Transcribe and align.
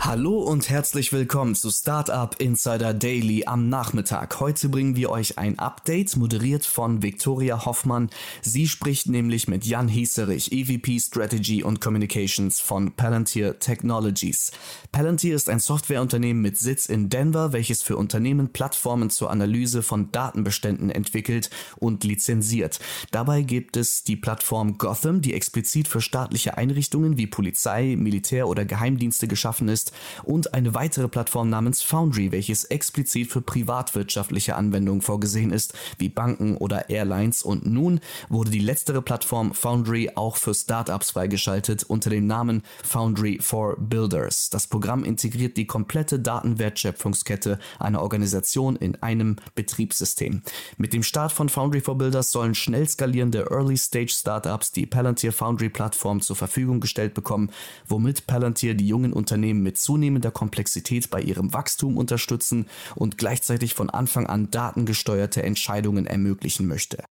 Hallo 0.00 0.38
und 0.38 0.70
herzlich 0.70 1.12
willkommen 1.12 1.56
zu 1.56 1.70
Startup 1.70 2.34
Insider 2.40 2.94
Daily 2.94 3.44
am 3.46 3.68
Nachmittag. 3.68 4.38
Heute 4.38 4.68
bringen 4.68 4.94
wir 4.96 5.10
euch 5.10 5.38
ein 5.38 5.58
Update, 5.58 6.16
moderiert 6.16 6.64
von 6.64 7.02
Viktoria 7.02 7.66
Hoffmann. 7.66 8.08
Sie 8.40 8.68
spricht 8.68 9.08
nämlich 9.08 9.48
mit 9.48 9.66
Jan 9.66 9.88
Hieserich, 9.88 10.52
EVP 10.52 11.00
Strategy 11.00 11.62
und 11.64 11.80
Communications 11.80 12.60
von 12.60 12.92
Palantir 12.92 13.58
Technologies. 13.58 14.52
Palantir 14.92 15.34
ist 15.34 15.50
ein 15.50 15.58
Softwareunternehmen 15.58 16.40
mit 16.40 16.56
Sitz 16.56 16.86
in 16.86 17.10
Denver, 17.10 17.52
welches 17.52 17.82
für 17.82 17.96
Unternehmen 17.96 18.52
Plattformen 18.52 19.10
zur 19.10 19.30
Analyse 19.30 19.82
von 19.82 20.10
Datenbeständen 20.12 20.90
entwickelt 20.90 21.50
und 21.76 22.04
lizenziert. 22.04 22.78
Dabei 23.10 23.42
gibt 23.42 23.76
es 23.76 24.04
die 24.04 24.16
Plattform 24.16 24.78
Gotham, 24.78 25.20
die 25.20 25.34
explizit 25.34 25.88
für 25.88 26.00
staatliche 26.00 26.56
Einrichtungen 26.56 27.18
wie 27.18 27.26
Polizei, 27.26 27.96
Militär 27.98 28.48
oder 28.48 28.64
Geheimdienste 28.64 29.26
geschaffen 29.28 29.68
ist 29.68 29.87
und 30.24 30.54
eine 30.54 30.74
weitere 30.74 31.08
Plattform 31.08 31.50
namens 31.50 31.82
Foundry, 31.82 32.32
welches 32.32 32.64
explizit 32.64 33.30
für 33.30 33.40
privatwirtschaftliche 33.40 34.56
Anwendungen 34.56 35.02
vorgesehen 35.02 35.50
ist, 35.50 35.74
wie 35.98 36.08
Banken 36.08 36.56
oder 36.56 36.90
Airlines. 36.90 37.42
Und 37.42 37.66
nun 37.66 38.00
wurde 38.28 38.50
die 38.50 38.58
letztere 38.58 39.02
Plattform 39.02 39.54
Foundry 39.54 40.10
auch 40.14 40.36
für 40.36 40.54
Startups 40.54 41.12
freigeschaltet 41.12 41.84
unter 41.84 42.10
dem 42.10 42.26
Namen 42.26 42.62
Foundry 42.84 43.38
for 43.40 43.76
Builders. 43.78 44.50
Das 44.50 44.66
Programm 44.66 45.04
integriert 45.04 45.56
die 45.56 45.66
komplette 45.66 46.18
Datenwertschöpfungskette 46.18 47.58
einer 47.78 48.02
Organisation 48.02 48.76
in 48.76 49.02
einem 49.02 49.36
Betriebssystem. 49.54 50.42
Mit 50.76 50.92
dem 50.92 51.02
Start 51.02 51.32
von 51.32 51.48
Foundry 51.48 51.80
for 51.80 51.96
Builders 51.96 52.32
sollen 52.32 52.54
schnell 52.54 52.88
skalierende 52.88 53.50
Early-Stage-Startups 53.50 54.72
die 54.72 54.86
Palantir 54.86 55.32
Foundry-Plattform 55.32 56.20
zur 56.20 56.36
Verfügung 56.36 56.80
gestellt 56.80 57.14
bekommen, 57.14 57.50
womit 57.86 58.26
Palantir 58.26 58.74
die 58.74 58.86
jungen 58.86 59.12
Unternehmen 59.12 59.62
mit 59.62 59.77
zunehmender 59.78 60.30
Komplexität 60.30 61.10
bei 61.10 61.20
ihrem 61.20 61.52
Wachstum 61.52 61.96
unterstützen 61.96 62.66
und 62.94 63.18
gleichzeitig 63.18 63.74
von 63.74 63.90
Anfang 63.90 64.26
an 64.26 64.50
datengesteuerte 64.50 65.42
Entscheidungen 65.42 66.06
ermöglichen 66.06 66.66
möchte. 66.66 67.04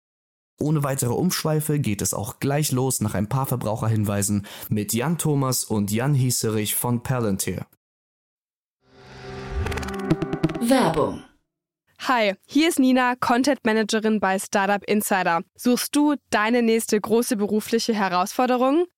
Ohne 0.59 0.83
weitere 0.83 1.13
Umschweife 1.13 1.79
geht 1.79 2.01
es 2.01 2.13
auch 2.13 2.39
gleich 2.39 2.71
los 2.71 2.99
nach 2.99 3.13
ein 3.13 3.29
paar 3.29 3.45
Verbraucherhinweisen 3.45 4.47
mit 4.69 4.91
Jan 4.93 5.17
Thomas 5.17 5.63
und 5.63 5.91
Jan 5.91 6.15
Hieserich 6.15 6.73
von 6.73 7.03
Palantir. 7.03 7.67
Werbung. 10.59 11.23
Hi, 12.01 12.35
hier 12.45 12.69
ist 12.69 12.79
Nina, 12.79 13.15
Content 13.15 13.59
Managerin 13.65 14.19
bei 14.19 14.37
Startup 14.39 14.83
Insider. 14.83 15.41
Suchst 15.55 15.95
du 15.95 16.15
deine 16.29 16.61
nächste 16.61 16.99
große 16.99 17.37
berufliche 17.37 17.93
Herausforderung? 17.93 18.85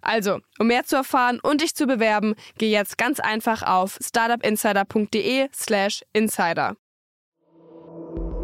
Also, 0.00 0.38
um 0.58 0.68
mehr 0.68 0.84
zu 0.84 0.96
erfahren 0.96 1.40
und 1.42 1.60
dich 1.60 1.74
zu 1.74 1.86
bewerben, 1.86 2.34
geh 2.56 2.70
jetzt 2.70 2.98
ganz 2.98 3.20
einfach 3.20 3.62
auf 3.62 3.98
startupinsider.de/slash 4.00 6.02
insider. 6.12 6.76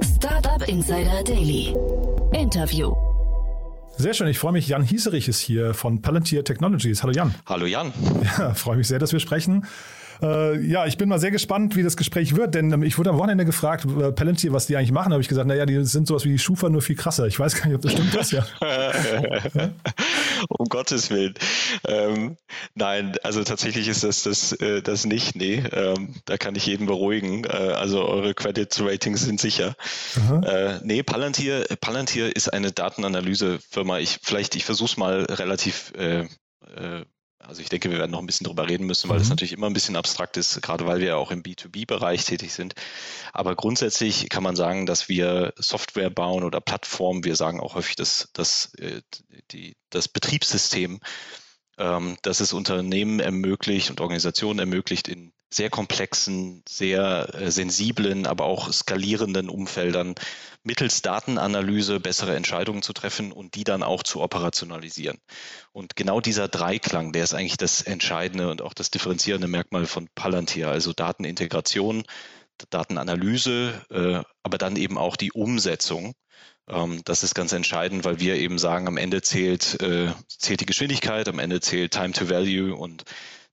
Startup 0.02 0.68
Insider 0.68 1.22
Daily. 1.22 1.74
Interview. 2.32 2.94
Sehr 3.96 4.14
schön, 4.14 4.26
ich 4.26 4.38
freue 4.38 4.52
mich. 4.52 4.68
Jan 4.68 4.82
Hieserich 4.82 5.28
ist 5.28 5.38
hier 5.38 5.74
von 5.74 6.02
Palantir 6.02 6.44
Technologies. 6.44 7.02
Hallo 7.02 7.12
Jan. 7.12 7.34
Hallo 7.46 7.66
Jan. 7.66 7.92
Ja, 8.38 8.54
freue 8.54 8.76
mich 8.76 8.88
sehr, 8.88 8.98
dass 8.98 9.12
wir 9.12 9.20
sprechen. 9.20 9.66
Äh, 10.22 10.60
ja, 10.66 10.86
ich 10.86 10.96
bin 10.96 11.08
mal 11.08 11.18
sehr 11.18 11.30
gespannt, 11.30 11.76
wie 11.76 11.82
das 11.82 11.96
Gespräch 11.96 12.36
wird, 12.36 12.54
denn 12.54 12.72
ähm, 12.72 12.82
ich 12.82 12.98
wurde 12.98 13.10
am 13.10 13.18
Wochenende 13.18 13.44
gefragt, 13.44 13.86
äh, 13.86 14.12
Palantir, 14.12 14.52
was 14.52 14.66
die 14.66 14.76
eigentlich 14.76 14.92
machen. 14.92 15.10
Da 15.10 15.14
habe 15.14 15.22
ich 15.22 15.28
gesagt, 15.28 15.46
naja, 15.46 15.66
die 15.66 15.84
sind 15.84 16.06
sowas 16.06 16.24
wie 16.24 16.32
die 16.32 16.38
Schufa, 16.38 16.68
nur 16.68 16.82
viel 16.82 16.96
krasser. 16.96 17.26
Ich 17.26 17.38
weiß 17.38 17.56
gar 17.56 17.66
nicht, 17.66 17.76
ob 17.76 17.82
das 17.82 17.92
stimmt 17.92 18.14
ist, 18.14 18.32
ja. 18.32 18.46
um 20.48 20.66
Gottes 20.68 21.10
Willen. 21.10 21.34
Ähm, 21.86 22.36
nein, 22.74 23.16
also 23.22 23.44
tatsächlich 23.44 23.88
ist 23.88 24.04
das 24.04 24.22
das, 24.22 24.52
äh, 24.52 24.82
das 24.82 25.04
nicht. 25.04 25.36
Nee, 25.36 25.62
ähm, 25.72 26.14
da 26.24 26.36
kann 26.36 26.54
ich 26.54 26.66
jeden 26.66 26.86
beruhigen. 26.86 27.44
Äh, 27.44 27.48
also 27.48 28.04
eure 28.04 28.34
Credit 28.34 28.68
Ratings 28.80 29.22
sind 29.22 29.40
sicher. 29.40 29.74
Äh, 30.44 30.78
nee, 30.82 31.02
Palantir, 31.02 31.64
Palantir 31.80 32.34
ist 32.34 32.52
eine 32.52 32.72
Datenanalysefirma. 32.72 33.98
Ich 33.98 34.18
vielleicht, 34.22 34.54
ich 34.56 34.64
versuche 34.64 34.90
es 34.90 34.96
mal 34.96 35.24
relativ 35.24 35.92
äh, 35.96 36.26
äh, 36.76 37.04
also 37.46 37.60
ich 37.60 37.68
denke, 37.68 37.90
wir 37.90 37.98
werden 37.98 38.10
noch 38.10 38.20
ein 38.20 38.26
bisschen 38.26 38.46
drüber 38.46 38.68
reden 38.68 38.86
müssen, 38.86 39.08
weil 39.08 39.18
es 39.18 39.24
mhm. 39.24 39.30
natürlich 39.30 39.52
immer 39.52 39.68
ein 39.68 39.72
bisschen 39.72 39.96
abstrakt 39.96 40.36
ist, 40.36 40.60
gerade 40.62 40.86
weil 40.86 41.00
wir 41.00 41.08
ja 41.08 41.16
auch 41.16 41.30
im 41.30 41.42
B2B-Bereich 41.42 42.24
tätig 42.24 42.52
sind. 42.52 42.74
Aber 43.32 43.54
grundsätzlich 43.54 44.28
kann 44.28 44.42
man 44.42 44.56
sagen, 44.56 44.86
dass 44.86 45.08
wir 45.08 45.52
Software 45.56 46.10
bauen 46.10 46.44
oder 46.44 46.60
Plattformen. 46.60 47.24
Wir 47.24 47.36
sagen 47.36 47.60
auch 47.60 47.74
häufig, 47.74 47.96
dass, 47.96 48.30
dass 48.32 48.74
äh, 48.74 49.02
die, 49.50 49.76
das 49.90 50.08
Betriebssystem, 50.08 51.00
ähm, 51.78 52.16
das 52.22 52.40
es 52.40 52.52
Unternehmen 52.52 53.20
ermöglicht 53.20 53.90
und 53.90 54.00
Organisationen 54.00 54.58
ermöglicht, 54.58 55.08
in 55.08 55.32
sehr 55.54 55.70
komplexen, 55.70 56.62
sehr 56.68 57.32
äh, 57.34 57.50
sensiblen, 57.50 58.26
aber 58.26 58.44
auch 58.44 58.72
skalierenden 58.72 59.48
Umfeldern 59.48 60.14
mittels 60.64 61.02
Datenanalyse 61.02 62.00
bessere 62.00 62.34
Entscheidungen 62.34 62.82
zu 62.82 62.92
treffen 62.92 63.30
und 63.32 63.54
die 63.54 63.64
dann 63.64 63.82
auch 63.82 64.02
zu 64.02 64.20
operationalisieren. 64.20 65.18
Und 65.72 65.94
genau 65.94 66.20
dieser 66.20 66.48
Dreiklang, 66.48 67.12
der 67.12 67.24
ist 67.24 67.34
eigentlich 67.34 67.56
das 67.56 67.82
entscheidende 67.82 68.50
und 68.50 68.62
auch 68.62 68.74
das 68.74 68.90
differenzierende 68.90 69.46
Merkmal 69.46 69.86
von 69.86 70.08
Palantir, 70.14 70.68
also 70.68 70.92
Datenintegration, 70.92 72.04
Datenanalyse, 72.70 73.84
äh, 73.90 74.22
aber 74.42 74.58
dann 74.58 74.76
eben 74.76 74.98
auch 74.98 75.16
die 75.16 75.32
Umsetzung. 75.32 76.14
Ähm, 76.68 77.02
das 77.04 77.22
ist 77.22 77.34
ganz 77.34 77.52
entscheidend, 77.52 78.04
weil 78.04 78.20
wir 78.20 78.36
eben 78.36 78.58
sagen, 78.58 78.88
am 78.88 78.96
Ende 78.96 79.22
zählt, 79.22 79.80
äh, 79.82 80.12
zählt 80.28 80.60
die 80.60 80.66
Geschwindigkeit, 80.66 81.28
am 81.28 81.38
Ende 81.38 81.60
zählt 81.60 81.92
Time 81.92 82.12
to 82.12 82.28
Value 82.28 82.74
und 82.74 83.04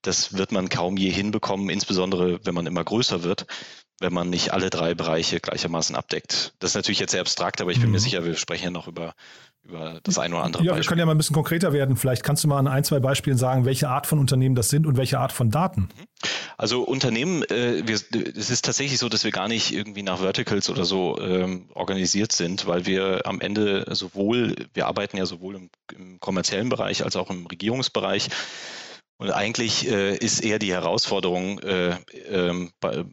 das 0.01 0.37
wird 0.37 0.51
man 0.51 0.69
kaum 0.69 0.97
je 0.97 1.11
hinbekommen, 1.11 1.69
insbesondere 1.69 2.39
wenn 2.43 2.55
man 2.55 2.65
immer 2.65 2.83
größer 2.83 3.23
wird, 3.23 3.45
wenn 4.01 4.13
man 4.13 4.29
nicht 4.29 4.51
alle 4.51 4.69
drei 4.69 4.93
Bereiche 4.93 5.39
gleichermaßen 5.39 5.95
abdeckt. 5.95 6.53
Das 6.59 6.71
ist 6.71 6.75
natürlich 6.75 6.99
jetzt 6.99 7.11
sehr 7.11 7.21
abstrakt, 7.21 7.61
aber 7.61 7.71
ich 7.71 7.79
bin 7.79 7.87
mhm. 7.87 7.93
mir 7.93 7.99
sicher, 7.99 8.25
wir 8.25 8.35
sprechen 8.35 8.65
ja 8.65 8.71
noch 8.71 8.87
über, 8.87 9.13
über 9.63 9.99
das 10.03 10.17
eine 10.17 10.35
oder 10.35 10.43
andere. 10.43 10.63
Ja, 10.63 10.71
Beispiel. 10.71 10.83
wir 10.83 10.89
können 10.89 10.99
ja 10.99 11.05
mal 11.05 11.11
ein 11.13 11.17
bisschen 11.17 11.35
konkreter 11.35 11.71
werden. 11.71 11.95
Vielleicht 11.95 12.23
kannst 12.23 12.43
du 12.43 12.47
mal 12.47 12.57
an 12.57 12.67
ein, 12.67 12.83
zwei 12.83 12.99
Beispielen 12.99 13.37
sagen, 13.37 13.65
welche 13.65 13.89
Art 13.89 14.07
von 14.07 14.19
Unternehmen 14.19 14.55
das 14.55 14.69
sind 14.69 14.87
und 14.87 14.97
welche 14.97 15.19
Art 15.19 15.31
von 15.31 15.51
Daten. 15.51 15.81
Mhm. 15.81 16.07
Also 16.57 16.83
Unternehmen, 16.83 17.43
äh, 17.43 17.81
wir, 17.87 17.95
es 17.95 18.49
ist 18.51 18.65
tatsächlich 18.65 18.99
so, 18.99 19.09
dass 19.09 19.23
wir 19.23 19.31
gar 19.31 19.47
nicht 19.47 19.73
irgendwie 19.73 20.03
nach 20.03 20.19
Verticals 20.19 20.69
oder 20.69 20.85
so 20.85 21.19
ähm, 21.19 21.69
organisiert 21.73 22.31
sind, 22.33 22.67
weil 22.67 22.85
wir 22.85 23.21
am 23.25 23.41
Ende 23.41 23.85
sowohl, 23.95 24.55
wir 24.73 24.85
arbeiten 24.85 25.17
ja 25.17 25.25
sowohl 25.25 25.55
im, 25.55 25.69
im 25.97 26.19
kommerziellen 26.19 26.69
Bereich 26.69 27.03
als 27.03 27.15
auch 27.15 27.31
im 27.31 27.47
Regierungsbereich 27.47 28.29
und 29.21 29.29
eigentlich 29.29 29.87
äh, 29.87 30.17
ist 30.17 30.43
eher 30.43 30.57
die 30.57 30.71
Herausforderung 30.71 31.59
äh, 31.59 31.91
äh, 31.91 32.69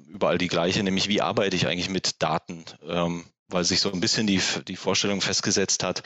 überall 0.06 0.38
die 0.38 0.48
gleiche, 0.48 0.82
nämlich 0.82 1.06
wie 1.06 1.20
arbeite 1.20 1.54
ich 1.54 1.66
eigentlich 1.66 1.90
mit 1.90 2.22
Daten? 2.22 2.64
Ähm, 2.88 3.26
weil 3.48 3.64
sich 3.64 3.80
so 3.80 3.92
ein 3.92 4.00
bisschen 4.00 4.26
die, 4.26 4.40
die 4.66 4.76
Vorstellung 4.76 5.20
festgesetzt 5.20 5.84
hat, 5.84 6.02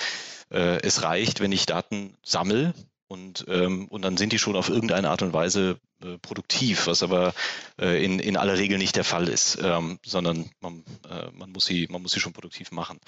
äh, 0.51 0.81
es 0.83 1.05
reicht, 1.05 1.39
wenn 1.39 1.53
ich 1.53 1.67
Daten 1.67 2.17
sammle 2.25 2.75
und, 3.07 3.45
ähm, 3.47 3.87
und 3.91 4.03
dann 4.03 4.17
sind 4.17 4.33
die 4.33 4.41
schon 4.41 4.57
auf 4.57 4.71
irgendeine 4.71 5.09
Art 5.09 5.23
und 5.23 5.33
Weise 5.33 5.79
äh, 6.03 6.19
produktiv, 6.19 6.87
was 6.87 7.03
aber 7.03 7.35
äh, 7.81 8.05
in, 8.05 8.19
in 8.19 8.37
aller 8.37 8.59
Regel 8.59 8.79
nicht 8.79 8.97
der 8.97 9.05
Fall 9.05 9.29
ist, 9.29 9.59
ähm, 9.63 9.99
sondern 10.05 10.51
man, 10.61 10.85
äh, 11.09 11.31
man, 11.33 11.51
muss 11.51 11.65
sie, 11.65 11.87
man 11.91 12.03
muss 12.03 12.13
sie 12.13 12.21
schon 12.21 12.33
produktiv 12.33 12.71
machen. 12.71 13.01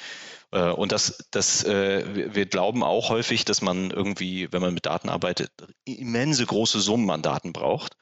Äh, 0.52 0.70
und 0.70 0.92
das, 0.92 1.24
das, 1.30 1.64
äh, 1.64 2.34
wir 2.34 2.46
glauben 2.46 2.82
auch 2.82 3.10
häufig, 3.10 3.44
dass 3.44 3.62
man 3.62 3.90
irgendwie, 3.90 4.52
wenn 4.52 4.62
man 4.62 4.74
mit 4.74 4.86
Daten 4.86 5.08
arbeitet, 5.08 5.50
immense 5.84 6.46
große 6.46 6.80
Summen 6.80 7.10
an 7.10 7.22
Daten 7.22 7.52
braucht. 7.52 7.96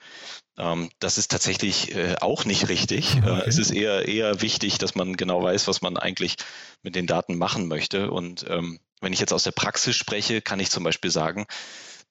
Ähm, 0.58 0.90
das 0.98 1.18
ist 1.18 1.30
tatsächlich 1.30 1.94
auch 2.20 2.44
nicht 2.44 2.68
richtig. 2.68 3.16
Okay. 3.16 3.42
es 3.46 3.58
ist 3.58 3.70
eher, 3.70 4.06
eher 4.08 4.42
wichtig, 4.42 4.78
dass 4.78 4.94
man 4.94 5.16
genau 5.16 5.42
weiß, 5.42 5.68
was 5.68 5.80
man 5.80 5.96
eigentlich 5.96 6.36
mit 6.82 6.94
den 6.94 7.06
Daten 7.06 7.38
machen 7.38 7.68
möchte. 7.68 8.10
Und 8.10 8.44
ähm, 8.48 8.80
wenn 9.00 9.12
ich 9.12 9.20
jetzt 9.20 9.32
aus 9.32 9.42
der 9.42 9.52
Praxis 9.52 9.96
spreche, 9.96 10.40
kann 10.40 10.60
ich 10.60 10.70
zum 10.70 10.84
Beispiel 10.84 11.10
sagen, 11.10 11.46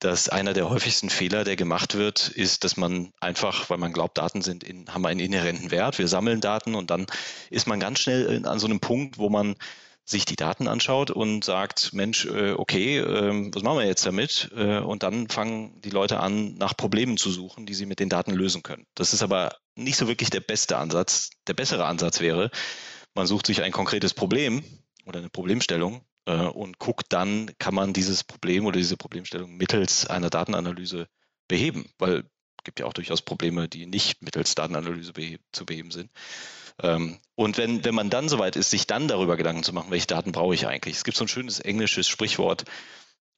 dass 0.02 0.30
einer 0.30 0.54
der 0.54 0.70
häufigsten 0.70 1.10
Fehler, 1.10 1.44
der 1.44 1.56
gemacht 1.56 1.96
wird, 1.96 2.28
ist, 2.28 2.64
dass 2.64 2.76
man 2.76 3.12
einfach, 3.20 3.70
weil 3.70 3.78
man 3.78 3.94
glaubt, 3.94 4.18
Daten 4.18 4.42
sind 4.42 4.64
in, 4.64 4.94
haben 4.94 5.06
einen 5.06 5.20
inhärenten 5.20 5.72
Wert, 5.72 6.00
wir 6.00 6.08
sammeln 6.08 6.42
Daten 6.42 6.76
und 6.76 6.90
dann 6.90 7.06
ist 7.50 7.68
man 7.68 7.80
ganz 7.80 8.00
schnell 8.00 8.46
an 8.46 8.60
so 8.60 8.66
einem 8.66 8.80
Punkt, 8.80 9.20
wo 9.20 9.30
man 9.30 9.56
sich 10.04 10.26
die 10.26 10.36
Daten 10.36 10.68
anschaut 10.68 11.12
und 11.12 11.46
sagt, 11.46 11.94
Mensch, 11.94 12.26
äh, 12.26 12.54
okay, 12.54 12.98
ähm, 12.98 13.52
was 13.54 13.62
machen 13.62 13.78
wir 13.78 13.86
jetzt 13.86 14.06
damit? 14.06 14.50
Äh, 14.56 14.80
und 14.80 15.04
dann 15.04 15.30
fangen 15.30 15.80
die 15.82 15.92
Leute 15.92 16.20
an, 16.20 16.56
nach 16.56 16.76
Problemen 16.76 17.18
zu 17.18 17.30
suchen, 17.30 17.68
die 17.68 17.76
sie 17.76 17.86
mit 17.86 18.00
den 18.00 18.10
Daten 18.10 18.32
lösen 18.32 18.64
können. 18.64 18.88
Das 18.96 19.14
ist 19.14 19.22
aber 19.22 19.56
nicht 19.76 19.98
so 19.98 20.08
wirklich 20.08 20.32
der 20.32 20.42
beste 20.42 20.78
Ansatz. 20.78 21.30
Der 21.48 21.54
bessere 21.54 21.86
Ansatz 21.86 22.20
wäre, 22.20 22.50
man 23.14 23.28
sucht 23.28 23.46
sich 23.46 23.62
ein 23.62 23.72
konkretes 23.72 24.16
Problem 24.16 24.64
oder 25.06 25.20
eine 25.20 25.30
Problemstellung 25.30 26.04
äh, 26.26 26.34
und 26.34 26.80
guckt 26.80 27.08
dann, 27.10 27.52
kann 27.60 27.76
man 27.76 27.94
dieses 27.94 28.24
Problem 28.24 28.66
oder 28.66 28.78
diese 28.78 28.98
Problemstellung 28.98 29.56
mittels 29.58 30.06
einer 30.08 30.30
Datenanalyse 30.30 31.08
beheben, 31.48 31.90
weil 31.98 32.24
es 32.58 32.64
gibt 32.64 32.80
ja 32.80 32.86
auch 32.86 32.94
durchaus 32.94 33.22
Probleme, 33.22 33.68
die 33.68 33.86
nicht 33.86 34.22
mittels 34.22 34.56
Datenanalyse 34.56 35.14
beheb 35.14 35.42
zu 35.52 35.66
beheben 35.66 35.92
sind. 35.92 36.12
Ähm, 36.82 37.18
und 37.36 37.58
wenn, 37.58 37.84
wenn 37.84 37.96
man 37.96 38.10
dann 38.10 38.30
soweit 38.30 38.56
ist, 38.56 38.70
sich 38.70 38.88
dann 38.88 39.08
darüber 39.08 39.38
Gedanken 39.38 39.64
zu 39.64 39.74
machen, 39.74 39.92
welche 39.92 40.08
Daten 40.08 40.32
brauche 40.32 40.54
ich 40.54 40.68
eigentlich? 40.68 40.98
Es 40.98 41.04
gibt 41.04 41.18
so 41.18 41.26
ein 41.26 41.28
schönes 41.28 41.60
englisches 41.60 42.08
Sprichwort, 42.08 42.66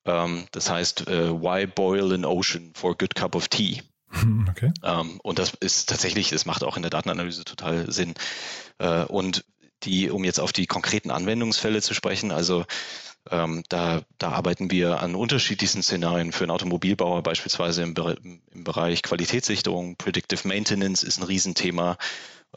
ähm, 0.05 0.45
das 0.51 0.69
heißt, 0.69 1.07
äh, 1.07 1.31
why 1.31 1.65
boil 1.65 2.13
an 2.13 2.25
ocean 2.25 2.73
for 2.75 2.91
a 2.91 2.95
good 2.95 3.15
cup 3.15 3.35
of 3.35 3.47
tea? 3.47 3.81
Okay. 4.47 4.71
Ähm, 4.83 5.19
und 5.23 5.39
das 5.39 5.53
ist 5.59 5.89
tatsächlich, 5.89 6.29
das 6.29 6.45
macht 6.45 6.63
auch 6.63 6.77
in 6.77 6.83
der 6.83 6.91
Datenanalyse 6.91 7.45
total 7.45 7.91
Sinn. 7.91 8.13
Äh, 8.77 9.05
und 9.05 9.43
die, 9.85 10.09
um 10.09 10.23
jetzt 10.23 10.39
auf 10.39 10.51
die 10.51 10.65
konkreten 10.65 11.11
Anwendungsfälle 11.11 11.81
zu 11.81 11.93
sprechen, 11.93 12.31
also 12.31 12.65
ähm, 13.31 13.63
da, 13.69 14.01
da 14.17 14.29
arbeiten 14.29 14.69
wir 14.69 15.01
an 15.01 15.15
unterschiedlichsten 15.15 15.81
Szenarien 15.81 16.31
für 16.31 16.43
einen 16.43 16.51
Automobilbauer, 16.51 17.23
beispielsweise 17.23 17.83
im, 17.83 17.95
im 18.51 18.63
Bereich 18.63 19.01
Qualitätssicherung. 19.01 19.95
Predictive 19.95 20.47
Maintenance 20.47 21.03
ist 21.03 21.19
ein 21.19 21.23
Riesenthema. 21.23 21.97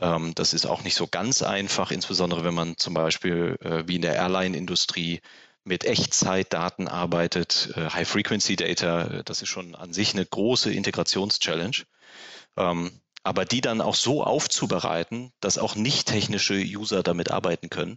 Ähm, 0.00 0.34
das 0.34 0.55
ist 0.55 0.67
auch 0.67 0.82
nicht 0.82 0.96
so 0.96 1.06
ganz 1.06 1.43
einfach, 1.43 1.90
insbesondere 1.90 2.44
wenn 2.44 2.55
man 2.55 2.76
zum 2.76 2.94
Beispiel 2.94 3.56
äh, 3.61 3.84
wie 3.87 3.96
in 3.96 4.02
der 4.02 4.17
Airline-Industrie 4.17 5.20
mit 5.64 5.84
Echtzeitdaten 5.84 6.88
arbeitet, 6.88 7.72
äh, 7.76 7.90
High-Frequency-Data, 7.90 9.02
äh, 9.02 9.25
das 9.25 9.43
ist 9.43 9.49
schon 9.49 9.75
an 9.75 9.93
sich 9.93 10.14
eine 10.14 10.26
große 10.26 10.72
Integrationschallenge. 10.72 11.84
Ähm, 12.56 12.90
aber 13.26 13.44
die 13.44 13.61
dann 13.61 13.81
auch 13.81 13.96
so 13.96 14.23
aufzubereiten, 14.23 15.32
dass 15.40 15.58
auch 15.58 15.75
nicht 15.75 16.06
technische 16.06 16.55
User 16.55 17.02
damit 17.02 17.31
arbeiten 17.31 17.70
können, 17.70 17.96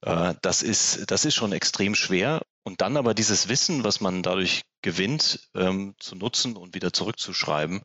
äh, 0.00 0.34
das, 0.40 0.62
ist, 0.62 1.10
das 1.10 1.26
ist 1.26 1.34
schon 1.34 1.52
extrem 1.52 1.94
schwer. 1.94 2.40
Und 2.62 2.80
dann 2.80 2.96
aber 2.96 3.12
dieses 3.12 3.48
Wissen, 3.48 3.84
was 3.84 4.00
man 4.00 4.22
dadurch 4.22 4.62
gewinnt, 4.80 5.50
ähm, 5.54 5.94
zu 5.98 6.16
nutzen 6.16 6.56
und 6.56 6.74
wieder 6.74 6.94
zurückzuschreiben 6.94 7.82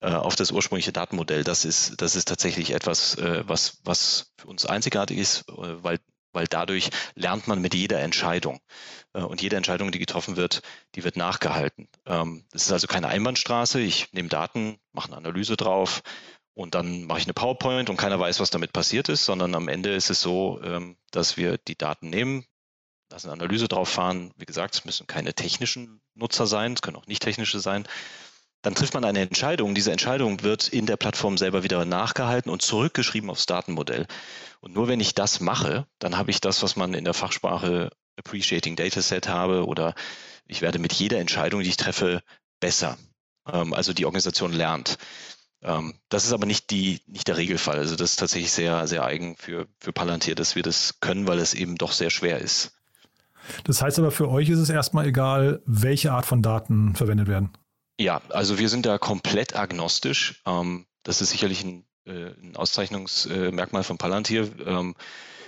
äh, 0.00 0.10
auf 0.10 0.34
das 0.34 0.50
ursprüngliche 0.50 0.92
Datenmodell, 0.92 1.44
das 1.44 1.64
ist, 1.64 2.02
das 2.02 2.16
ist 2.16 2.26
tatsächlich 2.26 2.72
etwas, 2.72 3.14
äh, 3.14 3.44
was, 3.46 3.78
was 3.84 4.32
für 4.36 4.48
uns 4.48 4.66
einzigartig 4.66 5.16
ist, 5.16 5.44
weil 5.46 6.00
weil 6.32 6.46
dadurch 6.46 6.90
lernt 7.14 7.48
man 7.48 7.60
mit 7.60 7.74
jeder 7.74 8.00
Entscheidung. 8.00 8.60
Und 9.12 9.42
jede 9.42 9.56
Entscheidung, 9.56 9.90
die 9.90 9.98
getroffen 9.98 10.36
wird, 10.36 10.62
die 10.94 11.02
wird 11.02 11.16
nachgehalten. 11.16 11.88
Ähm, 12.06 12.44
das 12.52 12.66
ist 12.66 12.72
also 12.72 12.86
keine 12.86 13.08
Einbahnstraße. 13.08 13.80
Ich 13.80 14.12
nehme 14.12 14.28
Daten, 14.28 14.78
mache 14.92 15.08
eine 15.08 15.16
Analyse 15.16 15.56
drauf 15.56 16.02
und 16.54 16.74
dann 16.74 17.04
mache 17.04 17.18
ich 17.18 17.24
eine 17.24 17.34
PowerPoint 17.34 17.90
und 17.90 17.96
keiner 17.96 18.20
weiß, 18.20 18.38
was 18.38 18.50
damit 18.50 18.72
passiert 18.72 19.08
ist, 19.08 19.24
sondern 19.24 19.54
am 19.54 19.66
Ende 19.66 19.94
ist 19.94 20.10
es 20.10 20.20
so, 20.20 20.60
ähm, 20.62 20.96
dass 21.10 21.36
wir 21.36 21.58
die 21.58 21.76
Daten 21.76 22.10
nehmen, 22.10 22.44
lassen 23.10 23.30
eine 23.30 23.42
Analyse 23.42 23.66
drauf 23.66 23.88
fahren. 23.88 24.32
Wie 24.36 24.46
gesagt, 24.46 24.74
es 24.74 24.84
müssen 24.84 25.06
keine 25.06 25.34
technischen 25.34 26.00
Nutzer 26.14 26.46
sein, 26.46 26.74
es 26.74 26.82
können 26.82 26.96
auch 26.96 27.06
nicht 27.06 27.22
technische 27.22 27.60
sein. 27.60 27.88
Dann 28.62 28.74
trifft 28.74 28.94
man 28.94 29.04
eine 29.04 29.20
Entscheidung. 29.20 29.74
Diese 29.74 29.92
Entscheidung 29.92 30.42
wird 30.42 30.68
in 30.68 30.86
der 30.86 30.96
Plattform 30.96 31.38
selber 31.38 31.62
wieder 31.62 31.84
nachgehalten 31.84 32.50
und 32.50 32.62
zurückgeschrieben 32.62 33.30
aufs 33.30 33.46
Datenmodell. 33.46 34.06
Und 34.60 34.74
nur 34.74 34.88
wenn 34.88 35.00
ich 35.00 35.14
das 35.14 35.40
mache, 35.40 35.86
dann 35.98 36.16
habe 36.16 36.30
ich 36.30 36.40
das, 36.40 36.62
was 36.62 36.76
man 36.76 36.92
in 36.94 37.04
der 37.04 37.14
Fachsprache 37.14 37.90
Appreciating 38.16 38.76
Dataset 38.76 39.28
habe 39.28 39.66
oder 39.66 39.94
ich 40.46 40.60
werde 40.60 40.78
mit 40.78 40.92
jeder 40.92 41.18
Entscheidung, 41.18 41.62
die 41.62 41.68
ich 41.68 41.76
treffe, 41.76 42.22
besser. 42.60 42.98
Ähm, 43.50 43.72
also 43.72 43.92
die 43.92 44.04
Organisation 44.04 44.52
lernt. 44.52 44.98
Ähm, 45.62 45.94
das 46.08 46.24
ist 46.24 46.32
aber 46.32 46.46
nicht, 46.46 46.70
die, 46.70 47.00
nicht 47.06 47.28
der 47.28 47.36
Regelfall. 47.36 47.78
Also 47.78 47.96
das 47.96 48.10
ist 48.10 48.16
tatsächlich 48.16 48.52
sehr, 48.52 48.86
sehr 48.86 49.04
eigen 49.04 49.36
für, 49.36 49.66
für 49.78 49.92
Palantir, 49.92 50.34
dass 50.34 50.56
wir 50.56 50.62
das 50.62 51.00
können, 51.00 51.26
weil 51.26 51.38
es 51.38 51.54
eben 51.54 51.76
doch 51.76 51.92
sehr 51.92 52.10
schwer 52.10 52.38
ist. 52.38 52.72
Das 53.64 53.80
heißt 53.80 53.98
aber 53.98 54.10
für 54.10 54.28
euch 54.28 54.48
ist 54.48 54.58
es 54.58 54.68
erstmal 54.68 55.06
egal, 55.06 55.62
welche 55.64 56.12
Art 56.12 56.26
von 56.26 56.42
Daten 56.42 56.94
verwendet 56.94 57.26
werden. 57.26 57.50
Ja, 58.00 58.22
also 58.30 58.58
wir 58.58 58.70
sind 58.70 58.86
da 58.86 58.96
komplett 58.96 59.54
agnostisch. 59.54 60.42
Ähm, 60.46 60.86
das 61.02 61.20
ist 61.20 61.30
sicherlich 61.30 61.62
ein, 61.64 61.84
äh, 62.06 62.30
ein 62.30 62.56
Auszeichnungsmerkmal 62.56 63.84
von 63.84 63.98
Palantir. 63.98 64.48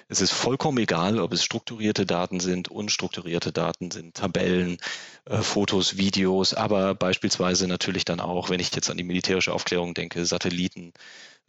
Es 0.08 0.20
ist 0.20 0.32
vollkommen 0.32 0.76
egal, 0.76 1.18
ob 1.18 1.32
es 1.32 1.42
strukturierte 1.42 2.04
Daten 2.04 2.40
sind, 2.40 2.68
unstrukturierte 2.68 3.52
Daten 3.52 3.90
sind, 3.90 4.14
Tabellen, 4.16 4.76
äh, 5.24 5.38
Fotos, 5.38 5.96
Videos, 5.96 6.52
aber 6.52 6.94
beispielsweise 6.94 7.66
natürlich 7.66 8.04
dann 8.04 8.20
auch, 8.20 8.50
wenn 8.50 8.60
ich 8.60 8.74
jetzt 8.74 8.90
an 8.90 8.98
die 8.98 9.04
militärische 9.04 9.54
Aufklärung 9.54 9.94
denke, 9.94 10.26
Satelliten, 10.26 10.92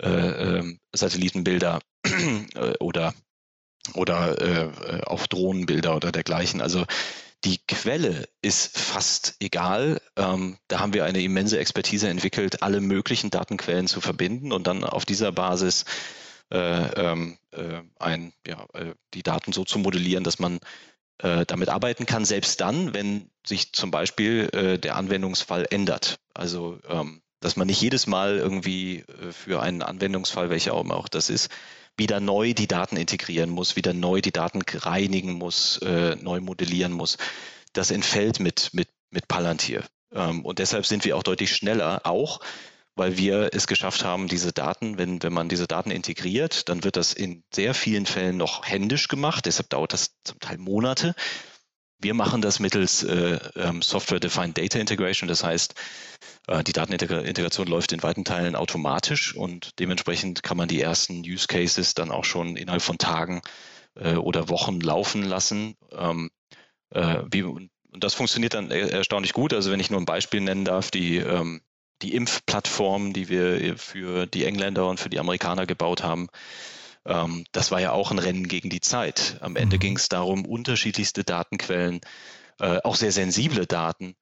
äh, 0.02 0.08
äh, 0.08 0.78
Satellitenbilder 0.94 1.82
äh, 2.06 2.78
oder 2.80 3.14
oder 3.96 4.42
äh, 4.42 5.02
auch 5.04 5.28
Drohnenbilder 5.28 5.98
oder 5.98 6.14
dergleichen. 6.14 6.62
Also 6.62 6.86
die 7.46 7.60
Quelle 7.68 8.28
ist 8.42 8.78
fast 8.78 9.36
egal. 9.40 10.02
Ähm, 10.16 10.58
da 10.68 10.80
haben 10.80 10.94
wir 10.94 11.06
eine 11.06 11.22
immense 11.22 11.60
Expertise 11.60 12.08
entwickelt, 12.08 12.64
alle 12.64 12.80
möglichen 12.80 13.30
Datenquellen 13.30 13.88
zu 13.88 14.02
verbinden 14.02 14.52
und 14.52 14.68
dann 14.68 14.84
auf 14.84 15.06
dieser 15.06 15.32
Basis 15.32 15.86
äh, 16.52 16.58
ähm, 16.58 17.38
äh, 17.52 17.82
ein, 18.00 18.34
ja, 18.48 18.66
äh, 18.74 18.94
die 19.14 19.24
Daten 19.24 19.52
so 19.52 19.66
zu 19.66 19.80
modellieren, 19.80 20.24
dass 20.24 20.40
man 20.40 20.60
äh, 21.20 21.46
damit 21.46 21.70
arbeiten 21.70 22.06
kann, 22.06 22.26
selbst 22.26 22.62
dann, 22.62 22.94
wenn 22.94 23.30
sich 23.46 23.74
zum 23.74 23.92
Beispiel 23.92 24.50
äh, 24.54 24.80
der 24.80 24.96
Anwendungsfall 24.96 25.66
ändert. 25.70 26.20
Also 26.34 26.80
ähm, 26.88 27.22
dass 27.42 27.58
man 27.58 27.68
nicht 27.68 27.82
jedes 27.82 28.08
Mal 28.08 28.38
irgendwie 28.38 29.04
für 29.32 29.62
einen 29.62 29.82
Anwendungsfall, 29.82 30.50
welcher 30.50 30.74
auch 30.74 30.82
immer 30.86 30.96
auch 30.96 31.10
das 31.10 31.30
ist, 31.30 31.52
wieder 31.98 32.20
neu 32.20 32.54
die 32.54 32.68
Daten 32.68 32.98
integrieren 32.98 33.50
muss, 33.50 33.76
wieder 33.76 33.94
neu 33.94 34.22
die 34.22 34.32
Daten 34.32 34.62
reinigen 34.62 35.34
muss, 35.34 35.80
neu 35.82 36.40
modellieren 36.42 36.92
muss. 36.92 37.18
Das 37.74 37.92
entfällt 37.92 38.40
mit, 38.40 38.70
mit, 38.74 38.90
mit 39.12 39.28
Palantir. 39.28 39.84
Ähm, 40.14 40.46
und 40.46 40.60
deshalb 40.60 40.86
sind 40.86 41.06
wir 41.06 41.18
auch 41.18 41.24
deutlich 41.24 41.56
schneller, 41.56 42.02
auch 42.06 42.40
weil 42.96 43.18
wir 43.18 43.50
es 43.54 43.66
geschafft 43.66 44.04
haben, 44.04 44.28
diese 44.28 44.54
Daten, 44.54 45.00
wenn, 45.00 45.24
wenn 45.24 45.34
man 45.34 45.50
diese 45.50 45.66
Daten 45.66 45.90
integriert, 45.90 46.70
dann 46.70 46.84
wird 46.84 46.96
das 46.96 47.14
in 47.14 47.44
sehr 47.52 47.74
vielen 47.74 48.06
Fällen 48.06 48.38
noch 48.38 48.66
händisch 48.68 49.08
gemacht. 49.08 49.48
Deshalb 49.48 49.70
dauert 49.70 49.94
das 49.94 50.12
zum 50.24 50.40
Teil 50.40 50.60
Monate. 50.60 51.16
Wir 51.98 52.14
machen 52.14 52.44
das 52.44 52.60
mittels 52.60 53.02
äh, 53.02 53.40
ähm, 53.56 53.82
Software-Defined 53.82 54.58
Data 54.60 54.78
Integration. 54.78 55.28
Das 55.28 55.44
heißt, 55.44 55.74
äh, 55.74 55.76
die 56.68 56.74
Datenintegration 56.74 57.68
läuft 57.68 57.94
in 57.94 58.04
weiten 58.04 58.26
Teilen 58.26 58.58
automatisch 58.58 59.34
und 59.34 59.80
dementsprechend 59.80 60.44
kann 60.44 60.58
man 60.58 60.68
die 60.68 60.82
ersten 60.82 61.22
Use 61.22 61.48
Cases 61.48 61.94
dann 61.94 62.12
auch 62.12 62.26
schon 62.26 62.58
innerhalb 62.58 62.82
von 62.82 62.98
Tagen 62.98 63.42
äh, 63.96 64.16
oder 64.16 64.50
Wochen 64.50 64.82
laufen 64.82 65.24
lassen. 65.24 65.76
Ähm, 65.92 66.32
äh, 66.90 67.20
und 67.44 67.70
das 67.92 68.14
funktioniert 68.14 68.56
dann 68.56 68.72
erstaunlich 68.72 69.34
gut. 69.34 69.54
Also 69.54 69.72
wenn 69.72 69.80
ich 69.80 69.90
nur 69.90 70.02
ein 70.02 70.06
Beispiel 70.06 70.42
nennen 70.42 70.66
darf, 70.66 70.92
die 70.92 71.18
ähm, 71.18 71.62
die 72.02 72.16
Impfplattform, 72.16 73.14
die 73.14 73.30
wir 73.30 73.78
für 73.78 74.26
die 74.26 74.46
Engländer 74.46 74.88
und 74.90 75.00
für 75.00 75.10
die 75.10 75.20
Amerikaner 75.20 75.66
gebaut 75.66 76.04
haben, 76.04 76.28
ähm, 77.06 77.46
das 77.52 77.72
war 77.72 77.80
ja 77.80 77.92
auch 77.92 78.12
ein 78.12 78.20
Rennen 78.20 78.48
gegen 78.48 78.70
die 78.70 78.82
Zeit. 78.82 79.38
Am 79.42 79.56
Ende 79.56 79.78
mhm. 79.78 79.80
ging 79.80 79.98
es 79.98 80.10
darum, 80.10 80.46
unterschiedlichste 80.46 81.24
Datenquellen, 81.24 82.02
äh, 82.60 82.80
auch 82.84 82.96
sehr 82.96 83.12
sensible 83.12 83.66
Daten, 83.66 84.16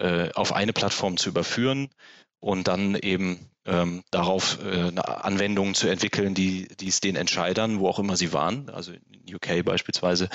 äh, 0.00 0.30
auf 0.34 0.52
eine 0.52 0.72
Plattform 0.72 1.16
zu 1.16 1.28
überführen 1.28 1.88
und 2.40 2.68
dann 2.68 2.94
eben 2.94 3.50
ähm, 3.66 4.02
darauf 4.10 4.58
äh, 4.64 4.92
Anwendungen 4.98 5.74
zu 5.74 5.88
entwickeln, 5.88 6.34
die, 6.34 6.68
die 6.80 6.88
es 6.88 7.00
den 7.00 7.16
Entscheidern, 7.16 7.78
wo 7.78 7.88
auch 7.88 7.98
immer 7.98 8.16
sie 8.16 8.32
waren, 8.32 8.70
also 8.70 8.92
in 8.92 9.34
UK 9.34 9.64
beispielsweise, 9.64 10.28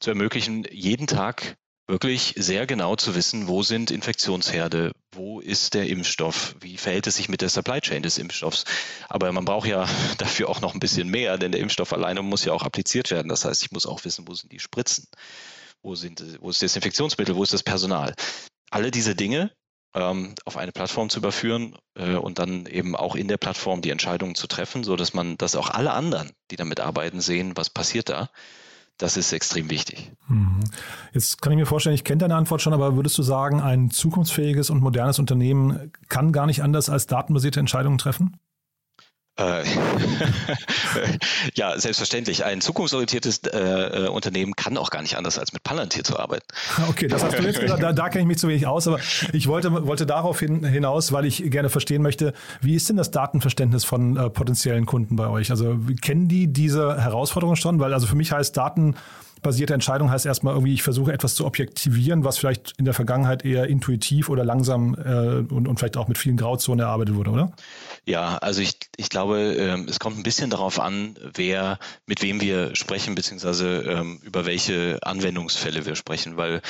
zu 0.00 0.10
ermöglichen, 0.10 0.66
jeden 0.70 1.06
Tag 1.06 1.56
wirklich 1.86 2.34
sehr 2.36 2.66
genau 2.66 2.96
zu 2.96 3.14
wissen, 3.14 3.46
wo 3.46 3.62
sind 3.62 3.90
Infektionsherde, 3.90 4.92
wo 5.12 5.40
ist 5.40 5.74
der 5.74 5.88
Impfstoff, 5.88 6.56
wie 6.60 6.76
verhält 6.78 7.06
es 7.06 7.16
sich 7.16 7.28
mit 7.28 7.42
der 7.42 7.50
Supply 7.50 7.80
Chain 7.80 8.02
des 8.02 8.18
Impfstoffs. 8.18 8.64
Aber 9.08 9.30
man 9.32 9.44
braucht 9.44 9.68
ja 9.68 9.86
dafür 10.18 10.48
auch 10.48 10.60
noch 10.60 10.74
ein 10.74 10.80
bisschen 10.80 11.08
mehr, 11.08 11.36
denn 11.38 11.52
der 11.52 11.60
Impfstoff 11.60 11.92
alleine 11.92 12.22
muss 12.22 12.44
ja 12.44 12.52
auch 12.52 12.62
appliziert 12.62 13.10
werden. 13.10 13.28
Das 13.28 13.44
heißt, 13.44 13.62
ich 13.62 13.70
muss 13.70 13.86
auch 13.86 14.04
wissen, 14.04 14.26
wo 14.26 14.34
sind 14.34 14.50
die 14.50 14.60
Spritzen, 14.60 15.06
wo, 15.82 15.94
sind, 15.94 16.24
wo 16.40 16.50
ist 16.50 16.62
das 16.62 16.74
Infektionsmittel, 16.74 17.36
wo 17.36 17.42
ist 17.42 17.52
das 17.52 17.62
Personal. 17.62 18.14
Alle 18.74 18.90
diese 18.90 19.14
Dinge 19.14 19.52
ähm, 19.94 20.34
auf 20.44 20.56
eine 20.56 20.72
Plattform 20.72 21.08
zu 21.08 21.20
überführen 21.20 21.76
äh, 21.94 22.16
und 22.16 22.38
dann 22.38 22.66
eben 22.66 22.96
auch 22.96 23.14
in 23.14 23.28
der 23.28 23.36
Plattform 23.36 23.80
die 23.80 23.90
Entscheidungen 23.90 24.34
zu 24.34 24.46
treffen, 24.46 24.82
so 24.82 24.96
dass 24.96 25.14
man, 25.14 25.36
dass 25.38 25.54
auch 25.56 25.70
alle 25.70 25.92
anderen, 25.92 26.30
die 26.50 26.56
damit 26.56 26.80
arbeiten, 26.80 27.20
sehen, 27.20 27.56
was 27.56 27.70
passiert 27.70 28.08
da 28.08 28.28
das 28.98 29.16
ist 29.16 29.32
extrem 29.32 29.70
wichtig. 29.70 30.12
Mhm. 30.28 30.60
Jetzt 31.12 31.42
kann 31.42 31.52
ich 31.52 31.58
mir 31.58 31.66
vorstellen, 31.66 31.94
ich 31.94 32.04
kenne 32.04 32.18
deine 32.18 32.36
Antwort 32.36 32.62
schon, 32.62 32.72
aber 32.72 32.96
würdest 32.96 33.18
du 33.18 33.22
sagen, 33.22 33.60
ein 33.60 33.90
zukunftsfähiges 33.90 34.70
und 34.70 34.80
modernes 34.80 35.18
Unternehmen 35.18 35.92
kann 36.08 36.32
gar 36.32 36.46
nicht 36.46 36.62
anders 36.62 36.88
als 36.88 37.06
datenbasierte 37.06 37.60
Entscheidungen 37.60 37.98
treffen? 37.98 38.36
Äh, 39.36 39.64
ja, 41.54 41.76
selbstverständlich. 41.78 42.44
Ein 42.44 42.60
zukunftsorientiertes 42.60 43.38
äh, 43.38 44.04
äh, 44.04 44.08
Unternehmen 44.08 44.54
kann 44.54 44.76
auch 44.76 44.90
gar 44.90 45.02
nicht 45.02 45.16
anders, 45.16 45.38
als 45.38 45.52
mit 45.52 45.64
Palantir 45.64 46.04
zu 46.04 46.18
arbeiten. 46.18 46.46
Okay, 46.88 47.08
das 47.08 47.24
hast 47.24 47.38
du 47.38 47.42
jetzt 47.42 47.60
gesagt, 47.60 47.82
da, 47.82 47.92
da 47.92 48.08
kenne 48.08 48.22
ich 48.22 48.28
mich 48.28 48.38
zu 48.38 48.48
wenig 48.48 48.66
aus, 48.66 48.86
aber 48.86 49.00
ich 49.32 49.48
wollte, 49.48 49.86
wollte 49.86 50.06
darauf 50.06 50.38
hin, 50.38 50.64
hinaus, 50.64 51.10
weil 51.10 51.24
ich 51.24 51.50
gerne 51.50 51.68
verstehen 51.68 52.02
möchte, 52.02 52.32
wie 52.60 52.76
ist 52.76 52.88
denn 52.88 52.96
das 52.96 53.10
Datenverständnis 53.10 53.84
von 53.84 54.16
äh, 54.16 54.30
potenziellen 54.30 54.86
Kunden 54.86 55.16
bei 55.16 55.26
euch? 55.26 55.50
Also 55.50 55.78
kennen 56.00 56.28
die 56.28 56.52
diese 56.52 57.02
Herausforderungen 57.02 57.56
schon? 57.56 57.80
Weil 57.80 57.92
also 57.92 58.06
für 58.06 58.16
mich 58.16 58.30
heißt 58.30 58.56
Daten 58.56 58.94
basierte 59.44 59.74
Entscheidung 59.74 60.10
heißt 60.10 60.26
erstmal 60.26 60.54
irgendwie, 60.54 60.74
ich 60.74 60.82
versuche 60.82 61.12
etwas 61.12 61.36
zu 61.36 61.46
objektivieren, 61.46 62.24
was 62.24 62.38
vielleicht 62.38 62.72
in 62.78 62.84
der 62.84 62.94
Vergangenheit 62.94 63.44
eher 63.44 63.68
intuitiv 63.68 64.28
oder 64.28 64.44
langsam 64.44 64.94
äh, 64.94 65.52
und, 65.52 65.68
und 65.68 65.78
vielleicht 65.78 65.96
auch 65.96 66.08
mit 66.08 66.18
vielen 66.18 66.36
Grauzonen 66.36 66.80
erarbeitet 66.80 67.14
wurde, 67.14 67.30
oder? 67.30 67.52
Ja, 68.06 68.36
also 68.38 68.60
ich, 68.60 68.78
ich 68.96 69.08
glaube, 69.08 69.38
ähm, 69.54 69.86
es 69.88 69.98
kommt 69.98 70.18
ein 70.18 70.22
bisschen 70.22 70.50
darauf 70.50 70.78
an, 70.78 71.16
wer, 71.34 71.78
mit 72.06 72.20
wem 72.20 72.40
wir 72.40 72.76
sprechen, 72.76 73.14
beziehungsweise 73.14 73.82
ähm, 73.82 74.20
über 74.22 74.44
welche 74.44 74.98
Anwendungsfälle 75.02 75.86
wir 75.86 75.96
sprechen, 75.96 76.36
weil 76.36 76.60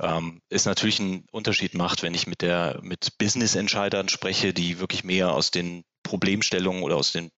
ähm, 0.00 0.40
es 0.50 0.66
natürlich 0.66 1.00
einen 1.00 1.26
Unterschied 1.32 1.74
macht, 1.74 2.02
wenn 2.02 2.14
ich 2.14 2.28
mit 2.28 2.42
der 2.42 2.78
mit 2.82 3.18
Business-Entscheidern 3.18 4.08
spreche, 4.08 4.54
die 4.54 4.78
wirklich 4.78 5.02
mehr 5.02 5.32
aus 5.32 5.50
den 5.50 5.82
Problemstellungen 6.04 6.82
oder 6.84 6.96
aus 6.96 7.10
den 7.12 7.30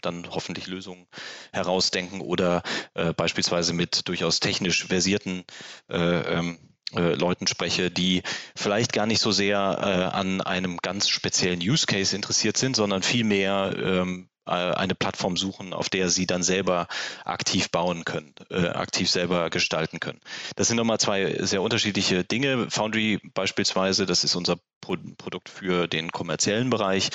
dann 0.00 0.30
hoffentlich 0.30 0.66
Lösungen 0.66 1.06
herausdenken 1.52 2.22
oder 2.22 2.62
äh, 2.94 3.12
beispielsweise 3.12 3.74
mit 3.74 4.08
durchaus 4.08 4.40
technisch 4.40 4.86
versierten 4.86 5.44
äh, 5.90 5.98
ähm, 5.98 6.58
äh, 6.94 7.14
Leuten 7.14 7.46
spreche, 7.46 7.90
die 7.90 8.22
vielleicht 8.56 8.92
gar 8.92 9.06
nicht 9.06 9.20
so 9.20 9.30
sehr 9.30 9.58
äh, 9.58 10.16
an 10.16 10.40
einem 10.40 10.78
ganz 10.78 11.08
speziellen 11.08 11.60
Use 11.60 11.86
Case 11.86 12.14
interessiert 12.14 12.56
sind, 12.56 12.76
sondern 12.76 13.02
vielmehr 13.02 13.74
ähm, 13.76 14.28
äh, 14.48 14.52
eine 14.52 14.94
Plattform 14.94 15.36
suchen, 15.36 15.74
auf 15.74 15.90
der 15.90 16.08
sie 16.08 16.26
dann 16.26 16.42
selber 16.42 16.88
aktiv 17.24 17.70
bauen 17.70 18.04
können, 18.06 18.34
äh, 18.50 18.68
aktiv 18.68 19.10
selber 19.10 19.50
gestalten 19.50 20.00
können. 20.00 20.20
Das 20.56 20.68
sind 20.68 20.78
nochmal 20.78 20.98
zwei 20.98 21.36
sehr 21.44 21.60
unterschiedliche 21.60 22.24
Dinge. 22.24 22.70
Foundry 22.70 23.20
beispielsweise, 23.34 24.06
das 24.06 24.24
ist 24.24 24.34
unser 24.34 24.56
Pro 24.80 24.96
Produkt 25.18 25.50
für 25.50 25.86
den 25.86 26.10
kommerziellen 26.10 26.70
Bereich. 26.70 27.10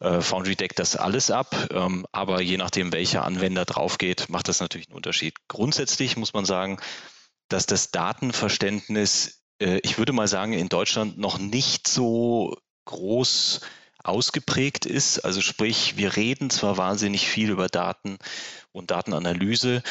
Äh, 0.00 0.22
Foundry 0.22 0.56
deckt 0.56 0.78
das 0.78 0.96
alles 0.96 1.30
ab, 1.30 1.54
ähm, 1.72 2.06
aber 2.12 2.40
je 2.40 2.56
nachdem, 2.56 2.92
welcher 2.92 3.24
Anwender 3.26 3.66
draufgeht, 3.66 4.30
macht 4.30 4.48
das 4.48 4.60
natürlich 4.60 4.88
einen 4.88 4.96
Unterschied. 4.96 5.34
Grundsätzlich 5.48 6.16
muss 6.16 6.32
man 6.32 6.46
sagen, 6.46 6.78
dass 7.52 7.66
das 7.66 7.90
Datenverständnis, 7.90 9.42
äh, 9.60 9.80
ich 9.82 9.98
würde 9.98 10.12
mal 10.12 10.28
sagen, 10.28 10.52
in 10.52 10.68
Deutschland 10.68 11.18
noch 11.18 11.38
nicht 11.38 11.86
so 11.86 12.56
groß 12.86 13.60
ausgeprägt 14.02 14.86
ist. 14.86 15.20
Also 15.20 15.40
sprich, 15.40 15.96
wir 15.96 16.16
reden 16.16 16.50
zwar 16.50 16.76
wahnsinnig 16.76 17.28
viel 17.28 17.50
über 17.50 17.68
Daten 17.68 18.18
und 18.72 18.90
Datenanalyse, 18.90 19.82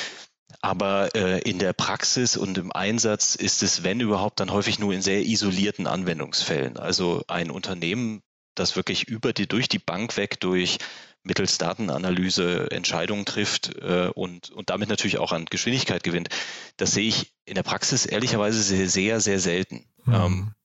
aber 0.62 1.16
äh, 1.16 1.40
in 1.42 1.60
der 1.60 1.74
Praxis 1.74 2.36
und 2.36 2.58
im 2.58 2.72
Einsatz 2.74 3.36
ist 3.36 3.64
es, 3.64 3.84
wenn 3.84 4.02
überhaupt, 4.02 4.40
dann 4.40 4.52
häufig 4.52 4.80
nur 4.80 4.94
in 4.94 5.02
sehr 5.02 5.26
isolierten 5.26 5.88
Anwendungsfällen. 5.88 6.78
Also 6.78 7.24
ein 7.28 7.52
Unternehmen, 7.52 8.22
das 8.56 8.76
wirklich 8.76 9.08
über 9.08 9.32
die, 9.32 9.48
durch 9.48 9.70
die 9.70 9.80
Bank 9.80 10.18
weg, 10.18 10.42
durch 10.42 10.80
mittels 11.24 11.58
Datenanalyse 11.58 12.72
Entscheidungen 12.72 13.26
trifft 13.26 13.76
äh, 13.82 14.10
und, 14.14 14.50
und 14.50 14.70
damit 14.70 14.90
natürlich 14.90 15.18
auch 15.20 15.32
an 15.32 15.46
Geschwindigkeit 15.46 16.04
gewinnt, 16.04 16.30
das 16.78 16.92
sehe 16.92 17.08
ich 17.08 17.34
in 17.46 17.56
der 17.56 17.64
Praxis 17.64 18.06
ehrlicherweise 18.06 18.62
sehr, 18.62 18.88
sehr, 18.88 19.20
sehr 19.20 19.40
selten. 19.40 19.86
Mhm. 20.06 20.14
Ähm, 20.14 20.56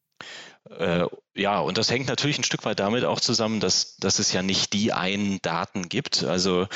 äh, 0.79 1.07
ja, 1.35 1.61
und 1.61 1.79
das 1.79 1.91
hängt 1.91 2.09
natürlich 2.09 2.39
ein 2.39 2.45
Stück 2.45 2.65
weit 2.65 2.81
damit 2.81 3.05
auch 3.05 3.21
zusammen, 3.21 3.61
dass, 3.61 3.97
dass 3.97 4.19
es 4.19 4.33
ja 4.33 4.43
nicht 4.43 4.73
die 4.73 4.93
einen 4.93 5.41
Daten 5.43 5.89
gibt. 5.89 6.25
Also 6.25 6.67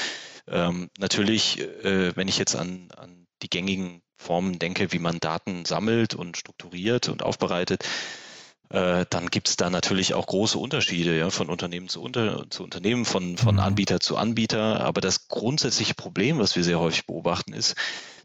ähm, 0.46 0.90
natürlich, 0.98 1.60
äh, 1.60 2.14
wenn 2.16 2.28
ich 2.28 2.38
jetzt 2.38 2.56
an, 2.56 2.88
an 2.96 3.26
die 3.42 3.50
gängigen 3.50 4.02
Formen 4.16 4.58
denke, 4.58 4.92
wie 4.92 4.98
man 4.98 5.18
Daten 5.18 5.64
sammelt 5.64 6.14
und 6.14 6.36
strukturiert 6.36 7.08
und 7.08 7.22
aufbereitet, 7.22 7.84
äh, 8.70 9.04
dann 9.10 9.28
gibt 9.28 9.48
es 9.48 9.56
da 9.56 9.68
natürlich 9.68 10.14
auch 10.14 10.26
große 10.26 10.58
Unterschiede 10.58 11.18
ja, 11.18 11.30
von 11.30 11.48
Unternehmen 11.48 11.88
zu, 11.88 12.00
unter, 12.00 12.48
zu 12.50 12.62
Unternehmen, 12.62 13.04
von, 13.04 13.36
von 13.36 13.56
mhm. 13.56 13.60
Anbieter 13.60 14.00
zu 14.00 14.16
Anbieter. 14.16 14.80
Aber 14.80 15.00
das 15.00 15.28
grundsätzliche 15.28 15.94
Problem, 15.94 16.38
was 16.38 16.54
wir 16.54 16.62
sehr 16.62 16.78
häufig 16.78 17.06
beobachten, 17.06 17.52
ist, 17.52 17.74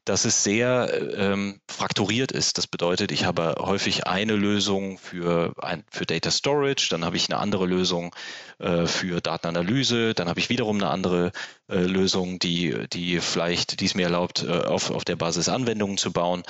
dass 0.05 0.23
es 0.23 0.43
sehr 0.43 1.17
ähm, 1.17 1.59
frakturiert 1.67 2.31
ist. 2.31 2.59
Das 2.59 2.67
bedeutet, 2.67 3.11
ich 3.11 3.25
habe 3.25 3.55
häufig 3.57 4.05
eine 4.05 4.35
Lösung 4.35 4.99
für, 4.99 5.53
ein, 5.57 5.83
für 5.89 6.05
Data 6.05 6.29
Storage, 6.29 6.87
dann 6.91 7.03
habe 7.03 7.17
ich 7.17 7.27
eine 7.27 7.39
andere 7.39 7.65
Lösung 7.65 8.15
äh, 8.59 8.85
für 8.85 9.19
Datenanalyse, 9.21 10.13
dann 10.13 10.29
habe 10.29 10.39
ich 10.39 10.49
wiederum 10.49 10.77
eine 10.77 10.91
andere 10.91 11.31
äh, 11.67 11.79
Lösung, 11.79 12.37
die, 12.37 12.87
die 12.93 13.19
vielleicht 13.19 13.79
dies 13.79 13.95
mir 13.95 14.03
erlaubt, 14.03 14.43
äh, 14.43 14.51
auf, 14.51 14.91
auf 14.91 15.05
der 15.05 15.15
Basis 15.15 15.49
Anwendungen 15.49 15.97
zu 15.97 16.13
bauen. 16.13 16.43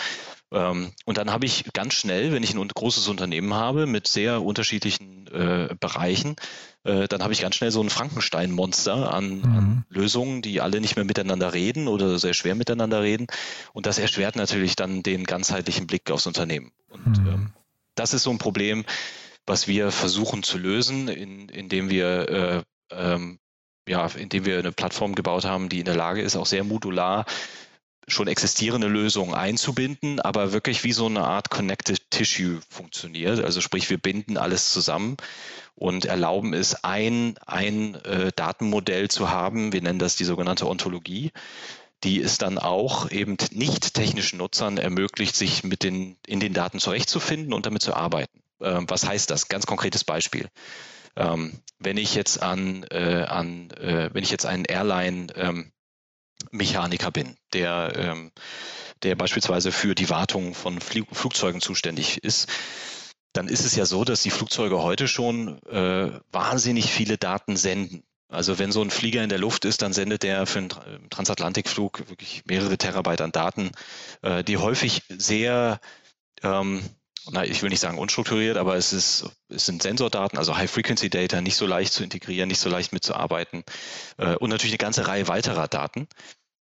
Ähm, 0.55 0.91
und 1.05 1.17
dann 1.17 1.31
habe 1.31 1.45
ich 1.45 1.65
ganz 1.73 1.93
schnell, 1.93 2.31
wenn 2.31 2.41
ich 2.41 2.55
ein 2.55 2.67
großes 2.67 3.09
Unternehmen 3.09 3.53
habe 3.53 3.85
mit 3.85 4.07
sehr 4.07 4.41
unterschiedlichen 4.41 5.27
äh, 5.27 5.75
Bereichen, 5.77 6.37
äh, 6.85 7.09
dann 7.09 7.21
habe 7.21 7.33
ich 7.33 7.41
ganz 7.41 7.55
schnell 7.55 7.71
so 7.71 7.81
ein 7.81 7.89
Frankenstein-Monster 7.89 9.13
an, 9.13 9.39
mhm. 9.39 9.57
an, 9.57 9.85
Lösungen, 9.89 10.41
die 10.41 10.61
alle 10.61 10.79
nicht 10.79 10.95
mehr 10.95 11.03
miteinander 11.03 11.53
reden 11.53 11.89
oder 11.89 12.17
sehr 12.19 12.33
schwer 12.33 12.55
miteinander 12.55 13.01
reden. 13.01 13.27
Und 13.73 13.85
das 13.85 13.97
erschwert 13.97 14.37
natürlich 14.37 14.77
dann 14.77 15.03
den 15.03 15.25
ganzheitlichen 15.25 15.87
Blick 15.87 16.09
aufs 16.09 16.25
Unternehmen. 16.25 16.71
Und 16.89 17.19
mhm. 17.19 17.27
ähm, 17.27 17.53
das 17.95 18.13
ist 18.13 18.23
so 18.23 18.31
ein 18.31 18.37
Problem, 18.37 18.85
was 19.45 19.67
wir 19.67 19.91
versuchen 19.91 20.41
zu 20.41 20.57
lösen, 20.57 21.09
in, 21.09 21.49
indem 21.49 21.89
wir 21.89 22.29
äh, 22.29 22.63
ähm, 22.91 23.39
ja, 23.87 24.07
indem 24.07 24.45
wir 24.45 24.57
eine 24.57 24.71
Plattform 24.71 25.13
gebaut 25.13 25.45
haben, 25.45 25.69
die 25.69 25.79
in 25.79 25.85
der 25.85 25.95
Lage 25.95 26.21
ist, 26.21 26.35
auch 26.35 26.47
sehr 26.47 26.63
modular 26.63 27.25
schon 28.07 28.27
existierende 28.27 28.87
Lösungen 28.87 29.33
einzubinden, 29.33 30.19
aber 30.19 30.51
wirklich 30.51 30.83
wie 30.83 30.93
so 30.93 31.07
eine 31.07 31.23
Art 31.23 31.49
Connected 31.49 32.11
Tissue 32.11 32.59
funktioniert. 32.69 33.43
Also 33.43 33.61
sprich, 33.61 33.89
wir 33.89 33.97
binden 33.97 34.37
alles 34.37 34.71
zusammen 34.71 35.17
und 35.73 36.05
erlauben 36.05 36.53
es, 36.53 36.83
ein, 36.83 37.35
ein 37.45 37.95
äh, 38.05 38.31
Datenmodell 38.35 39.09
zu 39.09 39.29
haben. 39.29 39.73
Wir 39.73 39.81
nennen 39.81 39.99
das 39.99 40.15
die 40.15 40.25
sogenannte 40.25 40.67
Ontologie 40.67 41.31
die 42.03 42.21
es 42.21 42.37
dann 42.37 42.59
auch 42.59 43.09
eben 43.09 43.35
nicht 43.51 43.95
technischen 43.95 44.37
Nutzern 44.37 44.77
ermöglicht, 44.77 45.35
sich 45.35 45.63
mit 45.63 45.83
den, 45.83 46.17
in 46.27 46.39
den 46.39 46.53
Daten 46.53 46.79
zurechtzufinden 46.79 47.51
und 47.51 47.65
damit 47.65 47.81
zu 47.81 47.95
arbeiten. 47.95 48.41
Ähm, 48.61 48.85
was 48.87 49.07
heißt 49.07 49.29
das? 49.31 49.47
Ganz 49.47 49.65
konkretes 49.65 50.03
Beispiel. 50.03 50.47
Ähm, 51.15 51.59
wenn 51.79 51.97
ich 51.97 52.13
jetzt 52.13 52.41
an, 52.41 52.85
äh, 52.91 53.25
an 53.27 53.71
äh, 53.71 54.09
wenn 54.13 54.23
ich 54.23 54.29
jetzt 54.29 54.45
einen 54.45 54.65
Airline 54.65 55.27
ähm, 55.35 55.71
Mechaniker 56.51 57.11
bin, 57.11 57.37
der, 57.53 57.93
ähm, 57.95 58.31
der 59.03 59.15
beispielsweise 59.15 59.71
für 59.71 59.95
die 59.95 60.09
Wartung 60.09 60.53
von 60.53 60.79
Fl 60.79 61.03
Flugzeugen 61.11 61.61
zuständig 61.61 62.23
ist, 62.23 62.49
dann 63.33 63.47
ist 63.47 63.65
es 63.65 63.75
ja 63.75 63.85
so, 63.85 64.03
dass 64.05 64.21
die 64.21 64.29
Flugzeuge 64.29 64.81
heute 64.81 65.07
schon 65.07 65.61
äh, 65.63 66.11
wahnsinnig 66.31 66.91
viele 66.91 67.17
Daten 67.17 67.57
senden. 67.57 68.03
Also 68.29 68.57
wenn 68.57 68.71
so 68.71 68.81
ein 68.81 68.89
Flieger 68.89 69.23
in 69.23 69.29
der 69.29 69.37
Luft 69.37 69.65
ist, 69.65 69.81
dann 69.81 69.93
sendet 69.93 70.23
der 70.23 70.45
für 70.45 70.59
einen 70.59 71.09
Transatlantikflug 71.09 72.09
wirklich 72.09 72.43
mehrere 72.45 72.77
Terabyte 72.77 73.21
an 73.21 73.31
Daten, 73.31 73.71
äh, 74.21 74.43
die 74.43 74.57
häufig 74.57 75.03
sehr, 75.09 75.79
ähm, 76.41 76.81
na, 77.31 77.43
ich 77.43 77.61
will 77.61 77.69
nicht 77.69 77.79
sagen 77.79 77.97
unstrukturiert, 77.97 78.57
aber 78.57 78.75
es, 78.75 78.93
ist, 78.93 79.29
es 79.49 79.65
sind 79.65 79.81
Sensordaten, 79.81 80.37
also 80.37 80.55
High-Frequency-Data, 80.55 81.41
nicht 81.41 81.55
so 81.55 81.65
leicht 81.65 81.93
zu 81.93 82.03
integrieren, 82.03 82.47
nicht 82.47 82.59
so 82.59 82.69
leicht 82.69 82.93
mitzuarbeiten 82.93 83.63
äh, 84.17 84.35
und 84.35 84.49
natürlich 84.49 84.73
eine 84.73 84.79
ganze 84.79 85.07
Reihe 85.07 85.27
weiterer 85.27 85.67
Daten. 85.67 86.07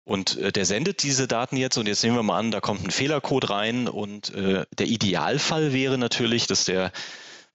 Und 0.06 0.38
äh, 0.38 0.52
der 0.52 0.66
sendet 0.66 1.04
diese 1.04 1.28
Daten 1.28 1.58
jetzt 1.58 1.78
und 1.78 1.88
jetzt 1.88 2.04
nehmen 2.04 2.16
wir 2.16 2.24
mal 2.24 2.40
an, 2.40 2.52
da 2.52 2.60
kommt 2.60 2.84
ein 2.84 2.92
Fehlercode 2.92 3.50
rein 3.50 3.88
und 3.88 4.34
äh, 4.34 4.66
der 4.78 4.88
Idealfall 4.88 5.74
wäre 5.74 5.98
natürlich, 5.98 6.48
dass 6.48 6.66
der 6.66 6.92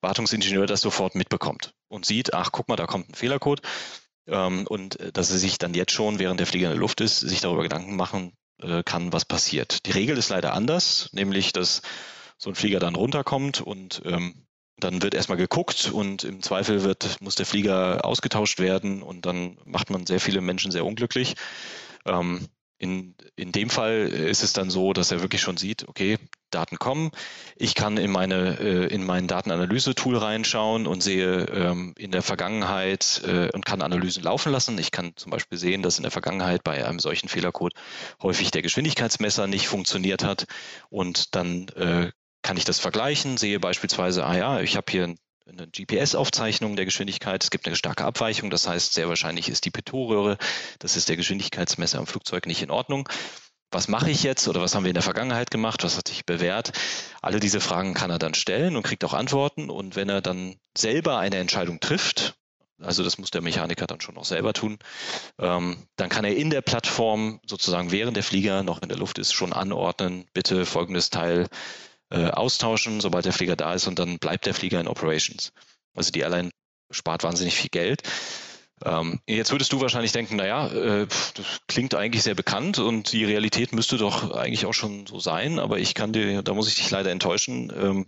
Wartungsingenieur 0.00 0.66
das 0.66 0.80
sofort 0.80 1.14
mitbekommt 1.14 1.72
und 1.88 2.06
sieht, 2.06 2.34
ach 2.34 2.52
guck 2.52 2.68
mal, 2.68 2.76
da 2.76 2.86
kommt 2.86 3.10
ein 3.10 3.14
Fehlercode 3.14 3.60
ähm, 4.28 4.66
und 4.66 4.98
äh, 5.00 5.12
dass 5.12 5.30
er 5.30 5.38
sich 5.38 5.58
dann 5.58 5.74
jetzt 5.74 5.92
schon, 5.92 6.18
während 6.18 6.40
der 6.40 6.46
Flieger 6.46 6.68
in 6.68 6.72
der 6.72 6.80
Luft 6.80 7.00
ist, 7.00 7.20
sich 7.20 7.40
darüber 7.40 7.62
Gedanken 7.62 7.96
machen 7.96 8.32
äh, 8.62 8.82
kann, 8.82 9.12
was 9.12 9.24
passiert. 9.24 9.86
Die 9.86 9.92
Regel 9.92 10.16
ist 10.16 10.30
leider 10.30 10.54
anders, 10.54 11.10
nämlich 11.12 11.52
dass 11.52 11.82
so 12.38 12.50
ein 12.50 12.54
Flieger 12.54 12.78
dann 12.78 12.94
runterkommt 12.94 13.60
und 13.60 14.02
ähm, 14.04 14.46
dann 14.78 15.02
wird 15.02 15.14
erstmal 15.14 15.38
geguckt 15.38 15.90
und 15.92 16.24
im 16.24 16.40
Zweifel 16.42 16.84
wird, 16.84 17.20
muss 17.20 17.34
der 17.34 17.46
Flieger 17.46 18.04
ausgetauscht 18.04 18.60
werden 18.60 19.02
und 19.02 19.26
dann 19.26 19.58
macht 19.64 19.90
man 19.90 20.06
sehr 20.06 20.20
viele 20.20 20.40
Menschen 20.40 20.70
sehr 20.70 20.86
unglücklich. 20.86 21.34
Ähm, 22.06 22.48
in, 22.80 23.16
in 23.34 23.50
dem 23.50 23.70
Fall 23.70 24.06
ist 24.06 24.44
es 24.44 24.52
dann 24.52 24.70
so, 24.70 24.92
dass 24.92 25.10
er 25.10 25.20
wirklich 25.20 25.40
schon 25.40 25.56
sieht, 25.56 25.88
okay, 25.88 26.16
Daten 26.50 26.78
kommen. 26.78 27.10
Ich 27.56 27.74
kann 27.74 27.96
in 27.96 28.12
meine 28.12 28.58
äh, 28.60 28.86
in 28.86 29.04
mein 29.04 29.26
Datenanalyse-Tool 29.26 30.16
reinschauen 30.16 30.86
und 30.86 31.02
sehe 31.02 31.44
ähm, 31.46 31.94
in 31.98 32.12
der 32.12 32.22
Vergangenheit 32.22 33.20
äh, 33.26 33.50
und 33.50 33.66
kann 33.66 33.82
Analysen 33.82 34.22
laufen 34.22 34.52
lassen. 34.52 34.78
Ich 34.78 34.92
kann 34.92 35.12
zum 35.16 35.30
Beispiel 35.30 35.58
sehen, 35.58 35.82
dass 35.82 35.98
in 35.98 36.04
der 36.04 36.12
Vergangenheit 36.12 36.62
bei 36.62 36.86
einem 36.86 37.00
solchen 37.00 37.28
Fehlercode 37.28 37.74
häufig 38.22 38.52
der 38.52 38.62
Geschwindigkeitsmesser 38.62 39.48
nicht 39.48 39.66
funktioniert 39.66 40.22
hat 40.22 40.46
und 40.88 41.34
dann 41.34 41.68
äh, 41.70 42.12
kann 42.48 42.56
ich 42.56 42.64
das 42.64 42.78
vergleichen, 42.78 43.36
sehe 43.36 43.60
beispielsweise, 43.60 44.24
ah 44.24 44.34
ja, 44.34 44.60
ich 44.60 44.74
habe 44.76 44.90
hier 44.90 45.04
eine 45.04 45.66
GPS-Aufzeichnung 45.66 46.76
der 46.76 46.86
Geschwindigkeit. 46.86 47.44
Es 47.44 47.50
gibt 47.50 47.66
eine 47.66 47.76
starke 47.76 48.06
Abweichung, 48.06 48.48
das 48.48 48.66
heißt, 48.66 48.94
sehr 48.94 49.06
wahrscheinlich 49.06 49.50
ist 49.50 49.66
die 49.66 49.70
Pitot-Röhre, 49.70 50.38
das 50.78 50.96
ist 50.96 51.10
der 51.10 51.16
Geschwindigkeitsmesser 51.16 51.98
am 51.98 52.06
Flugzeug 52.06 52.46
nicht 52.46 52.62
in 52.62 52.70
Ordnung. 52.70 53.06
Was 53.70 53.88
mache 53.88 54.10
ich 54.10 54.22
jetzt 54.22 54.48
oder 54.48 54.62
was 54.62 54.74
haben 54.74 54.84
wir 54.84 54.88
in 54.88 54.94
der 54.94 55.02
Vergangenheit 55.02 55.50
gemacht? 55.50 55.84
Was 55.84 55.98
hat 55.98 56.08
sich 56.08 56.24
bewährt? 56.24 56.72
Alle 57.20 57.38
diese 57.38 57.60
Fragen 57.60 57.92
kann 57.92 58.10
er 58.10 58.18
dann 58.18 58.32
stellen 58.32 58.76
und 58.76 58.82
kriegt 58.82 59.04
auch 59.04 59.12
Antworten. 59.12 59.68
Und 59.68 59.94
wenn 59.94 60.08
er 60.08 60.22
dann 60.22 60.56
selber 60.74 61.18
eine 61.18 61.36
Entscheidung 61.36 61.80
trifft, 61.80 62.34
also 62.80 63.04
das 63.04 63.18
muss 63.18 63.30
der 63.30 63.42
Mechaniker 63.42 63.86
dann 63.86 64.00
schon 64.00 64.14
noch 64.14 64.24
selber 64.24 64.54
tun, 64.54 64.78
ähm, 65.38 65.76
dann 65.96 66.08
kann 66.08 66.24
er 66.24 66.34
in 66.34 66.48
der 66.48 66.62
Plattform 66.62 67.40
sozusagen 67.46 67.90
während 67.90 68.16
der 68.16 68.24
Flieger 68.24 68.62
noch 68.62 68.80
in 68.80 68.88
der 68.88 68.96
Luft 68.96 69.18
ist 69.18 69.34
schon 69.34 69.52
anordnen, 69.52 70.24
bitte 70.32 70.64
folgendes 70.64 71.10
Teil 71.10 71.48
äh, 72.10 72.30
austauschen, 72.30 73.00
sobald 73.00 73.24
der 73.24 73.32
Flieger 73.32 73.56
da 73.56 73.74
ist 73.74 73.86
und 73.86 73.98
dann 73.98 74.18
bleibt 74.18 74.46
der 74.46 74.54
Flieger 74.54 74.80
in 74.80 74.88
Operations. 74.88 75.52
Also 75.94 76.10
die 76.10 76.20
Airline 76.20 76.50
spart 76.90 77.22
wahnsinnig 77.22 77.54
viel 77.54 77.70
Geld. 77.70 78.02
Ähm, 78.84 79.20
jetzt 79.26 79.50
würdest 79.50 79.72
du 79.72 79.80
wahrscheinlich 79.80 80.12
denken, 80.12 80.36
naja, 80.36 80.68
äh, 80.68 81.06
das 81.34 81.46
klingt 81.66 81.94
eigentlich 81.94 82.22
sehr 82.22 82.34
bekannt 82.34 82.78
und 82.78 83.12
die 83.12 83.24
Realität 83.24 83.72
müsste 83.72 83.98
doch 83.98 84.30
eigentlich 84.30 84.66
auch 84.66 84.74
schon 84.74 85.06
so 85.06 85.18
sein, 85.18 85.58
aber 85.58 85.78
ich 85.78 85.94
kann 85.94 86.12
dir, 86.12 86.42
da 86.42 86.54
muss 86.54 86.68
ich 86.68 86.76
dich 86.76 86.90
leider 86.90 87.10
enttäuschen, 87.10 87.72
ähm, 87.76 88.06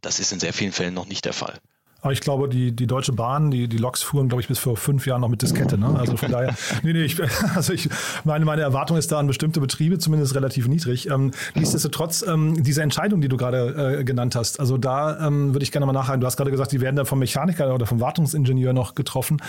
das 0.00 0.20
ist 0.20 0.32
in 0.32 0.40
sehr 0.40 0.52
vielen 0.52 0.72
Fällen 0.72 0.94
noch 0.94 1.06
nicht 1.06 1.24
der 1.24 1.32
Fall. 1.32 1.58
Aber 2.02 2.12
ich 2.12 2.20
glaube, 2.20 2.48
die, 2.48 2.72
die 2.72 2.88
Deutsche 2.88 3.12
Bahn, 3.12 3.52
die, 3.52 3.68
die 3.68 3.78
Loks 3.78 4.02
fuhren, 4.02 4.28
glaube 4.28 4.42
ich, 4.42 4.48
bis 4.48 4.58
vor 4.58 4.76
fünf 4.76 5.06
Jahren 5.06 5.20
noch 5.20 5.28
mit 5.28 5.40
Diskette. 5.40 5.78
Ne? 5.78 5.96
Also 5.98 6.16
von 6.16 6.32
daher, 6.32 6.54
nee, 6.82 6.92
nee, 6.92 7.04
ich, 7.04 7.16
also 7.54 7.72
ich 7.72 7.88
meine, 8.24 8.44
meine 8.44 8.62
Erwartung 8.62 8.96
ist 8.96 9.12
da 9.12 9.20
an 9.20 9.28
bestimmte 9.28 9.60
Betriebe 9.60 9.98
zumindest 9.98 10.34
relativ 10.34 10.66
niedrig. 10.66 11.08
Ähm, 11.08 11.30
nichtsdestotrotz, 11.54 12.24
ähm, 12.26 12.60
diese 12.60 12.82
Entscheidung, 12.82 13.20
die 13.20 13.28
du 13.28 13.36
gerade 13.36 14.00
äh, 14.00 14.04
genannt 14.04 14.34
hast, 14.34 14.58
also 14.58 14.78
da 14.78 15.26
ähm, 15.26 15.54
würde 15.54 15.62
ich 15.62 15.70
gerne 15.70 15.86
mal 15.86 15.92
nachhaken. 15.92 16.20
Du 16.20 16.26
hast 16.26 16.36
gerade 16.36 16.50
gesagt, 16.50 16.72
die 16.72 16.80
werden 16.80 16.96
dann 16.96 17.06
vom 17.06 17.20
Mechaniker 17.20 17.72
oder 17.72 17.86
vom 17.86 18.00
Wartungsingenieur 18.00 18.72
noch 18.72 18.96
getroffen. 18.96 19.40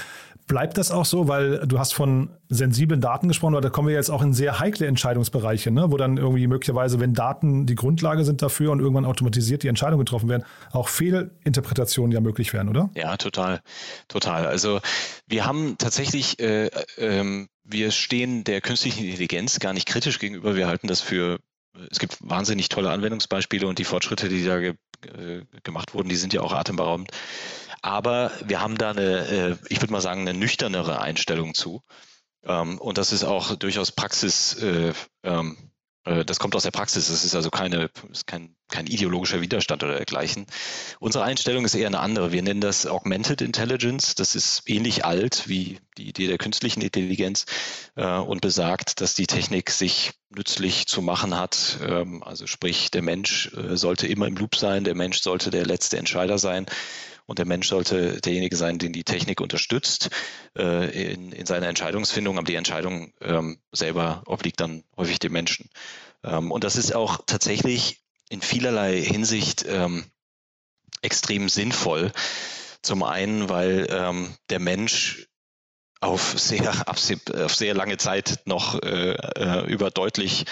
Bleibt 0.48 0.78
das 0.78 0.92
auch 0.92 1.06
so, 1.06 1.28
weil 1.28 1.66
du 1.68 1.80
hast 1.80 1.94
von 1.94 2.30
sensiblen 2.50 3.00
Daten 3.00 3.28
gesprochen, 3.30 3.54
aber 3.54 3.62
da 3.62 3.70
kommen 3.70 3.88
wir 3.88 3.96
jetzt 3.96 4.10
auch 4.10 4.22
in 4.22 4.34
sehr 4.34 4.60
heikle 4.60 4.88
Entscheidungsbereiche, 4.88 5.72
ne? 5.72 5.90
wo 5.90 5.98
dann 5.98 6.18
irgendwie 6.18 6.48
möglicherweise, 6.48 7.00
wenn 7.00 7.14
Daten 7.14 7.66
die 7.66 7.76
Grundlage 7.76 8.26
sind 8.26 8.42
dafür 8.42 8.72
und 8.72 8.80
irgendwann 8.80 9.06
automatisiert 9.06 9.64
die 9.64 9.70
Entscheidungen 9.70 10.04
getroffen 10.06 10.30
werden, 10.30 10.44
auch 10.72 10.90
Fehlinterpretationen 10.90 12.12
ja 12.12 12.20
möglich 12.20 12.54
werden, 12.54 12.70
oder? 12.70 12.90
Ja, 12.96 13.16
total, 13.16 13.62
total. 14.10 14.46
Also 14.46 14.82
wir 15.28 15.46
haben 15.46 15.78
tatsächlich, 15.78 16.40
äh, 16.40 16.68
äh, 16.98 17.48
wir 17.64 17.92
stehen 17.92 18.44
der 18.44 18.60
künstlichen 18.60 19.06
Intelligenz 19.06 19.60
gar 19.60 19.74
nicht 19.74 19.88
kritisch 19.88 20.20
gegenüber. 20.20 20.56
Wir 20.56 20.68
halten 20.68 20.88
das 20.88 21.00
für 21.00 21.40
es 21.90 22.00
gibt 22.00 22.18
wahnsinnig 22.22 22.70
tolle 22.70 22.92
Anwendungsbeispiele 22.92 23.68
und 23.68 23.80
die 23.80 23.84
Fortschritte, 23.84 24.30
die 24.30 24.46
da 24.46 24.60
ge 24.60 24.76
äh, 25.04 25.42
gemacht 25.64 25.94
wurden, 25.94 26.08
die 26.08 26.16
sind 26.16 26.34
ja 26.34 26.42
auch 26.42 26.54
atemberaubend. 26.54 27.10
Aber 27.84 28.32
wir 28.46 28.62
haben 28.62 28.78
da 28.78 28.92
eine, 28.92 29.28
äh, 29.28 29.56
ich 29.68 29.82
würde 29.82 29.92
mal 29.92 30.02
sagen, 30.02 30.22
eine 30.22 30.34
nüchternere 30.34 31.02
Einstellung 31.02 31.54
zu. 31.54 31.84
Ähm, 32.46 32.80
und 32.80 32.98
das 32.98 33.12
ist 33.12 33.26
auch 33.26 33.56
durchaus 33.56 33.92
Praxis, 33.92 34.54
äh, 34.56 34.94
ähm, 35.24 35.58
äh, 36.06 36.24
das 36.24 36.40
kommt 36.40 36.56
aus 36.56 36.64
der 36.64 36.72
Praxis. 36.72 37.10
Das 37.10 37.26
ist 37.26 37.36
also 37.36 37.50
keine, 37.50 37.90
kein, 38.26 38.56
kein 38.70 38.88
ideologischer 38.88 39.42
Widerstand 39.42 39.84
oder 39.84 39.98
dergleichen. 39.98 40.46
Unsere 41.02 41.26
Einstellung 41.26 41.66
ist 41.66 41.76
eher 41.76 41.88
eine 41.88 42.00
andere. 42.00 42.32
Wir 42.32 42.42
nennen 42.42 42.62
das 42.62 42.88
Augmented 42.88 43.42
Intelligence. 43.42 44.16
Das 44.16 44.34
ist 44.34 44.64
ähnlich 44.66 45.04
alt 45.04 45.50
wie 45.50 45.80
die 45.98 46.08
Idee 46.08 46.28
der 46.28 46.38
künstlichen 46.38 46.82
Intelligenz 46.82 47.46
und 47.96 48.42
besagt, 48.42 49.02
dass 49.02 49.14
die 49.14 49.28
Technik 49.28 49.70
sich 49.70 50.14
nützlich 50.30 50.88
zu 50.88 51.02
machen 51.02 51.38
hat. 51.38 51.78
Ähm, 51.86 52.24
also 52.24 52.48
sprich, 52.48 52.90
der 52.92 53.04
Mensch 53.04 53.52
sollte 53.54 54.08
immer 54.08 54.26
im 54.26 54.36
Loop 54.38 54.56
sein, 54.56 54.86
der 54.86 54.96
Mensch 54.96 55.22
sollte 55.22 55.52
der 55.52 55.66
letzte 55.66 55.98
Entscheider 55.98 56.40
sein 56.40 56.66
und 57.26 57.40
der 57.40 57.46
Mensch 57.46 57.68
sollte 57.68 58.20
derjenige 58.22 58.56
sein, 58.56 58.80
den 58.80 58.94
die 58.94 59.04
Technik 59.04 59.42
unterstützt 59.42 60.10
äh, 60.58 61.14
in, 61.14 61.32
in 61.32 61.46
seiner 61.46 61.68
Entscheidungsfindung, 61.68 62.38
aber 62.38 62.46
die 62.46 62.56
Entscheidung 62.56 63.14
ähm, 63.22 63.60
selber 63.72 64.24
obliegt 64.26 64.60
dann 64.60 64.84
häufig 64.98 65.20
dem 65.20 65.34
Menschen. 65.34 65.70
Ähm, 66.24 66.52
und 66.52 66.64
das 66.64 66.76
ist 66.76 66.94
auch 66.94 67.22
tatsächlich 67.26 68.02
in 68.30 68.42
vielerlei 68.42 69.02
Hinsicht 69.02 69.66
ähm, 69.68 70.06
extrem 71.02 71.50
sinnvoll. 71.50 72.12
Zum 72.82 73.04
einen, 73.04 73.50
weil 73.50 73.88
ähm, 73.90 74.36
der 74.50 74.60
Mensch 74.60 75.28
auf 76.02 76.38
sehr, 76.38 76.84
auf 76.88 77.56
sehr 77.56 77.74
lange 77.74 77.98
Zeit 77.98 78.42
noch 78.46 78.82
äh, 78.82 79.14
äh, 79.14 79.66
über 79.72 79.92
deutlich 79.92 80.46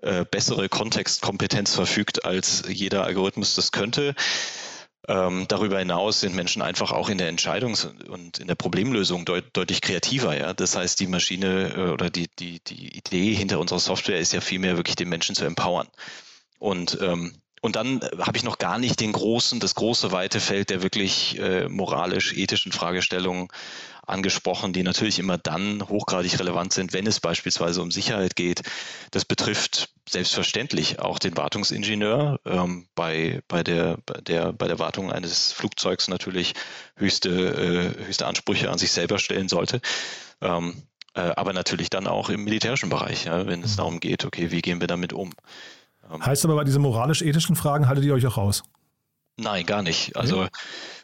äh, 0.00 0.24
bessere 0.24 0.68
Kontextkompetenz 0.68 1.74
verfügt, 1.74 2.24
als 2.24 2.64
jeder 2.68 3.04
Algorithmus 3.04 3.54
das 3.54 3.72
könnte. 3.72 4.14
Ähm, 5.08 5.46
darüber 5.48 5.78
hinaus 5.78 6.20
sind 6.20 6.34
Menschen 6.34 6.62
einfach 6.62 6.90
auch 6.90 7.08
in 7.08 7.18
der 7.18 7.32
Entscheidungs- 7.32 7.86
und 8.08 8.38
in 8.38 8.48
der 8.48 8.56
Problemlösung 8.56 9.24
deut 9.24 9.44
deutlich 9.52 9.80
kreativer. 9.80 10.36
Ja? 10.36 10.52
Das 10.52 10.76
heißt, 10.76 10.98
die 10.98 11.06
Maschine 11.06 11.74
äh, 11.76 11.90
oder 11.90 12.10
die, 12.10 12.26
die, 12.38 12.60
die 12.60 12.96
Idee 12.96 13.32
hinter 13.34 13.60
unserer 13.60 13.78
Software 13.78 14.18
ist 14.18 14.32
ja 14.32 14.40
vielmehr 14.40 14.76
wirklich 14.76 14.96
den 14.96 15.08
Menschen 15.08 15.36
zu 15.36 15.44
empowern. 15.44 15.88
Und 16.58 16.98
ähm, 17.00 17.34
und 17.66 17.76
dann 17.76 18.00
äh, 18.00 18.08
habe 18.20 18.36
ich 18.36 18.44
noch 18.44 18.58
gar 18.58 18.78
nicht 18.78 19.00
den 19.00 19.12
großen, 19.12 19.60
das 19.60 19.74
große 19.74 20.12
weite 20.12 20.40
Feld 20.40 20.70
der 20.70 20.82
wirklich 20.82 21.38
äh, 21.38 21.68
moralisch-ethischen 21.68 22.72
Fragestellungen 22.72 23.48
angesprochen, 24.06 24.72
die 24.72 24.84
natürlich 24.84 25.18
immer 25.18 25.36
dann 25.36 25.86
hochgradig 25.88 26.38
relevant 26.38 26.72
sind, 26.72 26.92
wenn 26.92 27.08
es 27.08 27.18
beispielsweise 27.18 27.82
um 27.82 27.90
Sicherheit 27.90 28.36
geht. 28.36 28.62
Das 29.10 29.24
betrifft 29.24 29.88
selbstverständlich 30.08 31.00
auch 31.00 31.18
den 31.18 31.36
Wartungsingenieur 31.36 32.38
ähm, 32.46 32.86
bei, 32.94 33.40
bei, 33.48 33.64
der, 33.64 33.98
bei, 34.06 34.20
der, 34.20 34.52
bei 34.52 34.68
der 34.68 34.78
Wartung 34.78 35.10
eines 35.10 35.50
Flugzeugs 35.50 36.06
natürlich 36.06 36.54
höchste, 36.94 37.30
äh, 37.98 38.06
höchste 38.06 38.26
Ansprüche 38.26 38.70
an 38.70 38.78
sich 38.78 38.92
selber 38.92 39.18
stellen 39.18 39.48
sollte. 39.48 39.80
Ähm, 40.40 40.84
äh, 41.14 41.32
aber 41.34 41.52
natürlich 41.52 41.90
dann 41.90 42.06
auch 42.06 42.28
im 42.28 42.44
militärischen 42.44 42.90
Bereich, 42.90 43.24
ja, 43.24 43.44
wenn 43.48 43.64
es 43.64 43.72
mhm. 43.72 43.76
darum 43.76 44.00
geht, 44.00 44.24
okay, 44.24 44.52
wie 44.52 44.62
gehen 44.62 44.80
wir 44.80 44.86
damit 44.86 45.12
um? 45.12 45.32
Ähm, 46.10 46.24
heißt 46.24 46.44
aber 46.44 46.56
bei 46.56 46.64
diesen 46.64 46.82
moralisch-ethischen 46.82 47.56
Fragen 47.56 47.88
haltet 47.88 48.04
ihr 48.04 48.14
euch 48.14 48.26
auch 48.26 48.36
raus? 48.36 48.62
Nein, 49.38 49.66
gar 49.66 49.82
nicht. 49.82 50.16
Also 50.16 50.48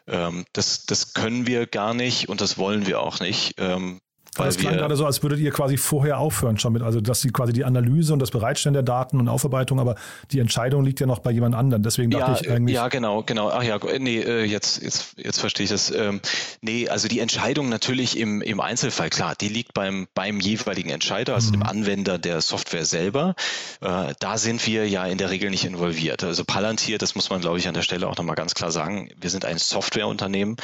ähm, 0.07 0.45
das, 0.53 0.85
das 0.85 1.13
können 1.13 1.45
wir 1.47 1.67
gar 1.67 1.93
nicht 1.93 2.29
und 2.29 2.41
das 2.41 2.57
wollen 2.57 2.87
wir 2.87 2.99
auch 2.99 3.19
nicht. 3.19 3.55
Ähm, 3.57 4.01
weil 4.39 4.47
das 4.47 4.57
klang 4.57 4.75
gerade 4.75 4.95
so, 4.95 5.05
als 5.05 5.23
würdet 5.23 5.39
ihr 5.39 5.51
quasi 5.51 5.77
vorher 5.77 6.19
aufhören 6.19 6.57
schon 6.57 6.73
mit, 6.73 6.81
also 6.81 7.01
dass 7.01 7.21
sie 7.21 7.29
quasi 7.29 7.53
die 7.53 7.65
Analyse 7.65 8.13
und 8.13 8.19
das 8.19 8.31
Bereitstellen 8.31 8.73
der 8.73 8.83
Daten 8.83 9.19
und 9.19 9.27
Aufarbeitung, 9.27 9.79
aber 9.79 9.95
die 10.31 10.39
Entscheidung 10.39 10.83
liegt 10.83 10.99
ja 10.99 11.05
noch 11.05 11.19
bei 11.19 11.31
jemand 11.31 11.55
anderem. 11.55 11.83
Deswegen 11.83 12.11
dachte 12.11 12.31
ja, 12.31 12.37
ich 12.41 12.51
eigentlich. 12.51 12.75
Ja, 12.75 12.87
genau, 12.87 13.23
genau. 13.23 13.49
Ach 13.49 13.63
ja, 13.63 13.79
nee, 13.99 14.19
äh, 14.19 14.43
jetzt, 14.43 14.81
jetzt, 14.81 15.15
jetzt 15.17 15.39
verstehe 15.39 15.65
ich 15.65 15.69
das. 15.69 15.91
Ähm, 15.91 16.21
nee, 16.61 16.87
also 16.87 17.07
die 17.07 17.19
Entscheidung 17.19 17.69
natürlich 17.69 18.17
im, 18.17 18.41
im 18.41 18.59
Einzelfall, 18.59 19.09
klar, 19.09 19.35
die 19.39 19.49
liegt 19.49 19.73
beim, 19.73 20.07
beim 20.13 20.39
jeweiligen 20.39 20.89
Entscheider, 20.89 21.35
also 21.35 21.49
mhm. 21.49 21.53
dem 21.53 21.63
Anwender 21.63 22.17
der 22.17 22.41
Software 22.41 22.85
selber. 22.85 23.35
Äh, 23.81 24.13
da 24.19 24.37
sind 24.37 24.65
wir 24.65 24.87
ja 24.87 25.05
in 25.05 25.17
der 25.17 25.29
Regel 25.29 25.49
nicht 25.49 25.65
involviert. 25.65 26.23
Also 26.23 26.43
Palantir, 26.45 26.97
das 26.97 27.15
muss 27.15 27.29
man, 27.29 27.41
glaube 27.41 27.59
ich, 27.59 27.67
an 27.67 27.73
der 27.73 27.81
Stelle 27.81 28.07
auch 28.07 28.17
nochmal 28.17 28.35
ganz 28.35 28.53
klar 28.53 28.71
sagen, 28.71 29.09
wir 29.19 29.29
sind 29.29 29.45
ein 29.45 29.57
Softwareunternehmen. 29.57 30.57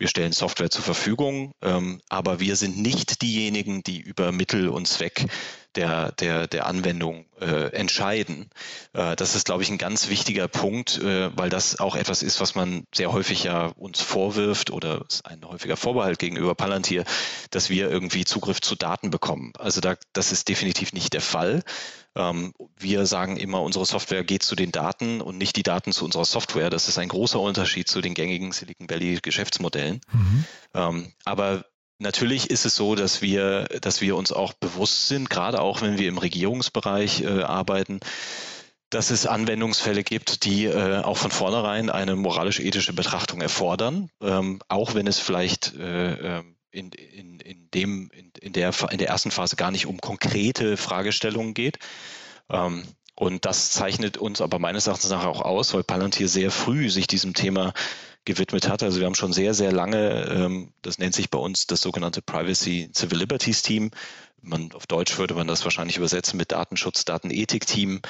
Wir 0.00 0.08
stellen 0.08 0.32
Software 0.32 0.70
zur 0.70 0.82
Verfügung, 0.82 1.52
ähm, 1.60 2.00
aber 2.08 2.40
wir 2.40 2.56
sind 2.56 2.78
nicht 2.78 3.20
diejenigen, 3.20 3.82
die 3.82 4.00
über 4.00 4.32
Mittel 4.32 4.70
und 4.70 4.88
Zweck 4.88 5.26
der, 5.76 6.12
der, 6.12 6.46
der 6.46 6.66
Anwendung 6.66 7.26
äh, 7.40 7.72
entscheiden. 7.72 8.50
Äh, 8.92 9.16
das 9.16 9.34
ist, 9.34 9.46
glaube 9.46 9.62
ich, 9.62 9.70
ein 9.70 9.78
ganz 9.78 10.08
wichtiger 10.08 10.48
Punkt, 10.48 10.98
äh, 10.98 11.36
weil 11.36 11.50
das 11.50 11.78
auch 11.78 11.94
etwas 11.94 12.22
ist, 12.22 12.40
was 12.40 12.54
man 12.54 12.84
sehr 12.94 13.12
häufig 13.12 13.44
ja 13.44 13.66
uns 13.76 14.00
vorwirft 14.00 14.70
oder 14.70 15.04
ist 15.08 15.26
ein 15.26 15.44
häufiger 15.44 15.76
Vorbehalt 15.76 16.18
gegenüber 16.18 16.54
Palantir, 16.54 17.04
dass 17.50 17.70
wir 17.70 17.90
irgendwie 17.90 18.24
Zugriff 18.24 18.60
zu 18.60 18.74
Daten 18.74 19.10
bekommen. 19.10 19.52
Also 19.58 19.80
da, 19.80 19.96
das 20.12 20.32
ist 20.32 20.48
definitiv 20.48 20.92
nicht 20.92 21.12
der 21.12 21.20
Fall. 21.20 21.62
Ähm, 22.16 22.52
wir 22.76 23.06
sagen 23.06 23.36
immer, 23.36 23.62
unsere 23.62 23.86
Software 23.86 24.24
geht 24.24 24.42
zu 24.42 24.56
den 24.56 24.72
Daten 24.72 25.20
und 25.20 25.38
nicht 25.38 25.56
die 25.56 25.62
Daten 25.62 25.92
zu 25.92 26.04
unserer 26.04 26.24
Software. 26.24 26.70
Das 26.70 26.88
ist 26.88 26.98
ein 26.98 27.08
großer 27.08 27.38
Unterschied 27.38 27.88
zu 27.88 28.00
den 28.00 28.14
gängigen 28.14 28.52
Silicon 28.52 28.90
Valley 28.90 29.20
Geschäftsmodellen. 29.22 30.00
Mhm. 30.12 30.44
Ähm, 30.74 31.12
aber 31.24 31.64
Natürlich 32.00 32.48
ist 32.48 32.64
es 32.64 32.74
so, 32.76 32.94
dass 32.94 33.20
wir, 33.20 33.64
dass 33.82 34.00
wir 34.00 34.16
uns 34.16 34.32
auch 34.32 34.54
bewusst 34.54 35.08
sind, 35.08 35.28
gerade 35.28 35.60
auch 35.60 35.82
wenn 35.82 35.98
wir 35.98 36.08
im 36.08 36.16
Regierungsbereich 36.16 37.20
äh, 37.20 37.42
arbeiten, 37.42 38.00
dass 38.88 39.10
es 39.10 39.26
Anwendungsfälle 39.26 40.02
gibt, 40.02 40.44
die 40.44 40.64
äh, 40.64 41.02
auch 41.02 41.18
von 41.18 41.30
vornherein 41.30 41.90
eine 41.90 42.16
moralisch-ethische 42.16 42.94
Betrachtung 42.94 43.42
erfordern, 43.42 44.08
ähm, 44.22 44.60
auch 44.68 44.94
wenn 44.94 45.06
es 45.06 45.18
vielleicht 45.18 45.74
äh, 45.76 46.38
ähm, 46.38 46.56
in, 46.70 46.90
in, 46.92 47.38
in, 47.38 47.70
dem, 47.74 48.10
in, 48.14 48.32
in, 48.40 48.52
der, 48.54 48.72
in 48.90 48.98
der 48.98 49.08
ersten 49.08 49.30
Phase 49.30 49.56
gar 49.56 49.70
nicht 49.70 49.84
um 49.84 50.00
konkrete 50.00 50.78
Fragestellungen 50.78 51.52
geht. 51.52 51.78
Ähm, 52.48 52.82
und 53.20 53.44
das 53.44 53.70
zeichnet 53.70 54.16
uns 54.16 54.40
aber 54.40 54.58
meines 54.58 54.86
Erachtens 54.86 55.10
nach 55.10 55.26
auch 55.26 55.42
aus, 55.42 55.74
weil 55.74 55.84
Palantir 55.84 56.26
sehr 56.26 56.50
früh 56.50 56.88
sich 56.88 57.06
diesem 57.06 57.34
Thema 57.34 57.74
gewidmet 58.24 58.66
hat. 58.66 58.82
Also 58.82 58.98
wir 58.98 59.04
haben 59.04 59.14
schon 59.14 59.34
sehr, 59.34 59.52
sehr 59.52 59.72
lange, 59.72 60.24
ähm, 60.24 60.72
das 60.80 60.96
nennt 60.96 61.14
sich 61.14 61.28
bei 61.28 61.36
uns 61.36 61.66
das 61.66 61.82
sogenannte 61.82 62.22
Privacy 62.22 62.90
Civil 62.94 63.18
Liberties 63.18 63.60
Team, 63.60 63.90
man, 64.42 64.72
auf 64.72 64.86
Deutsch 64.86 65.18
würde 65.18 65.34
man 65.34 65.46
das 65.46 65.64
wahrscheinlich 65.64 65.98
übersetzen 65.98 66.38
mit 66.38 66.50
Datenschutz, 66.52 67.04
Datenethik-Team. 67.04 68.00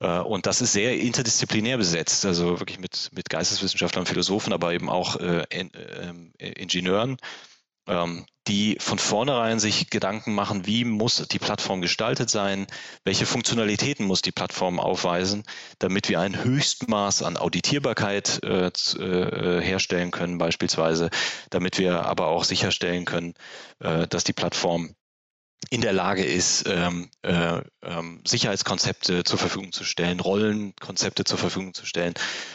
Äh, 0.00 0.18
und 0.18 0.44
das 0.44 0.60
ist 0.60 0.72
sehr 0.72 0.98
interdisziplinär 1.00 1.78
besetzt, 1.78 2.26
also 2.26 2.58
wirklich 2.58 2.78
mit, 2.78 3.10
mit 3.14 3.30
Geisteswissenschaftlern, 3.30 4.04
Philosophen, 4.04 4.52
aber 4.52 4.74
eben 4.74 4.90
auch 4.90 5.16
äh, 5.16 5.46
äh, 5.50 5.62
Ingenieuren, 6.38 7.16
ähm, 7.90 8.24
die 8.48 8.78
von 8.80 8.98
vornherein 8.98 9.60
sich 9.60 9.90
Gedanken 9.90 10.34
machen, 10.34 10.66
wie 10.66 10.84
muss 10.84 11.16
die 11.28 11.38
Plattform 11.38 11.82
gestaltet 11.82 12.30
sein, 12.30 12.66
welche 13.04 13.26
Funktionalitäten 13.26 14.06
muss 14.06 14.22
die 14.22 14.32
Plattform 14.32 14.80
aufweisen, 14.80 15.44
damit 15.78 16.08
wir 16.08 16.20
ein 16.20 16.42
Höchstmaß 16.42 17.22
an 17.22 17.36
Auditierbarkeit 17.36 18.40
äh, 18.42 18.68
äh, 18.68 19.60
herstellen 19.60 20.10
können, 20.10 20.38
beispielsweise, 20.38 21.10
damit 21.50 21.78
wir 21.78 22.06
aber 22.06 22.28
auch 22.28 22.44
sicherstellen 22.44 23.04
können, 23.04 23.34
äh, 23.80 24.06
dass 24.08 24.24
die 24.24 24.32
Plattform 24.32 24.94
in 25.68 25.82
der 25.82 25.92
Lage 25.92 26.24
ist, 26.24 26.64
ähm, 26.66 27.10
äh, 27.22 27.60
ähm, 27.82 28.22
Sicherheitskonzepte 28.26 29.24
zur 29.24 29.38
Verfügung 29.38 29.72
zu 29.72 29.84
stellen, 29.84 30.18
Rollenkonzepte 30.18 31.24
zur 31.24 31.38
Verfügung 31.38 31.74
zu 31.74 31.84
stellen. 31.84 32.14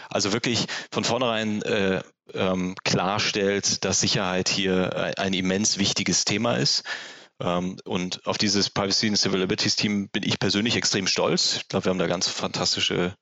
Also 0.09 0.33
wirklich 0.33 0.65
von 0.91 1.03
vornherein 1.03 1.61
äh, 1.61 2.01
ähm, 2.33 2.75
klarstellt, 2.83 3.85
dass 3.85 4.01
Sicherheit 4.01 4.49
hier 4.49 5.13
ein 5.17 5.33
immens 5.33 5.77
wichtiges 5.77 6.25
Thema 6.25 6.55
ist. 6.55 6.83
Ähm, 7.41 7.77
und 7.85 8.25
auf 8.25 8.37
dieses 8.37 8.69
Privacy 8.69 9.07
and 9.07 9.17
Civil 9.17 9.39
Liberties 9.39 9.75
Team 9.75 10.09
bin 10.09 10.23
ich 10.23 10.39
persönlich 10.39 10.75
extrem 10.75 11.07
stolz. 11.07 11.57
Ich 11.57 11.67
glaube, 11.67 11.85
wir 11.85 11.89
haben 11.91 11.99
da 11.99 12.07
ganz 12.07 12.27
fantastische 12.27 13.15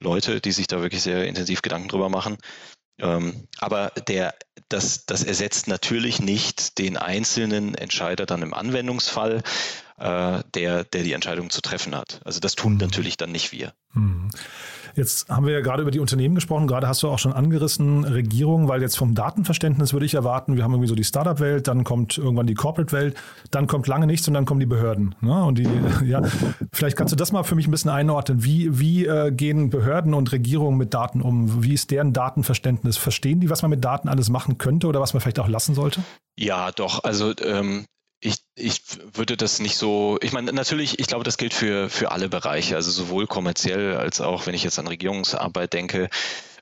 Leute, 0.00 0.40
die 0.40 0.52
sich 0.52 0.66
da 0.66 0.80
wirklich 0.80 1.02
sehr 1.02 1.26
intensiv 1.26 1.62
Gedanken 1.62 1.88
drüber 1.88 2.08
machen. 2.08 2.38
Ähm, 2.98 3.48
aber 3.58 3.92
der, 4.08 4.34
das, 4.68 5.06
das 5.06 5.22
ersetzt 5.24 5.68
natürlich 5.68 6.20
nicht 6.20 6.78
den 6.78 6.96
einzelnen 6.96 7.74
Entscheider 7.74 8.26
dann 8.26 8.42
im 8.42 8.54
Anwendungsfall, 8.54 9.42
äh, 9.98 10.42
der, 10.54 10.84
der 10.84 11.02
die 11.02 11.12
Entscheidung 11.12 11.50
zu 11.50 11.60
treffen 11.60 11.94
hat. 11.94 12.20
Also 12.24 12.40
das 12.40 12.54
tun 12.54 12.72
mhm. 12.74 12.78
natürlich 12.78 13.16
dann 13.16 13.32
nicht 13.32 13.52
wir. 13.52 13.72
Mhm. 13.92 14.30
Jetzt 14.94 15.28
haben 15.28 15.46
wir 15.46 15.52
ja 15.52 15.60
gerade 15.60 15.82
über 15.82 15.90
die 15.90 16.00
Unternehmen 16.00 16.34
gesprochen. 16.34 16.66
Gerade 16.66 16.88
hast 16.88 17.02
du 17.02 17.08
auch 17.08 17.18
schon 17.18 17.32
angerissen, 17.32 18.04
Regierung, 18.04 18.68
weil 18.68 18.82
jetzt 18.82 18.96
vom 18.96 19.14
Datenverständnis 19.14 19.92
würde 19.92 20.06
ich 20.06 20.14
erwarten, 20.14 20.56
wir 20.56 20.64
haben 20.64 20.72
irgendwie 20.72 20.88
so 20.88 20.94
die 20.94 21.04
Startup-Welt, 21.04 21.68
dann 21.68 21.84
kommt 21.84 22.18
irgendwann 22.18 22.46
die 22.46 22.54
Corporate-Welt, 22.54 23.16
dann 23.50 23.66
kommt 23.66 23.86
lange 23.86 24.06
nichts 24.06 24.26
und 24.28 24.34
dann 24.34 24.44
kommen 24.44 24.60
die 24.60 24.66
Behörden. 24.66 25.14
Ne? 25.20 25.44
Und 25.44 25.58
die, 25.58 25.68
ja, 26.04 26.22
vielleicht 26.72 26.96
kannst 26.96 27.12
du 27.12 27.16
das 27.16 27.32
mal 27.32 27.42
für 27.42 27.54
mich 27.54 27.66
ein 27.66 27.70
bisschen 27.70 27.90
einordnen. 27.90 28.44
Wie, 28.44 28.78
wie 28.78 29.06
äh, 29.06 29.30
gehen 29.30 29.70
Behörden 29.70 30.14
und 30.14 30.32
Regierungen 30.32 30.78
mit 30.78 30.94
Daten 30.94 31.22
um? 31.22 31.62
Wie 31.62 31.74
ist 31.74 31.90
deren 31.90 32.12
Datenverständnis? 32.12 32.96
Verstehen 32.96 33.40
die, 33.40 33.50
was 33.50 33.62
man 33.62 33.70
mit 33.70 33.84
Daten 33.84 34.08
alles 34.08 34.30
machen 34.30 34.58
könnte 34.58 34.86
oder 34.86 35.00
was 35.00 35.14
man 35.14 35.20
vielleicht 35.20 35.40
auch 35.40 35.48
lassen 35.48 35.74
sollte? 35.74 36.02
Ja, 36.38 36.70
doch. 36.72 37.04
Also 37.04 37.32
ähm, 37.42 37.84
ich, 38.20 38.36
ich 38.54 38.82
würde 39.12 39.36
das 39.36 39.60
nicht 39.60 39.76
so, 39.76 40.18
ich 40.22 40.32
meine, 40.32 40.52
natürlich, 40.52 40.98
ich 40.98 41.06
glaube, 41.06 41.24
das 41.24 41.36
gilt 41.36 41.54
für, 41.54 41.88
für 41.88 42.10
alle 42.10 42.28
Bereiche, 42.28 42.74
also 42.74 42.90
sowohl 42.90 43.26
kommerziell 43.26 43.96
als 43.96 44.20
auch, 44.20 44.46
wenn 44.46 44.54
ich 44.54 44.64
jetzt 44.64 44.78
an 44.78 44.88
Regierungsarbeit 44.88 45.72
denke, 45.72 46.08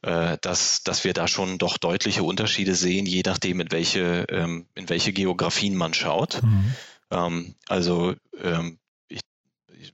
äh, 0.03 0.37
dass, 0.41 0.83
dass 0.83 1.05
wir 1.05 1.15
da 1.15 1.29
schon 1.29 1.57
doch 1.59 1.79
deutliche 1.79 2.23
Unterschiede 2.23 2.75
sehen, 2.75 3.07
je 3.07 3.23
nachdem, 3.25 3.61
in 3.61 3.73
welche, 3.73 4.27
ähm, 4.29 4.67
in 4.75 4.89
welche 4.89 5.13
Geografien 5.13 5.75
man 5.75 5.95
schaut. 5.95 6.43
Mhm. 6.43 6.75
Ähm, 7.11 7.55
also 7.69 8.15
ähm, 8.43 8.79
ich, 9.09 9.21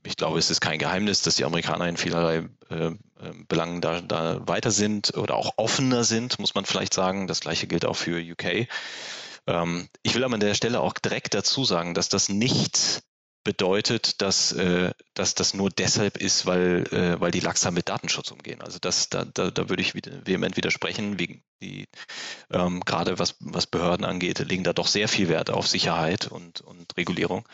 ich 0.02 0.16
glaube, 0.16 0.40
es 0.40 0.50
ist 0.50 0.60
kein 0.60 0.80
Geheimnis, 0.80 1.22
dass 1.22 1.36
die 1.36 1.44
Amerikaner 1.44 1.88
in 1.88 1.96
vielerlei 1.96 2.48
äh, 2.70 2.90
ähm, 3.22 3.46
Belangen 3.46 3.80
da, 3.80 4.00
da 4.00 4.46
weiter 4.48 4.72
sind 4.72 5.16
oder 5.16 5.36
auch 5.36 5.52
offener 5.56 6.02
sind, 6.02 6.40
muss 6.40 6.56
man 6.56 6.64
vielleicht 6.64 6.94
sagen. 6.94 7.28
Das 7.28 7.40
gleiche 7.40 7.68
gilt 7.68 7.84
auch 7.84 7.96
für 7.96 8.20
UK. 8.20 8.66
Ähm, 9.46 9.88
ich 10.02 10.14
will 10.14 10.24
aber 10.24 10.34
an 10.34 10.40
der 10.40 10.54
Stelle 10.54 10.80
auch 10.80 10.94
direkt 10.94 11.34
dazu 11.34 11.64
sagen, 11.64 11.94
dass 11.94 12.08
das 12.08 12.28
nicht 12.28 13.02
bedeutet, 13.44 14.22
dass, 14.22 14.52
äh, 14.52 14.92
dass 15.14 15.34
das 15.34 15.54
nur 15.54 15.70
deshalb 15.70 16.16
ist, 16.16 16.46
weil, 16.46 16.84
äh, 16.92 17.20
weil 17.20 17.32
die 17.32 17.40
langsam 17.40 17.74
mit 17.74 17.88
Datenschutz 17.88 18.30
umgehen. 18.30 18.62
Also 18.62 18.78
das, 18.80 19.08
da, 19.08 19.24
da, 19.24 19.50
da 19.50 19.68
würde 19.68 19.82
ich 19.82 19.94
vehement 19.94 20.56
widersprechen. 20.56 21.18
Wegen 21.18 21.42
die, 21.60 21.88
ähm, 22.52 22.80
gerade 22.84 23.18
was, 23.18 23.36
was 23.40 23.66
Behörden 23.66 24.04
angeht, 24.04 24.38
legen 24.38 24.64
da 24.64 24.72
doch 24.72 24.86
sehr 24.86 25.08
viel 25.08 25.28
Wert 25.28 25.50
auf 25.50 25.66
Sicherheit 25.66 26.28
und, 26.28 26.60
und 26.60 26.96
Regulierung. 26.96 27.48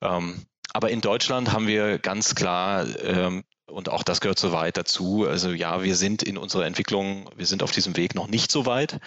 Ähm, 0.00 0.46
aber 0.72 0.90
in 0.90 1.00
Deutschland 1.00 1.52
haben 1.52 1.66
wir 1.66 1.98
ganz 1.98 2.34
klar, 2.34 2.86
ähm, 3.02 3.44
und 3.66 3.88
auch 3.88 4.02
das 4.02 4.20
gehört 4.20 4.38
so 4.38 4.52
weit 4.52 4.76
dazu, 4.76 5.26
also 5.28 5.50
ja, 5.50 5.82
wir 5.82 5.96
sind 5.96 6.22
in 6.22 6.38
unserer 6.38 6.66
Entwicklung, 6.66 7.28
wir 7.36 7.46
sind 7.46 7.62
auf 7.62 7.72
diesem 7.72 7.96
Weg 7.96 8.14
noch 8.14 8.28
nicht 8.28 8.50
so 8.50 8.66
weit. 8.66 9.00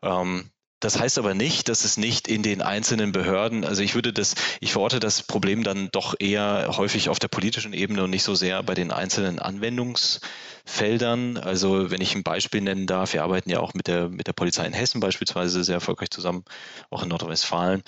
Ähm, 0.00 0.50
das 0.82 0.98
heißt 0.98 1.18
aber 1.18 1.32
nicht, 1.32 1.68
dass 1.68 1.84
es 1.84 1.96
nicht 1.96 2.26
in 2.26 2.42
den 2.42 2.60
einzelnen 2.60 3.12
Behörden, 3.12 3.64
also 3.64 3.82
ich 3.82 3.94
würde 3.94 4.12
das, 4.12 4.34
ich 4.60 4.72
verorte 4.72 4.98
das 4.98 5.22
Problem 5.22 5.62
dann 5.62 5.90
doch 5.92 6.16
eher 6.18 6.72
häufig 6.76 7.08
auf 7.08 7.20
der 7.20 7.28
politischen 7.28 7.72
Ebene 7.72 8.02
und 8.02 8.10
nicht 8.10 8.24
so 8.24 8.34
sehr 8.34 8.64
bei 8.64 8.74
den 8.74 8.90
einzelnen 8.90 9.38
Anwendungsfeldern. 9.38 11.38
Also 11.38 11.92
wenn 11.92 12.00
ich 12.00 12.16
ein 12.16 12.24
Beispiel 12.24 12.62
nennen 12.62 12.88
darf, 12.88 13.12
wir 13.12 13.22
arbeiten 13.22 13.48
ja 13.48 13.60
auch 13.60 13.74
mit 13.74 13.86
der, 13.86 14.08
mit 14.08 14.26
der 14.26 14.32
Polizei 14.32 14.66
in 14.66 14.72
Hessen 14.72 14.98
beispielsweise 14.98 15.62
sehr 15.62 15.76
erfolgreich 15.76 16.10
zusammen, 16.10 16.44
auch 16.90 17.04
in 17.04 17.10
Nordrhein-Westfalen. 17.10 17.84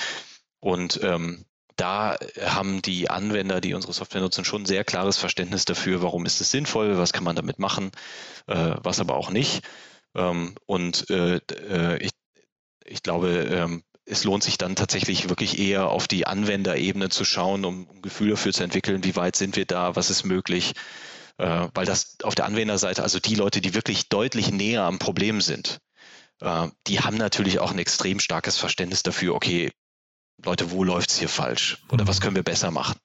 Und 0.61 1.01
ähm, 1.03 1.45
da 1.75 2.17
haben 2.45 2.81
die 2.81 3.11
Anwender, 3.11 3.61
die 3.61 3.75
unsere 3.75 3.93
Software 3.93 4.21
nutzen, 4.21 4.45
schon 4.45 4.63
ein 4.63 4.67
sehr 4.67 4.85
klares 4.85 5.19
Verständnis 5.19 5.65
dafür, 5.65 6.01
warum 6.01 6.27
ist 6.27 6.41
es 6.41 6.53
sinnvoll, 6.53 6.97
was 6.97 7.13
kann 7.13 7.25
man 7.25 7.35
damit 7.35 7.59
machen, 7.59 7.91
äh, 8.47 8.77
was 8.85 9.01
aber 9.01 9.17
auch 9.17 9.31
nicht. 9.31 9.65
Ähm, 10.15 10.55
und 10.67 11.11
äh, 11.11 11.41
äh 11.69 11.99
ich 11.99 12.13
ich 12.85 13.03
glaube, 13.03 13.31
ähm, 13.51 13.83
es 14.07 14.25
lohnt 14.25 14.43
sich 14.43 14.59
dann 14.59 14.77
tatsächlich 14.77 15.29
wirklich 15.29 15.59
eher 15.59 15.89
auf 15.89 16.07
die 16.07 16.27
Anwenderebene 16.27 17.09
zu 17.09 17.25
schauen, 17.25 17.65
um 17.65 17.89
ein 17.89 18.03
Gefühl 18.03 18.31
dafür 18.31 18.53
zu 18.53 18.63
entwickeln, 18.63 19.05
wie 19.05 19.17
weit 19.17 19.37
sind 19.37 19.57
wir 19.57 19.65
da, 19.65 19.97
was 19.97 20.11
ist 20.11 20.25
möglich. 20.25 20.75
Äh, 21.39 21.69
weil 21.75 21.87
das 21.87 22.17
auf 22.23 22.35
der 22.35 22.45
Anwenderseite, 22.45 23.03
also 23.03 23.19
die 23.19 23.35
Leute, 23.35 23.61
die 23.61 23.75
wirklich 23.75 24.09
deutlich 24.09 24.53
näher 24.53 24.83
am 24.83 24.99
Problem 24.99 25.41
sind, 25.41 25.81
äh, 26.41 26.69
die 26.87 27.01
haben 27.01 27.17
natürlich 27.17 27.59
auch 27.59 27.73
ein 27.73 27.79
extrem 27.79 28.21
starkes 28.21 28.59
Verständnis 28.59 29.03
dafür, 29.03 29.35
okay, 29.35 29.73
Leute, 30.45 30.71
wo 30.71 30.85
läuft 30.85 31.11
es 31.11 31.19
hier 31.19 31.29
falsch? 31.29 31.79
Oder 31.91 32.07
was 32.07 32.19
mhm. 32.19 32.23
können 32.23 32.37
wir 32.37 32.43
besser 32.43 32.71
machen? 32.71 32.99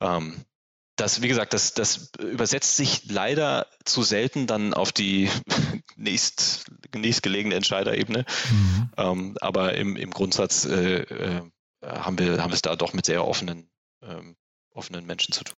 Ähm, 0.00 0.44
das, 0.98 1.22
wie 1.22 1.28
gesagt, 1.28 1.54
das, 1.54 1.74
das 1.74 2.10
übersetzt 2.20 2.76
sich 2.76 3.10
leider 3.10 3.66
zu 3.84 4.02
selten 4.02 4.46
dann 4.46 4.74
auf 4.74 4.92
die 4.92 5.30
nächst, 5.96 6.66
nächstgelegene 6.94 7.54
Entscheiderebene. 7.54 8.24
Mhm. 8.50 8.90
Ähm, 8.96 9.36
aber 9.40 9.74
im, 9.74 9.96
im 9.96 10.10
Grundsatz 10.10 10.64
äh, 10.64 11.02
äh, 11.02 11.42
haben, 11.82 12.18
wir, 12.18 12.42
haben 12.42 12.50
wir 12.50 12.54
es 12.54 12.62
da 12.62 12.76
doch 12.76 12.92
mit 12.92 13.06
sehr 13.06 13.26
offenen, 13.26 13.70
ähm, 14.02 14.36
offenen 14.74 15.06
Menschen 15.06 15.32
zu 15.32 15.44
tun. 15.44 15.56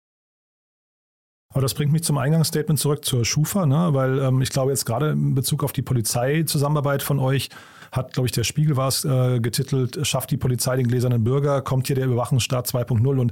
Aber 1.52 1.62
das 1.62 1.74
bringt 1.74 1.92
mich 1.92 2.04
zum 2.04 2.18
Eingangsstatement 2.18 2.80
zurück 2.80 3.04
zur 3.04 3.26
Schufa, 3.26 3.66
ne? 3.66 3.90
weil 3.94 4.20
ähm, 4.20 4.42
ich 4.42 4.50
glaube 4.50 4.72
jetzt 4.72 4.86
gerade 4.86 5.12
in 5.12 5.34
Bezug 5.34 5.64
auf 5.64 5.74
die 5.74 5.82
Polizeizusammenarbeit 5.82 7.02
von 7.02 7.18
euch 7.20 7.50
hat, 7.92 8.14
glaube 8.14 8.28
ich, 8.28 8.32
der 8.32 8.44
Spiegel 8.44 8.78
war 8.78 8.88
es 8.88 9.04
äh, 9.04 9.40
getitelt, 9.40 10.06
schafft 10.06 10.30
die 10.30 10.38
Polizei 10.38 10.76
den 10.76 10.88
gläsernen 10.88 11.24
Bürger, 11.24 11.64
kommt 11.64 11.88
hier 11.88 11.96
der 11.96 12.06
Überwachungsstaat 12.06 12.68
2.0 12.68 13.20
und 13.20 13.32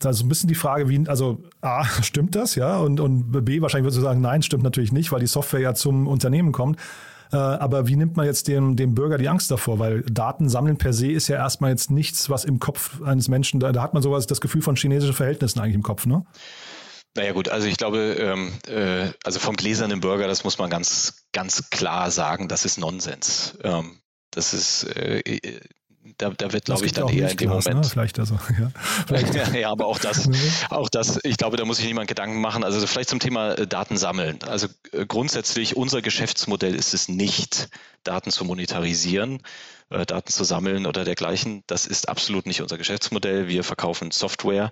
da 0.00 0.10
ist 0.10 0.22
ein 0.22 0.28
bisschen 0.28 0.48
die 0.48 0.54
Frage, 0.54 0.88
wie, 0.88 1.06
also 1.06 1.42
A, 1.60 1.84
stimmt 2.02 2.34
das, 2.34 2.56
ja? 2.56 2.78
Und, 2.78 2.98
und 3.00 3.30
B, 3.44 3.60
wahrscheinlich 3.60 3.84
würdest 3.84 3.98
du 3.98 4.02
sagen, 4.02 4.20
nein, 4.20 4.42
stimmt 4.42 4.64
natürlich 4.64 4.92
nicht, 4.92 5.12
weil 5.12 5.20
die 5.20 5.26
Software 5.26 5.60
ja 5.60 5.74
zum 5.74 6.08
Unternehmen 6.08 6.52
kommt. 6.52 6.78
Äh, 7.32 7.36
aber 7.36 7.86
wie 7.86 7.96
nimmt 7.96 8.16
man 8.16 8.26
jetzt 8.26 8.48
dem, 8.48 8.76
dem 8.76 8.94
Bürger 8.94 9.18
die 9.18 9.28
Angst 9.28 9.50
davor? 9.50 9.78
Weil 9.78 10.02
Daten 10.02 10.48
sammeln 10.48 10.78
per 10.78 10.92
se 10.92 11.12
ist 11.12 11.28
ja 11.28 11.36
erstmal 11.36 11.70
jetzt 11.70 11.90
nichts, 11.90 12.28
was 12.30 12.44
im 12.44 12.58
Kopf 12.58 13.00
eines 13.02 13.28
Menschen, 13.28 13.60
da, 13.60 13.72
da 13.72 13.82
hat 13.82 13.94
man 13.94 14.02
sowas, 14.02 14.26
das 14.26 14.40
Gefühl 14.40 14.62
von 14.62 14.74
chinesischen 14.74 15.14
Verhältnissen 15.14 15.60
eigentlich 15.60 15.76
im 15.76 15.82
Kopf, 15.82 16.06
ne? 16.06 16.24
Naja 17.16 17.32
gut, 17.32 17.48
also 17.48 17.66
ich 17.66 17.76
glaube, 17.76 17.98
ähm, 17.98 18.52
äh, 18.68 19.10
also 19.24 19.40
vom 19.40 19.56
gläsernen 19.56 20.00
Bürger, 20.00 20.28
das 20.28 20.44
muss 20.44 20.58
man 20.58 20.70
ganz, 20.70 21.26
ganz 21.32 21.68
klar 21.70 22.10
sagen, 22.10 22.46
das 22.46 22.64
ist 22.64 22.78
Nonsens. 22.78 23.58
Ähm, 23.64 23.98
das 24.30 24.54
ist, 24.54 24.84
äh, 24.96 25.40
da, 26.18 26.30
da 26.30 26.52
wird, 26.52 26.64
glaube 26.64 26.86
ich, 26.86 26.92
dann 26.92 27.08
eher 27.08 27.30
in 27.30 27.36
dem 27.36 27.50
Moment. 27.50 27.80
Ne? 27.80 27.84
Vielleicht 27.84 28.18
also, 28.18 28.38
ja. 28.58 28.70
Vielleicht. 29.06 29.54
ja, 29.54 29.70
aber 29.70 29.86
auch 29.86 29.98
das, 29.98 30.28
auch 30.70 30.88
das, 30.88 31.18
ich 31.24 31.36
glaube, 31.36 31.56
da 31.56 31.64
muss 31.64 31.76
sich 31.76 31.86
niemand 31.86 32.08
Gedanken 32.08 32.40
machen. 32.40 32.64
Also 32.64 32.84
vielleicht 32.86 33.10
zum 33.10 33.20
Thema 33.20 33.52
äh, 33.52 33.66
Daten 33.66 33.96
sammeln. 33.96 34.38
Also 34.42 34.68
äh, 34.92 35.06
grundsätzlich, 35.06 35.76
unser 35.76 36.02
Geschäftsmodell 36.02 36.74
ist 36.74 36.94
es 36.94 37.08
nicht, 37.08 37.68
Daten 38.02 38.30
zu 38.30 38.44
monetarisieren, 38.44 39.42
äh, 39.90 40.06
Daten 40.06 40.32
zu 40.32 40.44
sammeln 40.44 40.86
oder 40.86 41.04
dergleichen. 41.04 41.62
Das 41.66 41.86
ist 41.86 42.08
absolut 42.08 42.46
nicht 42.46 42.62
unser 42.62 42.78
Geschäftsmodell. 42.78 43.48
Wir 43.48 43.64
verkaufen 43.64 44.10
Software 44.10 44.70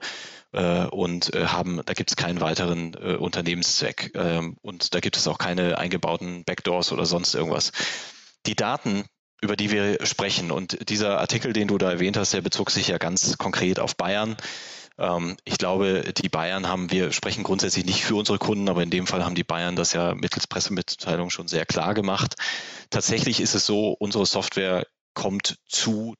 und 0.51 1.31
haben, 1.35 1.83
da 1.85 1.93
gibt 1.93 2.11
es 2.11 2.17
keinen 2.17 2.41
weiteren 2.41 2.95
Unternehmenszweck. 2.95 4.12
Ähm, 4.14 4.57
und 4.62 4.95
da 4.95 5.01
gibt 5.01 5.19
es 5.19 5.29
auch 5.29 5.37
keine 5.37 5.77
eingebauten 5.77 6.45
Backdoors 6.45 6.91
oder 6.91 7.05
sonst 7.05 7.35
irgendwas. 7.35 7.71
Die 8.47 8.55
Daten, 8.55 9.05
über 9.40 9.57
die 9.57 9.70
wir 9.70 10.05
sprechen. 10.05 10.51
Und 10.51 10.88
dieser 10.88 11.18
Artikel, 11.20 11.53
den 11.53 11.68
du 11.68 11.79
da 11.79 11.90
erwähnt 11.90 12.16
hast, 12.16 12.33
der 12.33 12.40
bezog 12.40 12.70
sich 12.70 12.88
ja 12.88 12.98
ganz 12.98 13.38
konkret 13.38 13.79
auf 13.79 13.96
Bayern. 13.96 14.37
Ähm, 14.98 15.37
ich 15.44 15.59
glaube, 15.59 16.12
die 16.16 16.29
Bayern 16.29 16.68
haben, 16.68 16.90
wir 16.90 17.12
sprechen 17.12 17.44
grundsätzlich 17.44 17.85
nicht 17.85 18.05
für 18.05 18.16
unsere 18.16 18.38
Kunden, 18.38 18.68
aber 18.68 18.83
in 18.83 18.90
dem 18.90 19.07
Fall 19.07 19.24
haben 19.24 19.35
die 19.35 19.44
Bayern 19.44 19.77
das 19.77 19.92
ja 19.92 20.14
mittels 20.14 20.46
Pressemitteilung 20.46 21.31
schon 21.31 21.48
sehr 21.48 21.66
klar 21.66 21.94
gemacht. 21.94 22.35
Tatsächlich 22.90 23.40
ist 23.40 23.55
es 23.55 23.64
so, 23.64 23.92
unsere 23.92 24.27
Software 24.27 24.87
kommt 25.14 25.59
zu, 25.68 26.14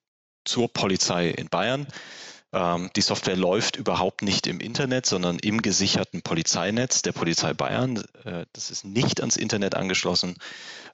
zur 0.45 0.73
Polizei 0.73 1.29
in 1.29 1.49
Bayern. 1.49 1.87
Ähm, 2.53 2.91
die 2.97 3.03
Software 3.03 3.37
läuft 3.37 3.77
überhaupt 3.77 4.23
nicht 4.23 4.47
im 4.47 4.61
Internet, 4.61 5.05
sondern 5.05 5.39
im 5.39 5.61
gesicherten 5.61 6.23
Polizeinetz 6.23 7.03
der 7.03 7.13
Polizei 7.13 7.53
Bayern. 7.53 8.05
Äh, 8.25 8.47
das 8.55 8.71
ist 8.71 8.85
nicht 8.85 9.21
ans 9.21 9.37
Internet 9.37 9.75
angeschlossen, 9.75 10.37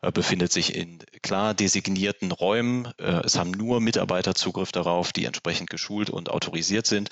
äh, 0.02 0.10
befindet 0.10 0.52
sich 0.52 0.74
in 0.74 0.98
klar 1.22 1.54
designierten 1.54 2.32
Räumen. 2.32 2.86
Äh, 2.98 3.22
es 3.24 3.38
haben 3.38 3.52
nur 3.52 3.80
Mitarbeiter 3.80 4.34
Zugriff 4.34 4.72
darauf, 4.72 5.12
die 5.12 5.26
entsprechend 5.26 5.70
geschult 5.70 6.10
und 6.10 6.28
autorisiert 6.28 6.86
sind. 6.86 7.10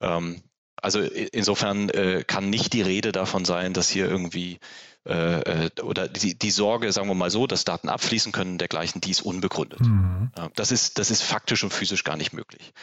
Ähm, 0.00 0.42
also 0.80 1.00
insofern 1.00 1.90
kann 2.26 2.50
nicht 2.50 2.74
die 2.74 2.82
Rede 2.82 3.10
davon 3.10 3.46
sein, 3.46 3.72
dass 3.72 3.88
hier 3.88 4.06
irgendwie 4.06 4.58
oder 5.06 6.08
die, 6.08 6.38
die 6.38 6.50
Sorge, 6.50 6.92
sagen 6.92 7.08
wir 7.08 7.14
mal 7.14 7.30
so, 7.30 7.46
dass 7.46 7.64
Daten 7.64 7.88
abfließen 7.88 8.32
können, 8.32 8.58
dergleichen, 8.58 9.00
die 9.00 9.12
ist 9.12 9.22
unbegründet. 9.22 9.80
Mhm. 9.80 10.30
Das, 10.56 10.72
ist, 10.72 10.98
das 10.98 11.10
ist 11.10 11.22
faktisch 11.22 11.62
und 11.62 11.72
physisch 11.72 12.04
gar 12.04 12.16
nicht 12.16 12.34
möglich. 12.34 12.74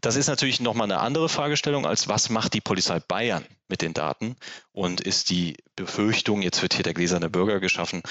Das 0.00 0.14
ist 0.14 0.28
natürlich 0.28 0.60
nochmal 0.60 0.84
eine 0.84 1.00
andere 1.00 1.28
Fragestellung, 1.28 1.84
als 1.84 2.06
was 2.06 2.30
macht 2.30 2.54
die 2.54 2.60
Polizei 2.60 3.00
Bayern 3.00 3.44
mit 3.68 3.82
den 3.82 3.94
Daten 3.94 4.36
und 4.72 5.00
ist 5.00 5.28
die 5.28 5.56
Befürchtung, 5.74 6.40
jetzt 6.40 6.62
wird 6.62 6.74
hier 6.74 6.84
der 6.84 6.94
gläserne 6.94 7.28
Bürger 7.28 7.58
geschaffen, 7.58 8.02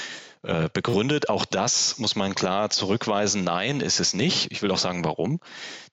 äh, 0.43 0.69
begründet. 0.71 1.29
Auch 1.29 1.45
das 1.45 1.97
muss 1.97 2.15
man 2.15 2.35
klar 2.35 2.69
zurückweisen. 2.69 3.45
Nein, 3.45 3.79
ist 3.79 4.01
es 4.01 4.13
nicht. 4.13 4.51
Ich 4.51 4.61
will 4.61 4.71
auch 4.71 4.77
sagen, 4.77 5.05
warum. 5.05 5.39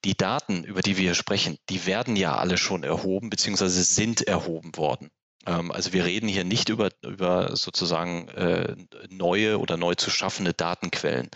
Die 0.05 0.17
Daten, 0.17 0.65
über 0.65 0.83
die 0.83 0.97
wir 0.97 1.05
hier 1.05 1.15
sprechen, 1.15 1.59
die 1.69 1.87
werden 1.87 2.17
ja 2.17 2.37
alle 2.37 2.59
schon 2.59 2.83
erhoben, 2.83 3.31
beziehungsweise 3.31 3.85
sind 3.85 4.27
erhoben 4.27 4.77
worden. 4.77 5.11
Ähm, 5.47 5.71
also 5.71 5.93
wir 5.93 6.05
reden 6.05 6.29
hier 6.29 6.45
nicht 6.45 6.69
über, 6.69 6.91
über 7.03 7.57
sozusagen 7.57 8.29
äh, 8.29 8.77
neue 9.11 9.59
oder 9.59 9.77
neu 9.77 9.95
zu 9.95 10.11
schaffende 10.11 10.55
Datenquellen, 10.55 11.31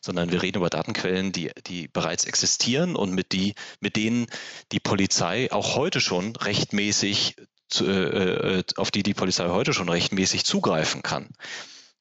sondern 0.00 0.30
wir 0.32 0.42
reden 0.42 0.58
über 0.58 0.70
Datenquellen, 0.70 1.32
die, 1.32 1.50
die 1.66 1.88
bereits 1.88 2.24
existieren 2.24 2.96
und 2.96 3.12
mit, 3.12 3.32
die, 3.32 3.54
mit 3.80 3.96
denen 3.96 4.26
die 4.72 4.80
Polizei 4.80 5.50
auch 5.52 5.76
heute 5.76 6.00
schon 6.00 6.36
rechtmäßig, 6.36 7.36
zu, 7.68 7.86
äh, 7.86 8.58
äh 8.58 8.64
auf 8.76 8.90
die 8.90 9.02
die 9.02 9.14
Polizei 9.14 9.48
heute 9.48 9.72
schon 9.72 9.88
rechtmäßig 9.88 10.44
zugreifen 10.44 11.02
kann. 11.02 11.28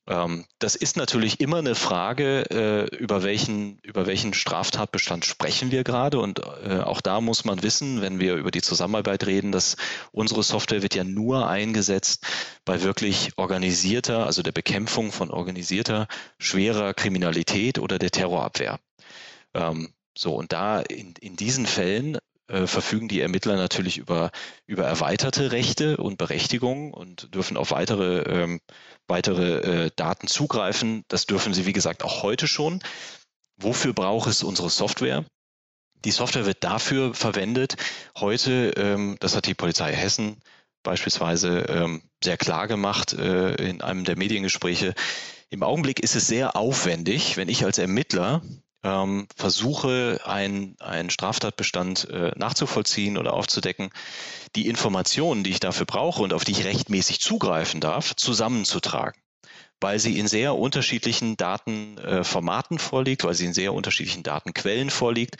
Ähm, 0.07 0.45
das 0.59 0.75
ist 0.75 0.97
natürlich 0.97 1.39
immer 1.39 1.57
eine 1.57 1.75
Frage, 1.75 2.49
äh, 2.49 2.95
über 2.95 3.23
welchen, 3.23 3.79
über 3.79 4.05
welchen 4.05 4.33
Straftatbestand 4.33 5.25
sprechen 5.25 5.71
wir 5.71 5.83
gerade. 5.83 6.19
Und 6.19 6.39
äh, 6.39 6.79
auch 6.79 7.01
da 7.01 7.21
muss 7.21 7.45
man 7.45 7.63
wissen, 7.63 8.01
wenn 8.01 8.19
wir 8.19 8.35
über 8.35 8.51
die 8.51 8.61
Zusammenarbeit 8.61 9.25
reden, 9.25 9.51
dass 9.51 9.77
unsere 10.11 10.43
Software 10.43 10.81
wird 10.81 10.95
ja 10.95 11.03
nur 11.03 11.47
eingesetzt 11.47 12.25
bei 12.65 12.81
wirklich 12.81 13.31
organisierter, 13.37 14.25
also 14.25 14.41
der 14.43 14.51
Bekämpfung 14.51 15.11
von 15.11 15.31
organisierter, 15.31 16.07
schwerer 16.37 16.93
Kriminalität 16.93 17.79
oder 17.79 17.97
der 17.97 18.11
Terrorabwehr. 18.11 18.79
Ähm, 19.53 19.93
so, 20.15 20.35
und 20.35 20.51
da 20.51 20.81
in, 20.81 21.13
in 21.21 21.35
diesen 21.35 21.65
Fällen 21.65 22.17
äh, 22.47 22.67
verfügen 22.67 23.07
die 23.07 23.21
Ermittler 23.21 23.55
natürlich 23.55 23.97
über, 23.97 24.31
über 24.65 24.85
erweiterte 24.85 25.51
Rechte 25.51 25.97
und 25.97 26.17
Berechtigungen 26.17 26.93
und 26.93 27.33
dürfen 27.33 27.57
auf 27.57 27.71
weitere, 27.71 28.21
ähm, 28.23 28.59
weitere 29.07 29.85
äh, 29.85 29.91
Daten 29.95 30.27
zugreifen. 30.27 31.03
Das 31.07 31.25
dürfen 31.25 31.53
sie, 31.53 31.65
wie 31.65 31.73
gesagt, 31.73 32.03
auch 32.03 32.23
heute 32.23 32.47
schon. 32.47 32.81
Wofür 33.57 33.93
braucht 33.93 34.29
es 34.29 34.43
unsere 34.43 34.69
Software? 34.69 35.25
Die 36.05 36.11
Software 36.11 36.45
wird 36.45 36.63
dafür 36.63 37.13
verwendet. 37.13 37.77
Heute, 38.17 38.73
ähm, 38.75 39.15
das 39.19 39.35
hat 39.35 39.45
die 39.45 39.53
Polizei 39.53 39.93
Hessen 39.93 40.41
beispielsweise 40.83 41.59
ähm, 41.69 42.01
sehr 42.21 42.37
klar 42.37 42.67
gemacht 42.67 43.13
äh, 43.13 43.55
in 43.55 43.81
einem 43.81 44.03
der 44.03 44.17
Mediengespräche. 44.17 44.93
Im 45.49 45.63
Augenblick 45.63 46.01
ist 46.01 46.15
es 46.15 46.27
sehr 46.27 46.55
aufwendig, 46.55 47.37
wenn 47.37 47.47
ich 47.47 47.63
als 47.63 47.77
Ermittler 47.77 48.41
ähm, 48.83 49.27
versuche, 49.35 50.19
einen 50.25 51.09
Straftatbestand 51.09 52.09
äh, 52.09 52.31
nachzuvollziehen 52.35 53.17
oder 53.17 53.33
aufzudecken, 53.33 53.89
die 54.55 54.67
Informationen, 54.67 55.43
die 55.43 55.51
ich 55.51 55.59
dafür 55.59 55.85
brauche 55.85 56.21
und 56.21 56.33
auf 56.33 56.43
die 56.43 56.51
ich 56.51 56.65
rechtmäßig 56.65 57.21
zugreifen 57.21 57.81
darf, 57.81 58.15
zusammenzutragen 58.15 59.19
weil 59.83 59.99
sie 59.99 60.17
in 60.17 60.29
sehr 60.29 60.55
unterschiedlichen 60.55 61.35
Datenformaten 61.35 62.77
äh, 62.77 62.79
vorliegt, 62.79 63.25
weil 63.25 63.33
sie 63.33 63.45
in 63.45 63.53
sehr 63.53 63.73
unterschiedlichen 63.73 64.23
Datenquellen 64.23 64.89
vorliegt. 64.89 65.35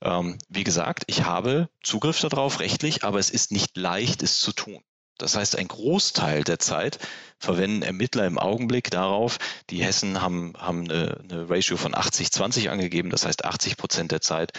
Ähm, 0.00 0.38
wie 0.48 0.62
gesagt, 0.62 1.02
ich 1.08 1.24
habe 1.24 1.68
Zugriff 1.82 2.20
darauf 2.20 2.60
rechtlich, 2.60 3.02
aber 3.02 3.18
es 3.18 3.30
ist 3.30 3.50
nicht 3.50 3.76
leicht, 3.76 4.22
es 4.22 4.38
zu 4.38 4.52
tun. 4.52 4.80
Das 5.22 5.36
heißt, 5.36 5.56
ein 5.56 5.68
Großteil 5.68 6.44
der 6.44 6.58
Zeit 6.58 6.98
verwenden 7.38 7.82
Ermittler 7.82 8.26
im 8.26 8.38
Augenblick 8.38 8.90
darauf, 8.90 9.38
die 9.70 9.82
Hessen 9.82 10.20
haben, 10.20 10.54
haben 10.58 10.90
eine, 10.90 11.20
eine 11.22 11.48
Ratio 11.48 11.76
von 11.76 11.94
80-20 11.94 12.68
angegeben, 12.68 13.10
das 13.10 13.26
heißt 13.26 13.44
80 13.44 13.76
Prozent 13.76 14.12
der 14.12 14.20
Zeit 14.20 14.52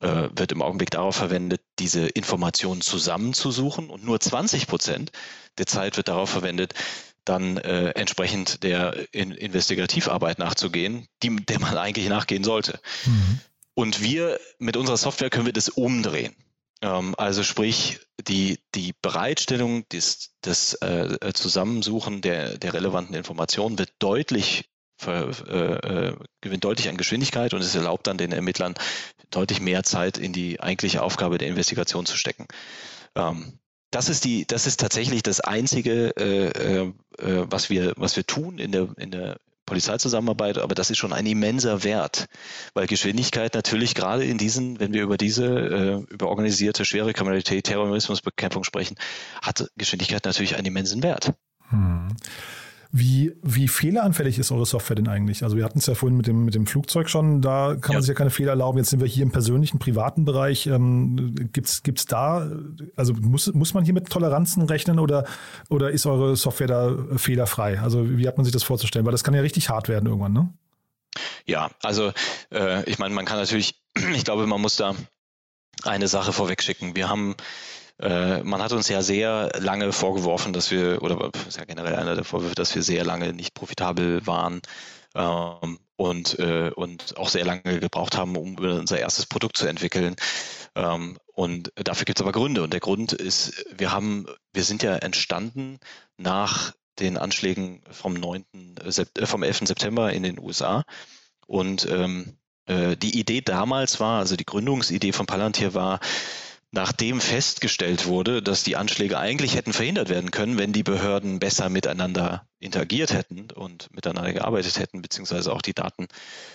äh, 0.00 0.28
wird 0.34 0.52
im 0.52 0.62
Augenblick 0.62 0.90
darauf 0.90 1.16
verwendet, 1.16 1.62
diese 1.78 2.06
Informationen 2.06 2.80
zusammenzusuchen 2.80 3.88
und 3.88 4.04
nur 4.04 4.20
20 4.20 4.66
Prozent 4.66 5.12
der 5.58 5.66
Zeit 5.66 5.96
wird 5.96 6.08
darauf 6.08 6.30
verwendet, 6.30 6.74
dann 7.24 7.56
äh, 7.56 7.90
entsprechend 7.90 8.62
der 8.62 8.96
in 9.12 9.30
Investigativarbeit 9.30 10.38
nachzugehen, 10.38 11.06
die, 11.22 11.36
der 11.36 11.60
man 11.60 11.78
eigentlich 11.78 12.08
nachgehen 12.08 12.42
sollte. 12.42 12.80
Mhm. 13.06 13.40
Und 13.74 14.02
wir 14.02 14.38
mit 14.58 14.76
unserer 14.76 14.96
Software 14.96 15.30
können 15.30 15.46
wir 15.46 15.52
das 15.52 15.68
umdrehen. 15.68 16.34
Ähm, 16.82 17.14
also 17.16 17.42
sprich, 17.42 18.00
die, 18.20 18.58
die 18.74 18.92
Bereitstellung 19.00 19.88
des, 19.88 20.34
des 20.44 20.74
äh, 20.74 21.32
Zusammensuchen 21.32 22.20
der, 22.20 22.58
der 22.58 22.74
relevanten 22.74 23.14
Informationen 23.14 23.78
wird 23.78 23.92
deutlich 23.98 24.68
äh, 25.06 25.30
äh, 25.30 26.16
gewinnt 26.40 26.64
deutlich 26.64 26.88
an 26.88 26.96
Geschwindigkeit 26.96 27.54
und 27.54 27.60
es 27.60 27.74
erlaubt 27.74 28.06
dann 28.06 28.18
den 28.18 28.32
Ermittlern 28.32 28.74
deutlich 29.30 29.60
mehr 29.60 29.82
Zeit 29.82 30.18
in 30.18 30.32
die 30.32 30.60
eigentliche 30.60 31.02
Aufgabe 31.02 31.38
der 31.38 31.48
Investigation 31.48 32.06
zu 32.06 32.16
stecken. 32.16 32.46
Ähm, 33.16 33.58
das 33.90 34.08
ist 34.08 34.24
die, 34.24 34.46
das 34.46 34.66
ist 34.66 34.80
tatsächlich 34.80 35.22
das 35.22 35.40
einzige, 35.40 36.16
äh, 36.16 36.48
äh, 36.48 36.92
äh 37.18 37.46
was 37.50 37.68
wir, 37.68 37.94
was 37.96 38.16
wir 38.16 38.24
tun 38.26 38.58
in 38.58 38.72
der, 38.72 38.88
in 38.96 39.10
der 39.10 39.38
Polizeizusammenarbeit, 39.66 40.58
aber 40.58 40.74
das 40.74 40.90
ist 40.90 40.98
schon 40.98 41.12
ein 41.12 41.26
immenser 41.26 41.84
Wert, 41.84 42.26
weil 42.74 42.86
Geschwindigkeit 42.86 43.54
natürlich 43.54 43.94
gerade 43.94 44.24
in 44.24 44.38
diesen, 44.38 44.80
wenn 44.80 44.92
wir 44.92 45.02
über 45.02 45.16
diese, 45.16 45.46
äh, 45.46 46.12
über 46.12 46.28
organisierte 46.28 46.84
schwere 46.84 47.12
Kriminalität, 47.12 47.64
Terrorismusbekämpfung 47.64 48.64
sprechen, 48.64 48.96
hat 49.40 49.70
Geschwindigkeit 49.76 50.24
natürlich 50.24 50.56
einen 50.56 50.66
immensen 50.66 51.02
Wert. 51.02 51.32
Hm. 51.68 52.08
Wie, 52.94 53.34
wie 53.42 53.68
fehleranfällig 53.68 54.38
ist 54.38 54.52
eure 54.52 54.66
Software 54.66 54.96
denn 54.96 55.08
eigentlich? 55.08 55.44
Also 55.44 55.56
wir 55.56 55.64
hatten 55.64 55.78
es 55.78 55.86
ja 55.86 55.94
vorhin 55.94 56.14
mit 56.14 56.26
dem, 56.26 56.44
mit 56.44 56.54
dem 56.54 56.66
Flugzeug 56.66 57.08
schon, 57.08 57.40
da 57.40 57.74
kann 57.80 57.92
ja. 57.92 57.94
man 57.94 58.02
sich 58.02 58.08
ja 58.08 58.14
keine 58.14 58.28
Fehler 58.28 58.50
erlauben. 58.50 58.76
Jetzt 58.76 58.90
sind 58.90 59.00
wir 59.00 59.08
hier 59.08 59.22
im 59.22 59.32
persönlichen, 59.32 59.78
privaten 59.78 60.26
Bereich. 60.26 60.66
Ähm, 60.66 61.34
gibt's 61.54 61.82
gibt's 61.82 62.04
da, 62.04 62.50
also 62.94 63.14
muss, 63.14 63.52
muss 63.54 63.72
man 63.72 63.84
hier 63.84 63.94
mit 63.94 64.10
Toleranzen 64.10 64.64
rechnen 64.64 64.98
oder, 64.98 65.24
oder 65.70 65.90
ist 65.90 66.04
eure 66.04 66.36
Software 66.36 66.66
da 66.66 66.96
fehlerfrei? 67.16 67.80
Also 67.80 68.18
wie 68.18 68.28
hat 68.28 68.36
man 68.36 68.44
sich 68.44 68.52
das 68.52 68.62
vorzustellen? 68.62 69.06
Weil 69.06 69.12
das 69.12 69.24
kann 69.24 69.32
ja 69.32 69.40
richtig 69.40 69.70
hart 69.70 69.88
werden 69.88 70.06
irgendwann, 70.06 70.34
ne? 70.34 70.52
Ja, 71.46 71.70
also 71.82 72.12
äh, 72.52 72.84
ich 72.84 72.98
meine, 72.98 73.14
man 73.14 73.24
kann 73.24 73.38
natürlich, 73.38 73.80
ich 74.14 74.24
glaube, 74.24 74.46
man 74.46 74.60
muss 74.60 74.76
da 74.76 74.94
eine 75.84 76.08
Sache 76.08 76.34
vorweg 76.34 76.62
schicken. 76.62 76.94
Wir 76.94 77.08
haben 77.08 77.36
äh, 77.98 78.42
man 78.42 78.62
hat 78.62 78.72
uns 78.72 78.88
ja 78.88 79.02
sehr 79.02 79.50
lange 79.58 79.92
vorgeworfen, 79.92 80.52
dass 80.52 80.70
wir, 80.70 81.02
oder 81.02 81.30
ist 81.46 81.58
ja 81.58 81.64
generell 81.64 81.94
einer 81.94 82.14
der 82.14 82.24
Vorwürfe, 82.24 82.54
dass 82.54 82.74
wir 82.74 82.82
sehr 82.82 83.04
lange 83.04 83.32
nicht 83.32 83.54
profitabel 83.54 84.26
waren 84.26 84.60
ähm, 85.14 85.78
und, 85.96 86.38
äh, 86.38 86.70
und 86.74 87.16
auch 87.16 87.28
sehr 87.28 87.44
lange 87.44 87.80
gebraucht 87.80 88.16
haben, 88.16 88.36
um 88.36 88.56
unser 88.56 88.98
erstes 88.98 89.26
Produkt 89.26 89.56
zu 89.56 89.66
entwickeln. 89.66 90.16
Ähm, 90.74 91.18
und 91.34 91.72
dafür 91.76 92.04
gibt 92.04 92.18
es 92.18 92.22
aber 92.22 92.32
Gründe. 92.32 92.62
Und 92.62 92.72
der 92.72 92.80
Grund 92.80 93.12
ist, 93.12 93.64
wir 93.76 93.92
haben, 93.92 94.26
wir 94.52 94.64
sind 94.64 94.82
ja 94.82 94.96
entstanden 94.96 95.78
nach 96.16 96.72
den 96.98 97.16
Anschlägen 97.16 97.82
vom 97.90 98.14
9. 98.14 98.44
Äh, 98.84 99.26
vom 99.26 99.42
11. 99.42 99.60
September 99.64 100.12
in 100.12 100.22
den 100.22 100.38
USA. 100.38 100.84
Und 101.46 101.86
ähm, 101.90 102.38
äh, 102.66 102.96
die 102.96 103.18
Idee 103.18 103.40
damals 103.40 104.00
war, 104.00 104.20
also 104.20 104.36
die 104.36 104.46
Gründungsidee 104.46 105.12
von 105.12 105.26
Palantir 105.26 105.74
war, 105.74 106.00
nachdem 106.72 107.20
festgestellt 107.20 108.06
wurde, 108.06 108.42
dass 108.42 108.64
die 108.64 108.76
Anschläge 108.76 109.18
eigentlich 109.18 109.54
hätten 109.54 109.74
verhindert 109.74 110.08
werden 110.08 110.30
können, 110.30 110.58
wenn 110.58 110.72
die 110.72 110.82
Behörden 110.82 111.38
besser 111.38 111.68
miteinander 111.68 112.46
interagiert 112.58 113.12
hätten 113.12 113.50
und 113.52 113.94
miteinander 113.94 114.32
gearbeitet 114.32 114.78
hätten, 114.78 115.02
beziehungsweise 115.02 115.52
auch 115.52 115.60
die 115.60 115.74
Daten 115.74 116.08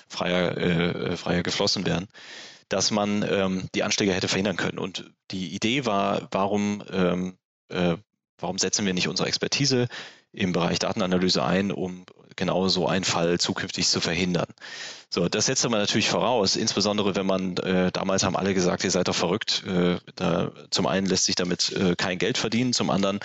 freier, 0.10 0.58
äh, 0.58 1.16
freier 1.18 1.44
geflossen 1.44 1.86
wären, 1.86 2.08
dass 2.68 2.90
man 2.90 3.24
ähm, 3.30 3.70
die 3.76 3.84
Anschläge 3.84 4.12
hätte 4.12 4.28
verhindern 4.28 4.58
können. 4.58 4.80
Und 4.80 5.12
die 5.30 5.54
Idee 5.54 5.86
war, 5.86 6.28
warum, 6.32 6.84
ähm, 6.92 7.38
äh, 7.70 7.96
warum 8.40 8.58
setzen 8.58 8.88
wir 8.88 8.96
nicht 8.96 9.08
unsere 9.08 9.30
Expertise 9.30 9.88
im 10.32 10.52
Bereich 10.52 10.80
Datenanalyse 10.80 11.44
ein, 11.44 11.72
um 11.72 12.06
genau 12.38 12.68
so 12.70 12.88
einen 12.88 13.04
Fall 13.04 13.40
zukünftig 13.40 13.88
zu 13.88 14.00
verhindern. 14.00 14.48
So, 15.10 15.28
das 15.28 15.48
setzt 15.48 15.66
aber 15.66 15.78
natürlich 15.78 16.10
voraus, 16.10 16.56
insbesondere 16.56 17.16
wenn 17.16 17.26
man, 17.26 17.58
äh, 17.58 17.92
damals 17.92 18.24
haben 18.24 18.36
alle 18.36 18.54
gesagt, 18.54 18.84
ihr 18.84 18.92
seid 18.92 19.08
doch 19.08 19.16
verrückt. 19.16 19.64
Äh, 19.66 19.98
da, 20.16 20.52
zum 20.70 20.88
einen 20.88 21.08
lässt 21.08 21.26
sich 21.26 21.36
damit 21.36 21.72
äh, 21.74 21.96
kein 21.96 22.18
Geld 22.18 22.38
verdienen, 22.38 22.74
zum 22.74 22.90
anderen 22.90 23.20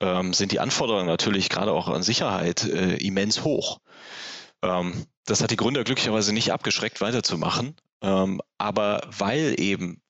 ähm, 0.00 0.34
sind 0.34 0.52
die 0.52 0.60
Anforderungen 0.60 1.06
natürlich 1.06 1.48
gerade 1.48 1.72
auch 1.72 1.88
an 1.88 2.02
Sicherheit 2.02 2.64
äh, 2.64 2.96
immens 2.96 3.44
hoch. 3.44 3.80
Ähm, 4.62 5.06
das 5.24 5.42
hat 5.42 5.50
die 5.50 5.56
Gründer 5.56 5.84
glücklicherweise 5.84 6.32
nicht 6.32 6.52
abgeschreckt, 6.52 7.00
weiterzumachen. 7.00 7.76
Ähm, 8.02 8.40
aber 8.58 9.02
weil 9.10 9.58
eben 9.58 10.00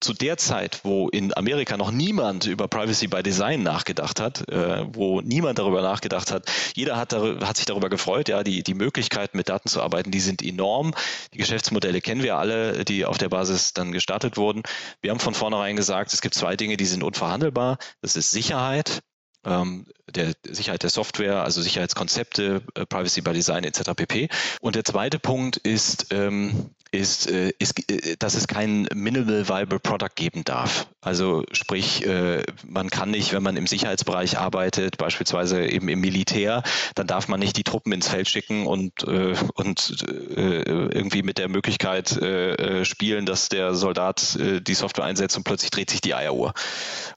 zu 0.00 0.12
der 0.12 0.36
Zeit, 0.36 0.80
wo 0.84 1.08
in 1.08 1.36
Amerika 1.36 1.76
noch 1.76 1.90
niemand 1.90 2.46
über 2.46 2.68
Privacy 2.68 3.06
by 3.06 3.22
Design 3.22 3.62
nachgedacht 3.62 4.20
hat, 4.20 4.48
äh, 4.48 4.84
wo 4.92 5.20
niemand 5.20 5.58
darüber 5.58 5.82
nachgedacht 5.82 6.30
hat, 6.30 6.50
jeder 6.74 6.96
hat, 6.96 7.12
hat 7.14 7.56
sich 7.56 7.66
darüber 7.66 7.88
gefreut, 7.88 8.28
ja, 8.28 8.42
die, 8.42 8.62
die 8.62 8.74
Möglichkeiten 8.74 9.36
mit 9.36 9.48
Daten 9.48 9.68
zu 9.68 9.82
arbeiten, 9.82 10.10
die 10.10 10.20
sind 10.20 10.42
enorm. 10.42 10.94
Die 11.32 11.38
Geschäftsmodelle 11.38 12.00
kennen 12.00 12.22
wir 12.22 12.36
alle, 12.36 12.84
die 12.84 13.04
auf 13.04 13.18
der 13.18 13.30
Basis 13.30 13.72
dann 13.72 13.92
gestartet 13.92 14.36
wurden. 14.36 14.62
Wir 15.00 15.10
haben 15.10 15.20
von 15.20 15.34
vornherein 15.34 15.76
gesagt, 15.76 16.12
es 16.12 16.20
gibt 16.20 16.34
zwei 16.34 16.56
Dinge, 16.56 16.76
die 16.76 16.86
sind 16.86 17.02
unverhandelbar. 17.02 17.78
Das 18.02 18.16
ist 18.16 18.30
Sicherheit 18.30 19.00
ähm, 19.46 19.86
der 20.10 20.34
Sicherheit 20.44 20.82
der 20.82 20.90
Software, 20.90 21.42
also 21.42 21.62
Sicherheitskonzepte, 21.62 22.62
äh, 22.74 22.84
Privacy 22.86 23.22
by 23.22 23.32
Design 23.32 23.64
etc. 23.64 23.92
pp. 23.94 24.28
Und 24.60 24.74
der 24.74 24.84
zweite 24.84 25.18
Punkt 25.18 25.56
ist, 25.56 26.08
ähm, 26.10 26.70
ist, 26.92 27.30
äh, 27.30 27.52
ist, 27.58 27.90
äh, 27.90 28.16
dass 28.18 28.34
es 28.34 28.46
kein 28.46 28.88
Minimal 28.94 29.48
Viable 29.48 29.78
Product 29.78 30.14
geben 30.14 30.44
darf. 30.44 30.86
Also 31.00 31.44
sprich, 31.52 32.04
äh, 32.06 32.42
man 32.66 32.90
kann 32.90 33.10
nicht, 33.10 33.32
wenn 33.32 33.42
man 33.42 33.56
im 33.56 33.66
Sicherheitsbereich 33.66 34.38
arbeitet, 34.38 34.98
beispielsweise 34.98 35.66
eben 35.66 35.88
im 35.88 36.00
Militär, 36.00 36.62
dann 36.94 37.06
darf 37.06 37.28
man 37.28 37.40
nicht 37.40 37.56
die 37.56 37.64
Truppen 37.64 37.92
ins 37.92 38.08
Feld 38.08 38.28
schicken 38.28 38.66
und, 38.66 39.02
äh, 39.04 39.34
und 39.54 40.04
äh, 40.08 40.62
irgendwie 40.62 41.22
mit 41.22 41.38
der 41.38 41.48
Möglichkeit 41.48 42.16
äh, 42.16 42.84
spielen, 42.84 43.26
dass 43.26 43.48
der 43.48 43.74
Soldat 43.74 44.38
die 44.38 44.74
Software 44.74 45.04
einsetzt 45.04 45.36
und 45.36 45.44
plötzlich 45.44 45.70
dreht 45.70 45.90
sich 45.90 46.00
die 46.00 46.14
Eieruhr. 46.14 46.54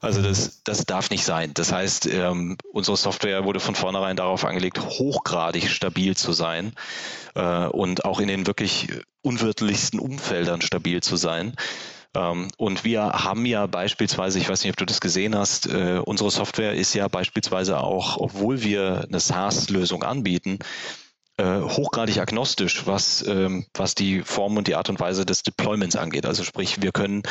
Also 0.00 0.22
das, 0.22 0.62
das 0.64 0.84
darf 0.84 1.10
nicht 1.10 1.24
sein. 1.24 1.52
Das 1.54 1.72
heißt, 1.72 2.06
ähm, 2.06 2.56
unsere 2.72 2.96
Software 2.96 3.44
wurde 3.44 3.60
von 3.60 3.74
vornherein 3.74 4.16
darauf 4.16 4.44
angelegt, 4.44 4.80
hochgradig 4.80 5.68
stabil 5.68 6.16
zu 6.16 6.32
sein 6.32 6.72
äh, 7.34 7.66
und 7.66 8.04
auch 8.04 8.20
in 8.20 8.28
den 8.28 8.46
wirklich 8.46 8.88
unwirtlichsten 9.22 10.00
Umfeldern 10.00 10.60
stabil 10.60 11.02
zu 11.02 11.16
sein. 11.16 11.54
Ähm, 12.14 12.48
und 12.56 12.84
wir 12.84 13.02
haben 13.02 13.46
ja 13.46 13.66
beispielsweise, 13.66 14.38
ich 14.38 14.48
weiß 14.48 14.64
nicht, 14.64 14.72
ob 14.72 14.76
du 14.76 14.86
das 14.86 15.00
gesehen 15.00 15.36
hast, 15.36 15.66
äh, 15.66 16.00
unsere 16.04 16.30
Software 16.30 16.74
ist 16.74 16.94
ja 16.94 17.08
beispielsweise 17.08 17.78
auch, 17.78 18.16
obwohl 18.16 18.62
wir 18.62 19.06
eine 19.08 19.20
SaaS-Lösung 19.20 20.02
anbieten, 20.02 20.58
äh, 21.36 21.60
hochgradig 21.60 22.18
agnostisch, 22.18 22.86
was, 22.86 23.24
ähm, 23.26 23.64
was 23.74 23.94
die 23.94 24.22
Form 24.22 24.56
und 24.56 24.66
die 24.66 24.74
Art 24.74 24.90
und 24.90 25.00
Weise 25.00 25.24
des 25.24 25.42
Deployments 25.42 25.96
angeht. 25.96 26.26
Also 26.26 26.44
sprich, 26.44 26.82
wir 26.82 26.92
können 26.92 27.22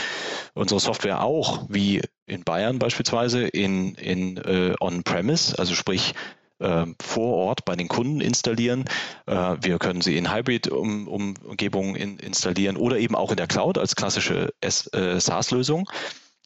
unsere 0.55 0.79
Software 0.79 1.21
auch, 1.21 1.65
wie 1.69 2.01
in 2.25 2.43
Bayern 2.43 2.79
beispielsweise, 2.79 3.45
in, 3.45 3.95
in 3.95 4.37
äh, 4.37 4.73
On-Premise, 4.79 5.59
also 5.59 5.75
sprich 5.75 6.13
äh, 6.59 6.85
vor 7.01 7.35
Ort 7.35 7.65
bei 7.65 7.75
den 7.75 7.87
Kunden 7.87 8.21
installieren. 8.21 8.85
Äh, 9.25 9.57
wir 9.61 9.79
können 9.79 10.01
sie 10.01 10.17
in 10.17 10.33
Hybrid-Umgebungen 10.33 11.95
in, 11.95 12.19
installieren 12.19 12.77
oder 12.77 12.97
eben 12.97 13.15
auch 13.15 13.31
in 13.31 13.37
der 13.37 13.47
Cloud 13.47 13.77
als 13.77 13.95
klassische 13.95 14.53
äh, 14.61 15.19
SaaS-Lösung. 15.19 15.89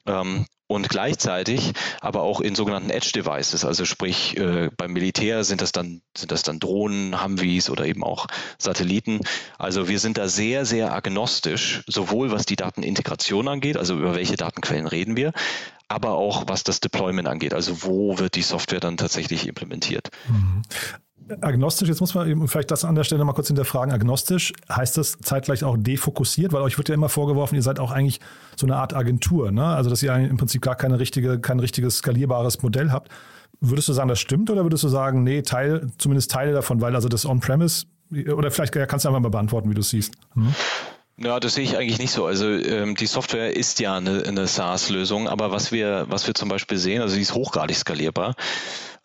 Ähm, 0.05 0.45
und 0.67 0.89
gleichzeitig 0.89 1.73
aber 2.01 2.21
auch 2.21 2.41
in 2.41 2.55
sogenannten 2.55 2.89
Edge 2.89 3.11
Devices, 3.13 3.65
also 3.65 3.85
sprich 3.85 4.37
äh, 4.37 4.69
beim 4.75 4.93
Militär 4.93 5.43
sind 5.43 5.61
das 5.61 5.71
dann 5.71 6.01
sind 6.17 6.31
das 6.31 6.41
dann 6.41 6.59
Drohnen, 6.59 7.23
Humvees 7.23 7.69
oder 7.69 7.85
eben 7.85 8.03
auch 8.03 8.27
Satelliten. 8.57 9.19
Also 9.59 9.87
wir 9.87 9.99
sind 9.99 10.17
da 10.17 10.27
sehr 10.27 10.65
sehr 10.65 10.93
agnostisch, 10.93 11.83
sowohl 11.87 12.31
was 12.31 12.45
die 12.45 12.55
Datenintegration 12.55 13.47
angeht, 13.47 13.77
also 13.77 13.97
über 13.97 14.15
welche 14.15 14.35
Datenquellen 14.35 14.87
reden 14.87 15.15
wir, 15.15 15.33
aber 15.89 16.13
auch 16.13 16.45
was 16.47 16.63
das 16.63 16.79
Deployment 16.79 17.27
angeht, 17.27 17.53
also 17.53 17.83
wo 17.83 18.17
wird 18.17 18.35
die 18.35 18.41
Software 18.41 18.79
dann 18.79 18.97
tatsächlich 18.97 19.47
implementiert. 19.47 20.09
Agnostisch, 21.41 21.87
jetzt 21.87 22.01
muss 22.01 22.13
man 22.13 22.29
eben 22.29 22.47
vielleicht 22.47 22.71
das 22.71 22.85
an 22.85 22.95
der 22.95 23.03
Stelle 23.03 23.23
mal 23.23 23.33
kurz 23.33 23.47
hinterfragen. 23.47 23.93
Agnostisch 23.93 24.53
heißt 24.69 24.97
das 24.97 25.17
zeitgleich 25.21 25.63
auch 25.63 25.77
defokussiert, 25.77 26.53
weil 26.53 26.61
euch 26.61 26.77
wird 26.77 26.89
ja 26.89 26.95
immer 26.95 27.09
vorgeworfen, 27.09 27.55
ihr 27.55 27.61
seid 27.61 27.79
auch 27.79 27.91
eigentlich 27.91 28.19
so 28.55 28.65
eine 28.65 28.75
Art 28.75 28.93
Agentur, 28.93 29.51
ne? 29.51 29.65
Also 29.65 29.89
dass 29.89 30.03
ihr 30.03 30.13
im 30.13 30.37
Prinzip 30.37 30.61
gar 30.61 30.75
keine 30.75 30.99
richtige, 30.99 31.39
kein 31.39 31.59
richtiges 31.59 31.97
skalierbares 31.97 32.61
Modell 32.61 32.91
habt. 32.91 33.11
Würdest 33.61 33.87
du 33.87 33.93
sagen, 33.93 34.09
das 34.09 34.19
stimmt 34.19 34.49
oder 34.49 34.63
würdest 34.63 34.83
du 34.83 34.89
sagen, 34.89 35.23
nee, 35.23 35.41
Teil, 35.41 35.87
zumindest 35.97 36.31
Teile 36.31 36.51
davon, 36.51 36.81
weil 36.81 36.95
also 36.95 37.07
das 37.07 37.25
On-Premise, 37.25 37.85
oder 38.11 38.51
vielleicht 38.51 38.73
kannst 38.73 39.05
du 39.05 39.09
einfach 39.09 39.21
mal 39.21 39.29
beantworten, 39.29 39.69
wie 39.69 39.73
du 39.73 39.81
es 39.81 39.89
siehst. 39.89 40.13
Hm? 40.33 40.53
Ja, 41.17 41.39
das 41.39 41.53
sehe 41.53 41.63
ich 41.63 41.77
eigentlich 41.77 41.99
nicht 41.99 42.11
so. 42.11 42.25
Also 42.25 42.49
ähm, 42.49 42.95
die 42.95 43.05
Software 43.05 43.55
ist 43.55 43.79
ja 43.79 43.95
eine, 43.95 44.23
eine 44.23 44.47
SaaS-Lösung, 44.47 45.27
aber 45.27 45.51
was 45.51 45.71
wir, 45.71 46.05
was 46.09 46.25
wir 46.25 46.33
zum 46.33 46.49
Beispiel 46.49 46.77
sehen, 46.77 47.01
also 47.01 47.13
sie 47.13 47.21
ist 47.21 47.35
hochgradig 47.35 47.77
skalierbar 47.77 48.35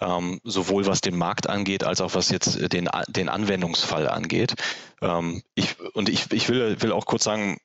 ähm, 0.01 0.41
sowohl 0.45 0.87
was 0.87 1.01
den 1.01 1.17
Markt 1.17 1.49
angeht, 1.49 1.85
als 1.85 2.01
auch 2.01 2.15
was 2.15 2.31
jetzt 2.31 2.73
den, 2.73 2.89
den 3.09 3.29
Anwendungsfall 3.29 4.09
angeht. 4.09 4.55
Ähm, 5.01 5.43
ich, 5.55 5.77
und 5.95 6.09
ich, 6.09 6.33
ich 6.33 6.49
will, 6.49 6.81
will 6.81 6.93
auch 6.93 7.07
kurz 7.07 7.25
sagen, 7.25 7.59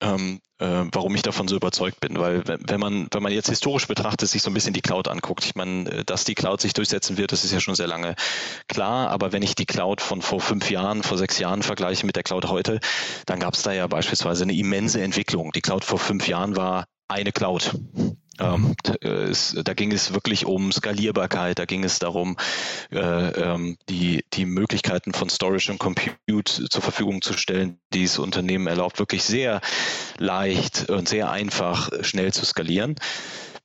ähm, 0.00 0.40
äh, 0.58 0.84
warum 0.92 1.14
ich 1.14 1.22
davon 1.22 1.48
so 1.48 1.56
überzeugt 1.56 2.00
bin. 2.00 2.18
Weil 2.18 2.42
wenn 2.46 2.80
man, 2.80 3.08
wenn 3.10 3.22
man 3.22 3.32
jetzt 3.32 3.48
historisch 3.48 3.86
betrachtet, 3.86 4.28
sich 4.28 4.42
so 4.42 4.50
ein 4.50 4.54
bisschen 4.54 4.74
die 4.74 4.82
Cloud 4.82 5.08
anguckt, 5.08 5.44
ich 5.44 5.54
meine, 5.54 5.90
äh, 5.90 6.04
dass 6.04 6.24
die 6.24 6.34
Cloud 6.34 6.60
sich 6.60 6.74
durchsetzen 6.74 7.16
wird, 7.16 7.32
das 7.32 7.44
ist 7.44 7.52
ja 7.52 7.60
schon 7.60 7.74
sehr 7.74 7.86
lange 7.86 8.14
klar. 8.68 9.10
Aber 9.10 9.32
wenn 9.32 9.42
ich 9.42 9.54
die 9.54 9.66
Cloud 9.66 10.00
von 10.00 10.22
vor 10.22 10.40
fünf 10.40 10.70
Jahren, 10.70 11.02
vor 11.02 11.18
sechs 11.18 11.38
Jahren 11.38 11.62
vergleiche 11.62 12.06
mit 12.06 12.16
der 12.16 12.22
Cloud 12.22 12.48
heute, 12.48 12.80
dann 13.26 13.40
gab 13.40 13.54
es 13.54 13.62
da 13.62 13.72
ja 13.72 13.86
beispielsweise 13.86 14.44
eine 14.44 14.54
immense 14.54 15.00
Entwicklung. 15.00 15.52
Die 15.52 15.62
Cloud 15.62 15.84
vor 15.84 15.98
fünf 15.98 16.28
Jahren 16.28 16.56
war 16.56 16.86
eine 17.08 17.32
Cloud. 17.32 17.74
Ähm, 18.40 18.74
es, 19.00 19.56
da 19.64 19.74
ging 19.74 19.92
es 19.92 20.12
wirklich 20.12 20.46
um 20.46 20.72
Skalierbarkeit, 20.72 21.58
da 21.58 21.64
ging 21.64 21.84
es 21.84 21.98
darum, 21.98 22.36
äh, 22.90 22.98
ähm, 22.98 23.76
die, 23.88 24.24
die 24.32 24.46
Möglichkeiten 24.46 25.12
von 25.12 25.30
Storage 25.30 25.72
und 25.72 25.78
Compute 25.78 26.68
zur 26.68 26.82
Verfügung 26.82 27.22
zu 27.22 27.34
stellen, 27.34 27.78
die 27.92 28.04
es 28.04 28.18
Unternehmen 28.18 28.66
erlaubt, 28.66 28.98
wirklich 28.98 29.24
sehr 29.24 29.60
leicht 30.18 30.90
und 30.90 31.08
sehr 31.08 31.30
einfach 31.30 31.90
schnell 32.02 32.32
zu 32.32 32.44
skalieren. 32.44 32.96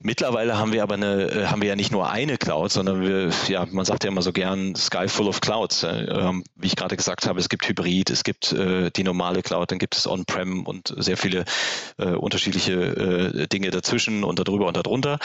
Mittlerweile 0.03 0.57
haben 0.57 0.73
wir 0.73 0.83
aber 0.83 0.95
eine, 0.95 1.29
äh, 1.29 1.45
haben 1.47 1.61
wir 1.61 1.69
ja 1.69 1.75
nicht 1.75 1.91
nur 1.91 2.09
eine 2.09 2.37
Cloud, 2.37 2.71
sondern 2.71 3.01
wir, 3.01 3.29
ja, 3.47 3.65
man 3.69 3.85
sagt 3.85 4.03
ja 4.03 4.09
immer 4.09 4.21
so 4.21 4.31
gern 4.31 4.75
Sky 4.75 5.07
full 5.07 5.27
of 5.27 5.41
Clouds. 5.41 5.83
Ähm, 5.83 6.43
wie 6.55 6.67
ich 6.67 6.75
gerade 6.75 6.97
gesagt 6.97 7.27
habe, 7.27 7.39
es 7.39 7.49
gibt 7.49 7.67
Hybrid, 7.67 8.09
es 8.09 8.23
gibt 8.23 8.51
äh, 8.51 8.89
die 8.91 9.03
normale 9.03 9.41
Cloud, 9.41 9.71
dann 9.71 9.79
gibt 9.79 9.95
es 9.95 10.07
On-Prem 10.07 10.65
und 10.65 10.93
sehr 10.97 11.17
viele 11.17 11.45
äh, 11.97 12.09
unterschiedliche 12.09 12.73
äh, 12.73 13.47
Dinge 13.47 13.69
dazwischen 13.69 14.23
und 14.23 14.39
darüber 14.39 14.67
und 14.67 14.77
darunter. 14.77 15.19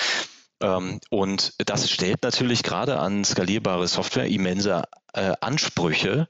Ähm, 0.60 1.00
und 1.10 1.54
das 1.58 1.90
stellt 1.90 2.22
natürlich 2.22 2.62
gerade 2.62 2.98
an 2.98 3.24
skalierbare 3.24 3.88
Software 3.88 4.26
immense 4.26 4.84
äh, 5.14 5.32
Ansprüche, 5.40 6.28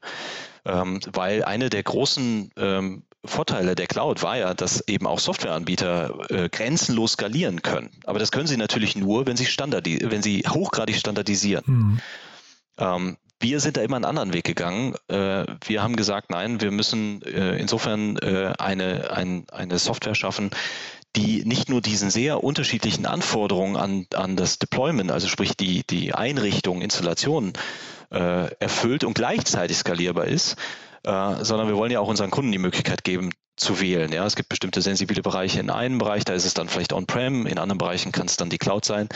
ähm, 0.64 1.00
weil 1.12 1.44
eine 1.44 1.68
der 1.68 1.82
großen 1.82 2.50
Vorteile 3.26 3.74
der 3.74 3.86
Cloud 3.86 4.22
war 4.22 4.36
ja, 4.36 4.54
dass 4.54 4.86
eben 4.88 5.06
auch 5.06 5.18
Softwareanbieter 5.18 6.30
äh, 6.30 6.48
grenzenlos 6.48 7.12
skalieren 7.12 7.62
können. 7.62 7.90
Aber 8.04 8.18
das 8.18 8.32
können 8.32 8.46
sie 8.46 8.56
natürlich 8.56 8.96
nur, 8.96 9.26
wenn 9.26 9.36
sie, 9.36 9.46
standardi 9.46 9.98
wenn 10.02 10.22
sie 10.22 10.44
hochgradig 10.48 10.96
standardisieren. 10.96 11.64
Mhm. 11.66 12.00
Ähm, 12.78 13.16
wir 13.38 13.60
sind 13.60 13.76
da 13.76 13.82
immer 13.82 13.96
einen 13.96 14.04
anderen 14.06 14.32
Weg 14.32 14.44
gegangen. 14.44 14.94
Äh, 15.08 15.44
wir 15.66 15.82
haben 15.82 15.96
gesagt, 15.96 16.30
nein, 16.30 16.60
wir 16.60 16.70
müssen 16.70 17.22
äh, 17.22 17.58
insofern 17.58 18.16
äh, 18.16 18.54
eine, 18.58 19.10
ein, 19.10 19.44
eine 19.52 19.78
Software 19.78 20.14
schaffen, 20.14 20.50
die 21.16 21.44
nicht 21.44 21.68
nur 21.68 21.80
diesen 21.80 22.10
sehr 22.10 22.42
unterschiedlichen 22.42 23.06
Anforderungen 23.06 23.76
an, 23.76 24.06
an 24.14 24.36
das 24.36 24.58
Deployment, 24.58 25.10
also 25.10 25.28
sprich 25.28 25.56
die, 25.56 25.82
die 25.88 26.14
Einrichtung, 26.14 26.82
Installation 26.82 27.52
erfüllt 28.08 29.02
und 29.02 29.14
gleichzeitig 29.14 29.78
skalierbar 29.78 30.26
ist, 30.26 30.54
äh, 31.06 31.44
sondern 31.44 31.68
wir 31.68 31.76
wollen 31.76 31.92
ja 31.92 32.00
auch 32.00 32.08
unseren 32.08 32.30
Kunden 32.30 32.52
die 32.52 32.58
Möglichkeit 32.58 33.04
geben, 33.04 33.30
zu 33.56 33.80
wählen. 33.80 34.12
Ja, 34.12 34.26
es 34.26 34.36
gibt 34.36 34.50
bestimmte 34.50 34.82
sensible 34.82 35.22
Bereiche 35.22 35.60
in 35.60 35.70
einem 35.70 35.96
Bereich, 35.98 36.24
da 36.24 36.34
ist 36.34 36.44
es 36.44 36.52
dann 36.52 36.68
vielleicht 36.68 36.92
On-Prem, 36.92 37.46
in 37.46 37.58
anderen 37.58 37.78
Bereichen 37.78 38.12
kann 38.12 38.26
es 38.26 38.36
dann 38.36 38.50
die 38.50 38.58
Cloud 38.58 38.84
sein. 38.84 39.08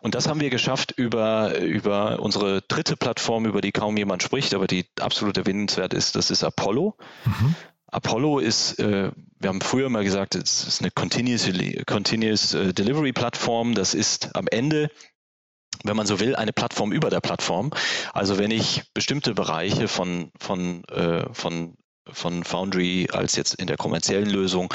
Und 0.00 0.14
das 0.14 0.28
haben 0.28 0.40
wir 0.40 0.50
geschafft 0.50 0.92
über, 0.96 1.58
über 1.58 2.20
unsere 2.20 2.62
dritte 2.62 2.96
Plattform, 2.96 3.46
über 3.46 3.60
die 3.60 3.72
kaum 3.72 3.96
jemand 3.96 4.22
spricht, 4.22 4.54
aber 4.54 4.66
die 4.66 4.86
absolut 5.00 5.36
erwähnenswert 5.36 5.94
ist, 5.94 6.16
das 6.16 6.30
ist 6.30 6.44
Apollo. 6.44 6.96
Mhm. 7.24 7.54
Apollo 7.86 8.38
ist, 8.38 8.78
äh, 8.78 9.10
wir 9.38 9.48
haben 9.48 9.60
früher 9.60 9.90
mal 9.90 10.02
gesagt, 10.02 10.34
es 10.34 10.66
ist 10.66 10.80
eine 10.80 10.90
Continuous, 10.90 11.48
Continuous 11.86 12.54
äh, 12.54 12.72
Delivery 12.72 13.12
Plattform. 13.12 13.74
Das 13.74 13.94
ist 13.94 14.34
am 14.34 14.46
Ende 14.48 14.90
wenn 15.84 15.96
man 15.96 16.06
so 16.06 16.20
will, 16.20 16.36
eine 16.36 16.52
Plattform 16.52 16.92
über 16.92 17.10
der 17.10 17.20
Plattform. 17.20 17.70
Also 18.12 18.38
wenn 18.38 18.50
ich 18.50 18.82
bestimmte 18.94 19.34
Bereiche 19.34 19.88
von, 19.88 20.30
von, 20.38 20.84
äh, 20.84 21.24
von, 21.32 21.74
von 22.10 22.44
Foundry 22.44 23.08
als 23.12 23.36
jetzt 23.36 23.54
in 23.54 23.66
der 23.66 23.76
kommerziellen 23.76 24.28
Lösung 24.28 24.72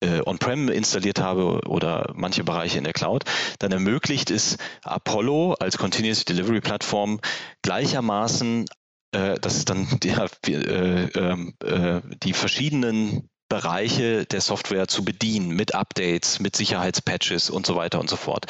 äh, 0.00 0.20
on-prem 0.24 0.68
installiert 0.68 1.20
habe 1.20 1.60
oder 1.66 2.12
manche 2.14 2.44
Bereiche 2.44 2.78
in 2.78 2.84
der 2.84 2.92
Cloud, 2.92 3.24
dann 3.58 3.72
ermöglicht 3.72 4.30
es 4.30 4.56
Apollo 4.84 5.54
als 5.54 5.76
Continuous 5.76 6.24
Delivery 6.24 6.60
Plattform 6.60 7.20
gleichermaßen 7.62 8.66
äh, 9.12 9.38
das 9.40 9.56
ist 9.56 9.70
dann 9.70 9.86
die, 10.02 10.52
äh, 10.54 11.08
ähm, 11.14 11.54
äh, 11.64 12.00
die 12.22 12.32
verschiedenen 12.32 13.28
Bereiche 13.48 14.26
der 14.26 14.42
Software 14.42 14.88
zu 14.88 15.04
bedienen 15.04 15.50
mit 15.50 15.74
Updates, 15.74 16.38
mit 16.38 16.54
Sicherheitspatches 16.54 17.48
und 17.48 17.66
so 17.66 17.76
weiter 17.76 17.98
und 17.98 18.10
so 18.10 18.16
fort. 18.16 18.46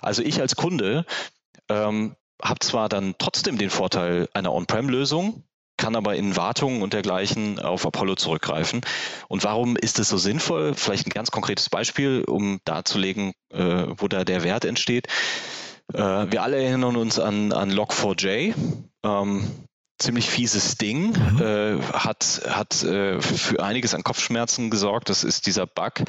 Also 0.00 0.22
ich 0.22 0.40
als 0.40 0.56
Kunde 0.56 1.04
ähm, 1.68 2.16
habe 2.42 2.60
zwar 2.60 2.88
dann 2.88 3.14
trotzdem 3.18 3.58
den 3.58 3.70
Vorteil 3.70 4.28
einer 4.32 4.52
On-Prem-Lösung, 4.52 5.44
kann 5.76 5.96
aber 5.96 6.16
in 6.16 6.36
Wartungen 6.36 6.82
und 6.82 6.92
dergleichen 6.92 7.58
auf 7.58 7.86
Apollo 7.86 8.16
zurückgreifen. 8.16 8.80
Und 9.28 9.44
warum 9.44 9.76
ist 9.76 9.98
es 9.98 10.08
so 10.08 10.18
sinnvoll? 10.18 10.74
Vielleicht 10.74 11.06
ein 11.06 11.12
ganz 11.12 11.30
konkretes 11.30 11.70
Beispiel, 11.70 12.24
um 12.26 12.60
darzulegen, 12.64 13.32
äh, 13.52 13.84
wo 13.96 14.08
da 14.08 14.24
der 14.24 14.42
Wert 14.42 14.64
entsteht. 14.64 15.06
Äh, 15.92 15.98
wir 16.30 16.42
alle 16.42 16.62
erinnern 16.62 16.96
uns 16.96 17.18
an, 17.18 17.52
an 17.52 17.70
Log4j. 17.72 18.54
Ähm, 19.04 19.50
ziemlich 19.98 20.30
fieses 20.30 20.76
Ding, 20.76 21.10
mhm. 21.10 21.42
äh, 21.42 21.82
hat, 21.92 22.42
hat 22.48 22.82
äh, 22.84 23.20
für 23.20 23.62
einiges 23.62 23.94
an 23.94 24.04
Kopfschmerzen 24.04 24.70
gesorgt. 24.70 25.08
Das 25.08 25.24
ist 25.24 25.46
dieser 25.46 25.66
Bug 25.66 26.04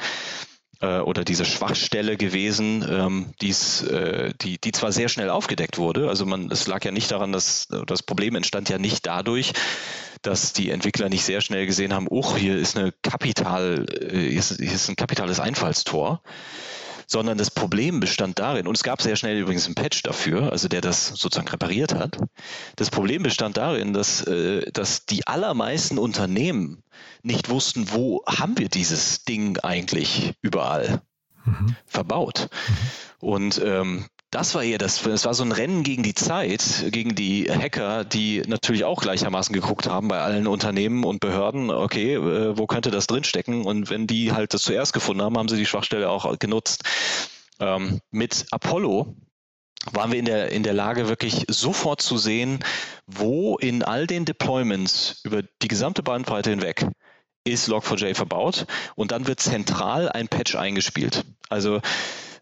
äh, 0.80 0.98
oder 1.00 1.24
diese 1.24 1.44
Schwachstelle 1.44 2.16
gewesen, 2.16 2.84
ähm, 2.88 3.26
die's, 3.40 3.82
äh, 3.82 4.32
die, 4.40 4.58
die 4.58 4.72
zwar 4.72 4.92
sehr 4.92 5.08
schnell 5.08 5.30
aufgedeckt 5.30 5.78
wurde. 5.78 6.08
Also 6.08 6.26
man, 6.26 6.50
es 6.50 6.66
lag 6.66 6.84
ja 6.84 6.90
nicht 6.90 7.10
daran, 7.10 7.32
dass 7.32 7.68
das 7.86 8.02
Problem 8.02 8.34
entstand 8.34 8.68
ja 8.68 8.78
nicht 8.78 9.06
dadurch, 9.06 9.52
dass 10.22 10.52
die 10.52 10.70
Entwickler 10.70 11.08
nicht 11.08 11.24
sehr 11.24 11.40
schnell 11.40 11.66
gesehen 11.66 11.94
haben, 11.94 12.06
oh, 12.10 12.36
hier 12.36 12.56
ist 12.56 12.76
eine 12.76 12.92
Kapital, 13.02 13.86
äh, 13.90 14.28
hier 14.30 14.38
ist, 14.38 14.56
hier 14.58 14.72
ist 14.72 14.88
ein 14.88 14.96
kapitales 14.96 15.40
Einfallstor 15.40 16.22
sondern 17.10 17.38
das 17.38 17.50
Problem 17.50 17.98
bestand 17.98 18.38
darin, 18.38 18.68
und 18.68 18.76
es 18.76 18.84
gab 18.84 19.02
sehr 19.02 19.16
schnell 19.16 19.36
übrigens 19.36 19.66
einen 19.66 19.74
Patch 19.74 20.02
dafür, 20.04 20.52
also 20.52 20.68
der 20.68 20.80
das 20.80 21.08
sozusagen 21.08 21.48
repariert 21.48 21.94
hat. 21.94 22.18
Das 22.76 22.90
Problem 22.90 23.24
bestand 23.24 23.56
darin, 23.56 23.92
dass, 23.92 24.22
äh, 24.28 24.70
dass 24.70 25.06
die 25.06 25.26
allermeisten 25.26 25.98
Unternehmen 25.98 26.84
nicht 27.22 27.48
wussten, 27.48 27.90
wo 27.90 28.22
haben 28.26 28.56
wir 28.58 28.68
dieses 28.68 29.24
Ding 29.24 29.58
eigentlich 29.58 30.34
überall 30.40 31.02
mhm. 31.44 31.74
verbaut. 31.84 32.48
Mhm. 32.50 33.26
Und 33.26 33.62
ähm, 33.64 34.06
das 34.30 34.54
war 34.54 34.62
eher 34.62 34.78
das, 34.78 35.04
es 35.04 35.24
war 35.24 35.34
so 35.34 35.42
ein 35.42 35.52
Rennen 35.52 35.82
gegen 35.82 36.02
die 36.02 36.14
Zeit, 36.14 36.86
gegen 36.90 37.16
die 37.16 37.50
Hacker, 37.50 38.04
die 38.04 38.42
natürlich 38.46 38.84
auch 38.84 39.00
gleichermaßen 39.02 39.52
geguckt 39.52 39.88
haben 39.88 40.08
bei 40.08 40.20
allen 40.20 40.46
Unternehmen 40.46 41.04
und 41.04 41.20
Behörden, 41.20 41.70
okay, 41.70 42.14
äh, 42.14 42.56
wo 42.56 42.66
könnte 42.66 42.92
das 42.92 43.08
drinstecken? 43.08 43.64
Und 43.64 43.90
wenn 43.90 44.06
die 44.06 44.32
halt 44.32 44.54
das 44.54 44.62
zuerst 44.62 44.92
gefunden 44.92 45.22
haben, 45.22 45.36
haben 45.36 45.48
sie 45.48 45.56
die 45.56 45.66
Schwachstelle 45.66 46.08
auch 46.08 46.38
genutzt. 46.38 46.84
Ähm, 47.58 48.00
mit 48.12 48.46
Apollo 48.52 49.16
waren 49.92 50.12
wir 50.12 50.18
in 50.18 50.26
der, 50.26 50.52
in 50.52 50.62
der 50.62 50.74
Lage, 50.74 51.08
wirklich 51.08 51.44
sofort 51.48 52.00
zu 52.00 52.16
sehen, 52.16 52.60
wo 53.06 53.56
in 53.56 53.82
all 53.82 54.06
den 54.06 54.26
Deployments 54.26 55.22
über 55.24 55.42
die 55.62 55.68
gesamte 55.68 56.02
Bandbreite 56.02 56.50
hinweg 56.50 56.86
ist 57.44 57.68
Log4j 57.68 58.14
verbaut 58.14 58.66
und 58.96 59.12
dann 59.12 59.26
wird 59.26 59.40
zentral 59.40 60.10
ein 60.10 60.28
Patch 60.28 60.56
eingespielt. 60.56 61.24
Also 61.48 61.80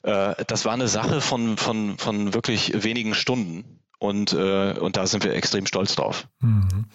äh, 0.09 0.45
das 0.47 0.65
war 0.65 0.73
eine 0.73 0.89
Sache 0.89 1.21
von, 1.21 1.57
von, 1.59 1.99
von 1.99 2.33
wirklich 2.33 2.83
wenigen 2.83 3.15
Stunden. 3.15 3.65
Und, 4.01 4.33
äh, 4.33 4.75
und 4.79 4.97
da 4.97 5.07
sind 5.07 5.25
wir 5.25 5.35
extrem 5.35 5.67
stolz 5.67 5.97
drauf. 5.97 6.29
Mhm. 6.41 6.87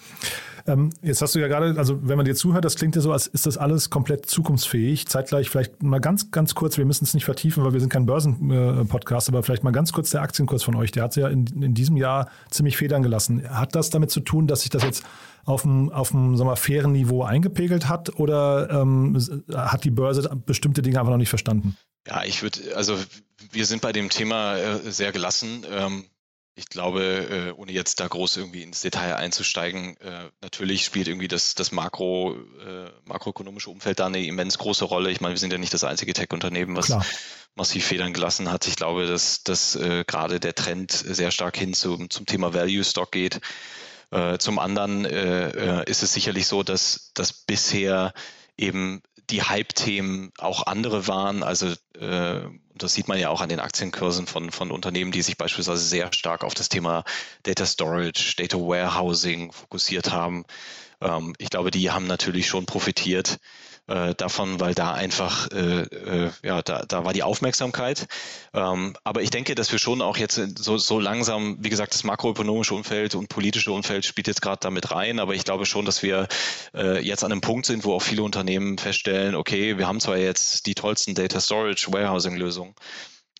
Ähm, 0.65 0.89
jetzt 1.01 1.21
hast 1.21 1.35
du 1.35 1.39
ja 1.39 1.49
gerade, 1.49 1.77
also 1.77 1.99
wenn 2.07 2.15
man 2.15 2.25
dir 2.25 2.35
zuhört, 2.35 2.63
das 2.63 2.75
klingt 2.75 2.95
ja 2.95 3.01
so, 3.01 3.11
als 3.11 3.27
ist 3.27 3.45
das 3.45 3.57
alles 3.57 3.89
komplett 3.89 4.25
zukunftsfähig. 4.27 5.07
Zeitgleich 5.07 5.49
vielleicht 5.49 5.83
mal 5.83 5.99
ganz, 5.99 6.31
ganz 6.31 6.55
kurz, 6.55 6.77
wir 6.77 6.85
müssen 6.85 7.03
es 7.03 7.13
nicht 7.13 7.25
vertiefen, 7.25 7.65
weil 7.65 7.73
wir 7.73 7.81
sind 7.81 7.89
kein 7.89 8.05
Börsen-Podcast, 8.05 9.27
aber 9.27 9.43
vielleicht 9.43 9.65
mal 9.65 9.71
ganz 9.71 9.91
kurz 9.91 10.11
der 10.11 10.21
Aktienkurs 10.21 10.63
von 10.63 10.75
euch. 10.75 10.91
Der 10.91 11.03
hat 11.03 11.17
ja 11.17 11.27
in, 11.27 11.45
in 11.61 11.73
diesem 11.73 11.97
Jahr 11.97 12.29
ziemlich 12.49 12.77
federn 12.77 13.03
gelassen. 13.03 13.47
Hat 13.49 13.75
das 13.75 13.89
damit 13.89 14.09
zu 14.09 14.21
tun, 14.21 14.47
dass 14.47 14.61
sich 14.61 14.69
das 14.69 14.83
jetzt 14.83 15.03
auf 15.43 15.65
einem, 15.65 15.89
auf 15.89 16.15
einem 16.15 16.37
sagen 16.37 16.49
wir, 16.49 16.55
fairen 16.55 16.93
Niveau 16.93 17.23
eingepegelt 17.23 17.89
hat 17.89 18.17
oder 18.17 18.69
ähm, 18.69 19.21
hat 19.53 19.83
die 19.83 19.91
Börse 19.91 20.29
bestimmte 20.45 20.81
Dinge 20.81 20.99
einfach 20.99 21.11
noch 21.11 21.17
nicht 21.17 21.29
verstanden? 21.29 21.75
Ja, 22.07 22.23
ich 22.23 22.41
würde, 22.41 22.75
also 22.75 22.97
wir 23.51 23.65
sind 23.65 23.81
bei 23.81 23.91
dem 23.91 24.09
Thema 24.09 24.57
äh, 24.57 24.91
sehr 24.91 25.11
gelassen. 25.11 25.65
Ähm, 25.69 26.05
ich 26.55 26.67
glaube, 26.67 27.01
äh, 27.01 27.51
ohne 27.51 27.71
jetzt 27.71 27.99
da 27.99 28.07
groß 28.07 28.37
irgendwie 28.37 28.61
ins 28.61 28.81
Detail 28.81 29.15
einzusteigen, 29.15 29.97
äh, 29.97 30.29
natürlich 30.41 30.85
spielt 30.85 31.07
irgendwie 31.07 31.27
das, 31.27 31.55
das 31.55 31.71
Makro, 31.71 32.35
äh, 32.35 32.91
makroökonomische 33.05 33.71
Umfeld 33.71 33.99
da 33.99 34.05
eine 34.05 34.23
immens 34.23 34.59
große 34.59 34.85
Rolle. 34.85 35.09
Ich 35.09 35.19
meine, 35.19 35.33
wir 35.33 35.39
sind 35.39 35.51
ja 35.51 35.57
nicht 35.57 35.73
das 35.73 35.83
einzige 35.83 36.13
Tech-Unternehmen, 36.13 36.75
was 36.75 36.87
Klar. 36.87 37.05
massiv 37.55 37.85
Federn 37.85 38.13
gelassen 38.13 38.51
hat. 38.51 38.67
Ich 38.67 38.75
glaube, 38.75 39.07
dass, 39.07 39.43
dass 39.43 39.75
äh, 39.75 40.03
gerade 40.05 40.39
der 40.39 40.53
Trend 40.53 40.91
sehr 40.91 41.31
stark 41.31 41.57
hin 41.57 41.73
zum, 41.73 42.11
zum 42.11 42.27
Thema 42.27 42.53
Value 42.53 42.83
Stock 42.83 43.11
geht. 43.11 43.39
Äh, 44.11 44.37
zum 44.37 44.59
anderen 44.59 45.05
ist 45.05 46.03
es 46.03 46.13
sicherlich 46.13 46.45
so, 46.45 46.61
dass, 46.61 47.11
dass 47.15 47.33
bisher 47.33 48.13
eben 48.57 49.01
die 49.29 49.43
Hype-Themen 49.43 50.31
auch 50.37 50.67
andere 50.67 51.07
waren. 51.07 51.43
Also 51.43 51.67
äh, 51.99 52.41
das 52.75 52.93
sieht 52.93 53.07
man 53.07 53.19
ja 53.19 53.29
auch 53.29 53.41
an 53.41 53.49
den 53.49 53.59
Aktienkursen 53.59 54.27
von, 54.27 54.51
von 54.51 54.71
Unternehmen, 54.71 55.11
die 55.11 55.21
sich 55.21 55.37
beispielsweise 55.37 55.83
sehr 55.83 56.11
stark 56.13 56.43
auf 56.43 56.53
das 56.53 56.69
Thema 56.69 57.03
Data 57.43 57.65
Storage, 57.65 58.35
Data 58.37 58.57
Warehousing 58.57 59.51
fokussiert 59.51 60.11
haben. 60.11 60.45
Ähm, 61.01 61.33
ich 61.37 61.49
glaube, 61.49 61.71
die 61.71 61.91
haben 61.91 62.07
natürlich 62.07 62.47
schon 62.47 62.65
profitiert 62.65 63.37
äh, 63.87 64.15
davon, 64.15 64.59
weil 64.59 64.73
da 64.73 64.93
einfach, 64.93 65.51
äh, 65.51 65.81
äh, 65.81 66.31
ja, 66.41 66.61
da, 66.61 66.83
da 66.87 67.03
war 67.03 67.13
die 67.13 67.23
Aufmerksamkeit. 67.23 68.07
Ähm, 68.53 68.95
aber 69.03 69.21
ich 69.21 69.29
denke, 69.29 69.55
dass 69.55 69.71
wir 69.71 69.79
schon 69.79 70.01
auch 70.01 70.17
jetzt 70.17 70.39
so, 70.57 70.77
so 70.77 70.99
langsam, 70.99 71.57
wie 71.59 71.69
gesagt, 71.69 71.93
das 71.93 72.03
makroökonomische 72.03 72.75
Umfeld 72.75 73.15
und 73.15 73.27
politische 73.27 73.71
Umfeld 73.71 74.05
spielt 74.05 74.27
jetzt 74.27 74.41
gerade 74.41 74.59
damit 74.61 74.91
rein, 74.91 75.19
aber 75.19 75.35
ich 75.35 75.43
glaube 75.43 75.65
schon, 75.65 75.85
dass 75.85 76.01
wir 76.01 76.27
äh, 76.73 77.05
jetzt 77.05 77.23
an 77.23 77.31
einem 77.31 77.41
Punkt 77.41 77.65
sind, 77.65 77.83
wo 77.83 77.93
auch 77.93 78.01
viele 78.01 78.23
Unternehmen 78.23 78.77
feststellen, 78.77 79.35
okay, 79.35 79.77
wir 79.77 79.87
haben 79.87 79.99
zwar 79.99 80.17
jetzt 80.17 80.65
die 80.65 80.75
tollsten 80.75 81.13
Data 81.13 81.41
Storage, 81.41 81.87
Warehousing 81.91 82.37
Lösungen, 82.37 82.75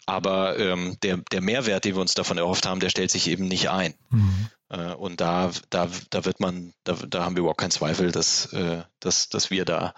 aber 0.06 0.60
ähm, 0.60 0.98
der, 1.04 1.18
der 1.32 1.42
Mehrwert, 1.42 1.86
den 1.86 1.96
wir 1.96 2.02
uns 2.02 2.16
davon 2.16 2.38
erhofft 2.38 2.66
haben, 2.66 2.82
der 2.82 2.90
stellt 2.90 3.12
sich 3.12 3.30
eben 3.30 3.48
nicht 3.48 3.70
ein. 3.70 3.94
Mhm. 4.10 4.50
Äh, 4.70 4.94
und 4.94 5.22
da, 5.22 5.52
da, 5.70 5.90
da 6.10 6.26
wird 6.26 6.42
man, 6.42 6.74
da, 6.84 6.98
da 7.08 7.24
haben 7.24 7.36
wir 7.36 7.42
überhaupt 7.42 7.62
keinen 7.62 7.72
Zweifel, 7.72 8.12
dass, 8.12 8.52
äh, 8.52 8.84
dass, 9.00 9.30
dass 9.30 9.50
wir 9.50 9.64
da 9.64 9.94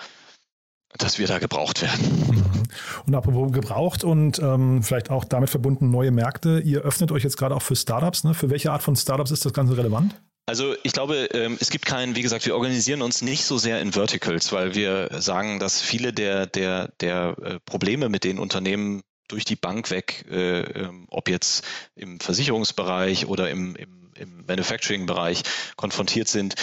dass 0.97 1.19
wir 1.19 1.27
da 1.27 1.39
gebraucht 1.39 1.81
werden. 1.81 2.27
Mhm. 2.29 2.63
Und 3.05 3.15
apropos 3.15 3.51
gebraucht 3.51 4.03
und 4.03 4.39
ähm, 4.39 4.83
vielleicht 4.83 5.09
auch 5.09 5.25
damit 5.25 5.49
verbunden 5.49 5.89
neue 5.91 6.11
Märkte. 6.11 6.59
Ihr 6.59 6.81
öffnet 6.81 7.11
euch 7.11 7.23
jetzt 7.23 7.37
gerade 7.37 7.55
auch 7.55 7.61
für 7.61 7.75
Startups. 7.75 8.23
Ne? 8.23 8.33
Für 8.33 8.49
welche 8.49 8.71
Art 8.71 8.83
von 8.83 8.95
Startups 8.95 9.31
ist 9.31 9.45
das 9.45 9.53
Ganze 9.53 9.77
relevant? 9.77 10.15
Also 10.47 10.75
ich 10.83 10.93
glaube, 10.93 11.27
ähm, 11.33 11.57
es 11.59 11.71
gibt 11.71 11.85
keinen, 11.85 12.15
wie 12.15 12.21
gesagt, 12.21 12.45
wir 12.45 12.53
organisieren 12.55 13.01
uns 13.01 13.23
nicht 13.23 13.45
so 13.45 13.57
sehr 13.57 13.81
in 13.81 13.93
Verticals, 13.93 14.51
weil 14.51 14.75
wir 14.75 15.09
sagen, 15.19 15.59
dass 15.59 15.81
viele 15.81 16.13
der, 16.13 16.45
der, 16.45 16.89
der 16.99 17.35
äh, 17.41 17.59
Probleme, 17.65 18.09
mit 18.09 18.23
denen 18.23 18.37
Unternehmen 18.37 19.01
durch 19.27 19.43
die 19.43 19.55
Bank 19.55 19.89
weg, 19.89 20.25
äh, 20.29 20.61
ähm, 20.61 21.07
ob 21.09 21.29
jetzt 21.29 21.65
im 21.95 22.19
Versicherungsbereich 22.19 23.25
oder 23.25 23.49
im, 23.49 23.75
im, 23.75 24.11
im 24.15 24.45
Manufacturing-Bereich 24.45 25.41
konfrontiert 25.77 26.27
sind, 26.27 26.53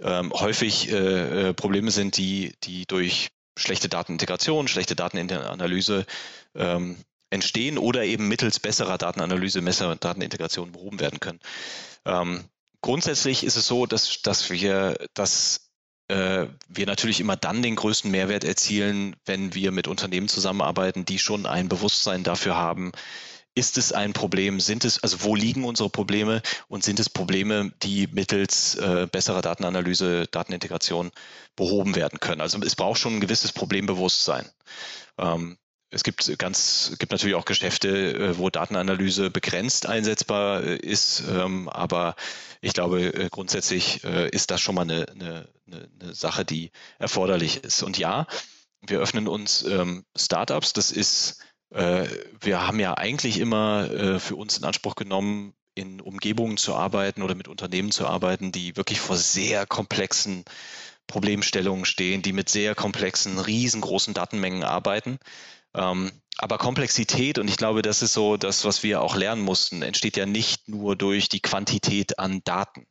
ähm, 0.00 0.32
häufig 0.32 0.90
äh, 0.92 1.52
Probleme 1.54 1.90
sind, 1.90 2.16
die, 2.16 2.54
die 2.62 2.86
durch 2.86 3.30
schlechte 3.56 3.88
Datenintegration, 3.88 4.68
schlechte 4.68 4.96
Datenanalyse 4.96 6.06
ähm, 6.54 6.96
entstehen 7.30 7.78
oder 7.78 8.04
eben 8.04 8.28
mittels 8.28 8.60
besserer 8.60 8.98
Datenanalyse, 8.98 9.62
besserer 9.62 9.96
Datenintegration 9.96 10.72
behoben 10.72 11.00
werden 11.00 11.20
können. 11.20 11.40
Ähm, 12.04 12.44
grundsätzlich 12.80 13.44
ist 13.44 13.56
es 13.56 13.66
so, 13.66 13.86
dass, 13.86 14.20
dass 14.22 14.50
wir, 14.50 14.96
dass 15.14 15.70
äh, 16.08 16.46
wir 16.68 16.86
natürlich 16.86 17.20
immer 17.20 17.36
dann 17.36 17.62
den 17.62 17.76
größten 17.76 18.10
Mehrwert 18.10 18.44
erzielen, 18.44 19.16
wenn 19.24 19.54
wir 19.54 19.72
mit 19.72 19.88
Unternehmen 19.88 20.28
zusammenarbeiten, 20.28 21.04
die 21.04 21.18
schon 21.18 21.46
ein 21.46 21.68
Bewusstsein 21.68 22.22
dafür 22.22 22.56
haben, 22.56 22.92
ist 23.54 23.78
es 23.78 23.92
ein 23.92 24.12
Problem? 24.12 24.60
Sind 24.60 24.84
es, 24.84 25.02
also 25.02 25.22
wo 25.22 25.34
liegen 25.34 25.64
unsere 25.64 25.90
Probleme 25.90 26.42
und 26.68 26.84
sind 26.84 27.00
es 27.00 27.10
Probleme, 27.10 27.72
die 27.82 28.08
mittels 28.10 28.76
äh, 28.76 29.06
besserer 29.10 29.42
Datenanalyse, 29.42 30.26
Datenintegration 30.30 31.10
behoben 31.56 31.94
werden 31.94 32.20
können? 32.20 32.40
Also 32.40 32.58
es 32.60 32.76
braucht 32.76 32.98
schon 32.98 33.16
ein 33.16 33.20
gewisses 33.20 33.52
Problembewusstsein. 33.52 34.48
Ähm, 35.18 35.58
es 35.92 36.04
gibt 36.04 36.38
ganz, 36.38 36.96
gibt 36.98 37.12
natürlich 37.12 37.36
auch 37.36 37.44
Geschäfte, 37.44 38.14
äh, 38.14 38.38
wo 38.38 38.48
Datenanalyse 38.48 39.30
begrenzt 39.30 39.86
einsetzbar 39.86 40.64
äh, 40.64 40.76
ist, 40.76 41.22
ähm, 41.28 41.68
aber 41.68 42.16
ich 42.62 42.72
glaube, 42.72 43.12
äh, 43.12 43.28
grundsätzlich 43.28 44.04
ist 44.04 44.52
das 44.52 44.60
schon 44.60 44.76
mal 44.76 44.82
eine, 44.82 45.06
eine, 45.10 45.48
eine 45.66 46.14
Sache, 46.14 46.44
die 46.44 46.70
erforderlich 46.98 47.64
ist. 47.64 47.82
Und 47.82 47.98
ja, 47.98 48.26
wir 48.80 49.00
öffnen 49.00 49.26
uns 49.26 49.62
ähm, 49.64 50.04
Startups. 50.16 50.72
Das 50.72 50.92
ist, 50.92 51.42
wir 51.74 52.66
haben 52.66 52.80
ja 52.80 52.94
eigentlich 52.94 53.38
immer 53.38 54.20
für 54.20 54.36
uns 54.36 54.58
in 54.58 54.64
Anspruch 54.64 54.94
genommen, 54.94 55.54
in 55.74 56.00
Umgebungen 56.00 56.56
zu 56.56 56.74
arbeiten 56.74 57.22
oder 57.22 57.34
mit 57.34 57.48
Unternehmen 57.48 57.90
zu 57.90 58.06
arbeiten, 58.06 58.52
die 58.52 58.76
wirklich 58.76 59.00
vor 59.00 59.16
sehr 59.16 59.66
komplexen 59.66 60.44
Problemstellungen 61.06 61.84
stehen, 61.84 62.22
die 62.22 62.32
mit 62.32 62.48
sehr 62.48 62.74
komplexen, 62.74 63.38
riesengroßen 63.38 64.14
Datenmengen 64.14 64.64
arbeiten. 64.64 65.18
Ähm, 65.74 66.10
aber 66.38 66.58
Komplexität, 66.58 67.38
und 67.38 67.48
ich 67.48 67.56
glaube, 67.56 67.82
das 67.82 68.02
ist 68.02 68.14
so 68.14 68.36
das, 68.36 68.64
was 68.64 68.82
wir 68.82 69.00
auch 69.02 69.16
lernen 69.16 69.42
mussten, 69.42 69.82
entsteht 69.82 70.16
ja 70.16 70.26
nicht 70.26 70.68
nur 70.68 70.96
durch 70.96 71.28
die 71.28 71.40
Quantität 71.40 72.18
an 72.18 72.42
Daten, 72.44 72.86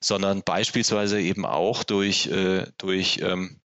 sondern 0.00 0.42
beispielsweise 0.42 1.20
eben 1.20 1.44
auch 1.44 1.84
durch, 1.84 2.26
äh, 2.26 2.66
durch, 2.78 3.20
ähm, 3.22 3.60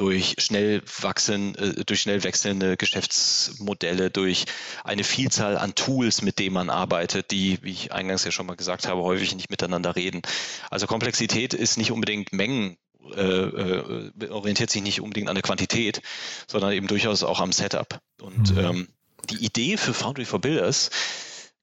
durch 0.00 0.36
schnell 0.38 0.80
wachsen, 1.02 1.54
äh, 1.56 1.84
durch 1.84 2.00
schnell 2.00 2.24
wechselnde 2.24 2.78
Geschäftsmodelle, 2.78 4.10
durch 4.10 4.46
eine 4.82 5.04
Vielzahl 5.04 5.58
an 5.58 5.74
Tools, 5.74 6.22
mit 6.22 6.38
denen 6.38 6.54
man 6.54 6.70
arbeitet, 6.70 7.30
die, 7.30 7.58
wie 7.60 7.72
ich 7.72 7.92
eingangs 7.92 8.24
ja 8.24 8.30
schon 8.30 8.46
mal 8.46 8.56
gesagt 8.56 8.88
habe, 8.88 9.02
häufig 9.02 9.34
nicht 9.34 9.50
miteinander 9.50 9.96
reden. 9.96 10.22
Also 10.70 10.86
Komplexität 10.86 11.52
ist 11.52 11.76
nicht 11.76 11.92
unbedingt 11.92 12.32
Mengen 12.32 12.78
äh, 13.14 13.20
äh, 13.20 14.28
orientiert 14.30 14.70
sich 14.70 14.82
nicht 14.82 15.02
unbedingt 15.02 15.28
an 15.28 15.34
der 15.34 15.42
Quantität, 15.42 16.00
sondern 16.46 16.72
eben 16.72 16.86
durchaus 16.86 17.22
auch 17.22 17.40
am 17.40 17.52
Setup. 17.52 18.00
Und 18.22 18.54
mhm. 18.54 18.58
ähm, 18.58 18.88
die 19.28 19.44
Idee 19.44 19.76
für 19.76 19.92
Foundry 19.92 20.24
for 20.24 20.40
Builders 20.40 20.90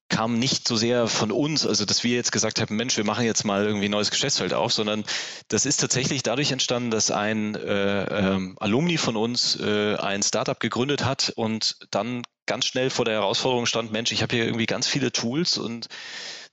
kam 0.09 0.39
nicht 0.39 0.67
so 0.67 0.75
sehr 0.75 1.07
von 1.07 1.31
uns, 1.31 1.65
also 1.65 1.85
dass 1.85 2.03
wir 2.03 2.15
jetzt 2.15 2.31
gesagt 2.31 2.61
haben, 2.61 2.75
Mensch, 2.75 2.97
wir 2.97 3.03
machen 3.03 3.25
jetzt 3.25 3.43
mal 3.43 3.65
irgendwie 3.65 3.87
ein 3.87 3.91
neues 3.91 4.11
Geschäftsfeld 4.11 4.53
auf, 4.53 4.71
sondern 4.71 5.03
das 5.49 5.65
ist 5.65 5.77
tatsächlich 5.77 6.23
dadurch 6.23 6.51
entstanden, 6.51 6.91
dass 6.91 7.11
ein 7.11 7.55
äh, 7.55 8.03
ähm, 8.05 8.55
Alumni 8.59 8.97
von 8.97 9.17
uns 9.17 9.59
äh, 9.59 9.95
ein 9.95 10.23
Startup 10.23 10.59
gegründet 10.59 11.03
hat 11.03 11.33
und 11.35 11.77
dann 11.91 12.23
ganz 12.45 12.65
schnell 12.65 12.89
vor 12.89 13.05
der 13.05 13.15
Herausforderung 13.15 13.65
stand, 13.65 13.91
Mensch, 13.91 14.11
ich 14.11 14.21
habe 14.21 14.35
hier 14.35 14.45
irgendwie 14.45 14.65
ganz 14.65 14.87
viele 14.87 15.11
Tools 15.11 15.57
und 15.57 15.87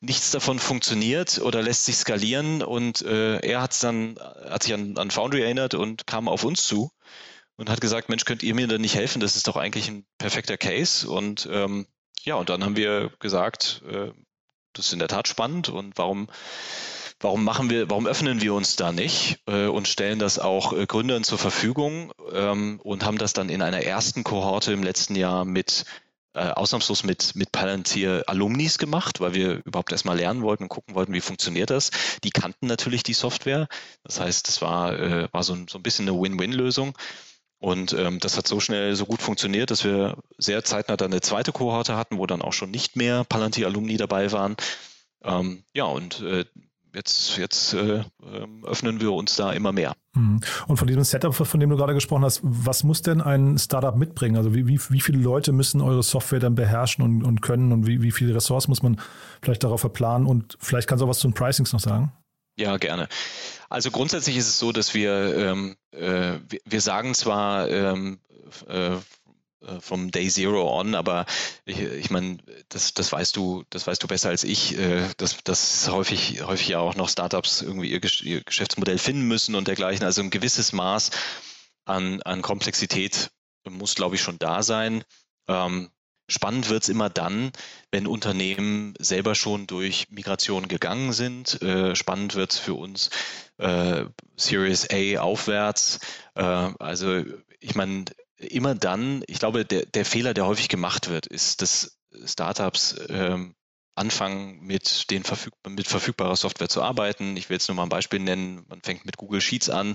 nichts 0.00 0.32
davon 0.32 0.58
funktioniert 0.58 1.40
oder 1.40 1.62
lässt 1.62 1.84
sich 1.84 1.96
skalieren 1.96 2.62
und 2.62 3.02
äh, 3.02 3.38
er 3.38 3.62
hat's 3.62 3.78
dann, 3.78 4.18
hat 4.48 4.64
sich 4.64 4.74
an, 4.74 4.98
an 4.98 5.10
Foundry 5.10 5.42
erinnert 5.42 5.74
und 5.74 6.06
kam 6.06 6.28
auf 6.28 6.44
uns 6.44 6.66
zu 6.66 6.90
und 7.56 7.70
hat 7.70 7.80
gesagt, 7.80 8.08
Mensch, 8.08 8.24
könnt 8.24 8.42
ihr 8.42 8.54
mir 8.54 8.66
denn 8.66 8.80
nicht 8.80 8.96
helfen? 8.96 9.20
Das 9.20 9.36
ist 9.36 9.46
doch 9.46 9.56
eigentlich 9.56 9.88
ein 9.88 10.04
perfekter 10.18 10.56
Case. 10.56 11.08
Und 11.08 11.48
ähm, 11.50 11.86
ja, 12.24 12.36
und 12.36 12.48
dann 12.48 12.64
haben 12.64 12.76
wir 12.76 13.10
gesagt, 13.18 13.82
äh, 13.88 14.10
das 14.72 14.86
ist 14.86 14.92
in 14.92 14.98
der 14.98 15.08
Tat 15.08 15.28
spannend 15.28 15.68
und 15.68 15.96
warum, 15.96 16.28
warum 17.20 17.44
machen 17.44 17.70
wir, 17.70 17.88
warum 17.90 18.06
öffnen 18.06 18.40
wir 18.40 18.54
uns 18.54 18.76
da 18.76 18.92
nicht 18.92 19.38
äh, 19.46 19.66
und 19.66 19.88
stellen 19.88 20.18
das 20.18 20.38
auch 20.38 20.72
äh, 20.72 20.86
Gründern 20.86 21.24
zur 21.24 21.38
Verfügung 21.38 22.12
ähm, 22.32 22.80
und 22.82 23.04
haben 23.04 23.18
das 23.18 23.32
dann 23.32 23.48
in 23.48 23.62
einer 23.62 23.82
ersten 23.82 24.24
Kohorte 24.24 24.72
im 24.72 24.82
letzten 24.82 25.14
Jahr 25.14 25.44
mit 25.44 25.84
äh, 26.34 26.50
ausnahmslos 26.50 27.04
mit, 27.04 27.36
mit 27.36 27.52
Palantir 27.52 28.24
Alumnis 28.26 28.78
gemacht, 28.78 29.20
weil 29.20 29.34
wir 29.34 29.64
überhaupt 29.64 29.92
erstmal 29.92 30.16
lernen 30.16 30.42
wollten 30.42 30.64
und 30.64 30.68
gucken 30.68 30.96
wollten, 30.96 31.12
wie 31.12 31.20
funktioniert 31.20 31.70
das. 31.70 31.90
Die 32.24 32.30
kannten 32.30 32.66
natürlich 32.66 33.04
die 33.04 33.14
Software. 33.14 33.68
Das 34.02 34.18
heißt, 34.18 34.48
es 34.48 34.60
war, 34.60 34.98
äh, 34.98 35.28
war 35.30 35.44
so, 35.44 35.56
so 35.68 35.78
ein 35.78 35.82
bisschen 35.84 36.08
eine 36.08 36.20
Win-Win-Lösung. 36.20 36.98
Und 37.64 37.94
ähm, 37.94 38.18
das 38.20 38.36
hat 38.36 38.46
so 38.46 38.60
schnell, 38.60 38.94
so 38.94 39.06
gut 39.06 39.22
funktioniert, 39.22 39.70
dass 39.70 39.84
wir 39.84 40.18
sehr 40.36 40.64
zeitnah 40.64 40.98
dann 40.98 41.10
eine 41.10 41.22
zweite 41.22 41.50
Kohorte 41.50 41.96
hatten, 41.96 42.18
wo 42.18 42.26
dann 42.26 42.42
auch 42.42 42.52
schon 42.52 42.70
nicht 42.70 42.94
mehr 42.94 43.24
Palantir-Alumni 43.24 43.96
dabei 43.96 44.32
waren. 44.32 44.56
Ähm, 45.22 45.64
ja, 45.72 45.84
und 45.84 46.20
äh, 46.20 46.44
jetzt, 46.94 47.38
jetzt 47.38 47.72
äh, 47.72 48.04
ähm, 48.22 48.66
öffnen 48.66 49.00
wir 49.00 49.12
uns 49.14 49.36
da 49.36 49.50
immer 49.52 49.72
mehr. 49.72 49.94
Mhm. 50.12 50.40
Und 50.66 50.76
von 50.76 50.86
diesem 50.86 51.04
Setup, 51.04 51.34
von 51.34 51.58
dem 51.58 51.70
du 51.70 51.76
gerade 51.76 51.94
gesprochen 51.94 52.22
hast, 52.26 52.40
was 52.42 52.84
muss 52.84 53.00
denn 53.00 53.22
ein 53.22 53.56
Startup 53.56 53.96
mitbringen? 53.96 54.36
Also 54.36 54.54
wie, 54.54 54.66
wie, 54.66 54.78
wie 54.90 55.00
viele 55.00 55.16
Leute 55.16 55.52
müssen 55.52 55.80
eure 55.80 56.02
Software 56.02 56.40
dann 56.40 56.56
beherrschen 56.56 57.02
und, 57.02 57.24
und 57.24 57.40
können 57.40 57.72
und 57.72 57.86
wie, 57.86 58.02
wie 58.02 58.12
viele 58.12 58.34
Ressourcen 58.34 58.72
muss 58.72 58.82
man 58.82 59.00
vielleicht 59.40 59.64
darauf 59.64 59.80
verplanen? 59.80 60.26
Und 60.26 60.58
vielleicht 60.60 60.86
kannst 60.86 61.00
du 61.00 61.06
auch 61.06 61.10
was 61.10 61.20
zu 61.20 61.28
den 61.28 61.34
Pricings 61.34 61.72
noch 61.72 61.80
sagen? 61.80 62.12
Ja, 62.56 62.76
gerne. 62.76 63.08
Also 63.68 63.90
grundsätzlich 63.90 64.36
ist 64.36 64.48
es 64.48 64.58
so, 64.58 64.70
dass 64.70 64.94
wir, 64.94 65.36
ähm, 65.36 65.76
äh, 65.90 66.38
wir, 66.64 66.80
sagen 66.80 67.14
zwar 67.14 67.68
ähm, 67.68 68.20
äh, 68.68 68.96
äh, 69.66 69.80
vom 69.80 70.10
Day 70.10 70.28
Zero 70.28 70.78
on, 70.78 70.94
aber 70.94 71.26
ich, 71.64 71.80
ich 71.80 72.10
meine, 72.10 72.38
das, 72.68 72.94
das 72.94 73.10
weißt 73.10 73.36
du, 73.36 73.64
das 73.70 73.86
weißt 73.86 74.02
du 74.02 74.06
besser 74.06 74.28
als 74.28 74.44
ich, 74.44 74.78
äh, 74.78 75.08
dass, 75.16 75.38
dass 75.44 75.88
häufig, 75.90 76.42
häufig 76.42 76.68
ja 76.68 76.78
auch 76.78 76.94
noch 76.94 77.08
Startups 77.08 77.62
irgendwie 77.62 77.90
ihr, 77.90 78.00
ihr 78.22 78.42
Geschäftsmodell 78.42 78.98
finden 78.98 79.26
müssen 79.26 79.54
und 79.54 79.66
dergleichen. 79.68 80.04
Also 80.04 80.22
ein 80.22 80.30
gewisses 80.30 80.72
Maß 80.72 81.10
an, 81.84 82.22
an 82.22 82.42
Komplexität 82.42 83.30
muss, 83.68 83.94
glaube 83.94 84.16
ich, 84.16 84.22
schon 84.22 84.38
da 84.38 84.62
sein. 84.62 85.04
Ähm, 85.48 85.90
Spannend 86.26 86.70
wird 86.70 86.82
es 86.82 86.88
immer 86.88 87.10
dann, 87.10 87.52
wenn 87.90 88.06
Unternehmen 88.06 88.94
selber 88.98 89.34
schon 89.34 89.66
durch 89.66 90.10
Migration 90.10 90.68
gegangen 90.68 91.12
sind. 91.12 91.60
Äh, 91.62 91.94
spannend 91.94 92.34
wird 92.34 92.52
es 92.52 92.58
für 92.58 92.74
uns 92.74 93.10
äh, 93.58 94.06
Series 94.36 94.88
A 94.90 95.20
aufwärts. 95.20 96.00
Äh, 96.34 96.42
also 96.42 97.22
ich 97.60 97.74
meine, 97.74 98.06
immer 98.38 98.74
dann, 98.74 99.22
ich 99.26 99.38
glaube, 99.38 99.64
der, 99.64 99.86
der 99.86 100.04
Fehler, 100.04 100.34
der 100.34 100.46
häufig 100.46 100.68
gemacht 100.68 101.10
wird, 101.10 101.26
ist, 101.26 101.60
dass 101.60 101.98
Startups 102.24 102.96
ähm, 103.08 103.54
anfangen, 103.94 104.60
mit, 104.60 105.10
den 105.10 105.24
verfüg 105.24 105.52
mit 105.68 105.86
verfügbarer 105.86 106.36
Software 106.36 106.68
zu 106.68 106.82
arbeiten. 106.82 107.36
Ich 107.36 107.48
will 107.48 107.56
jetzt 107.56 107.68
nur 107.68 107.76
mal 107.76 107.84
ein 107.84 107.88
Beispiel 107.88 108.18
nennen. 108.18 108.64
Man 108.68 108.80
fängt 108.82 109.04
mit 109.04 109.16
Google 109.16 109.40
Sheets 109.40 109.70
an, 109.70 109.94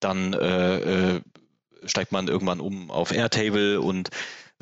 dann 0.00 0.32
äh, 0.32 1.16
äh, 1.16 1.20
steigt 1.84 2.12
man 2.12 2.28
irgendwann 2.28 2.60
um 2.60 2.90
auf 2.90 3.12
Airtable 3.12 3.80
und 3.80 4.10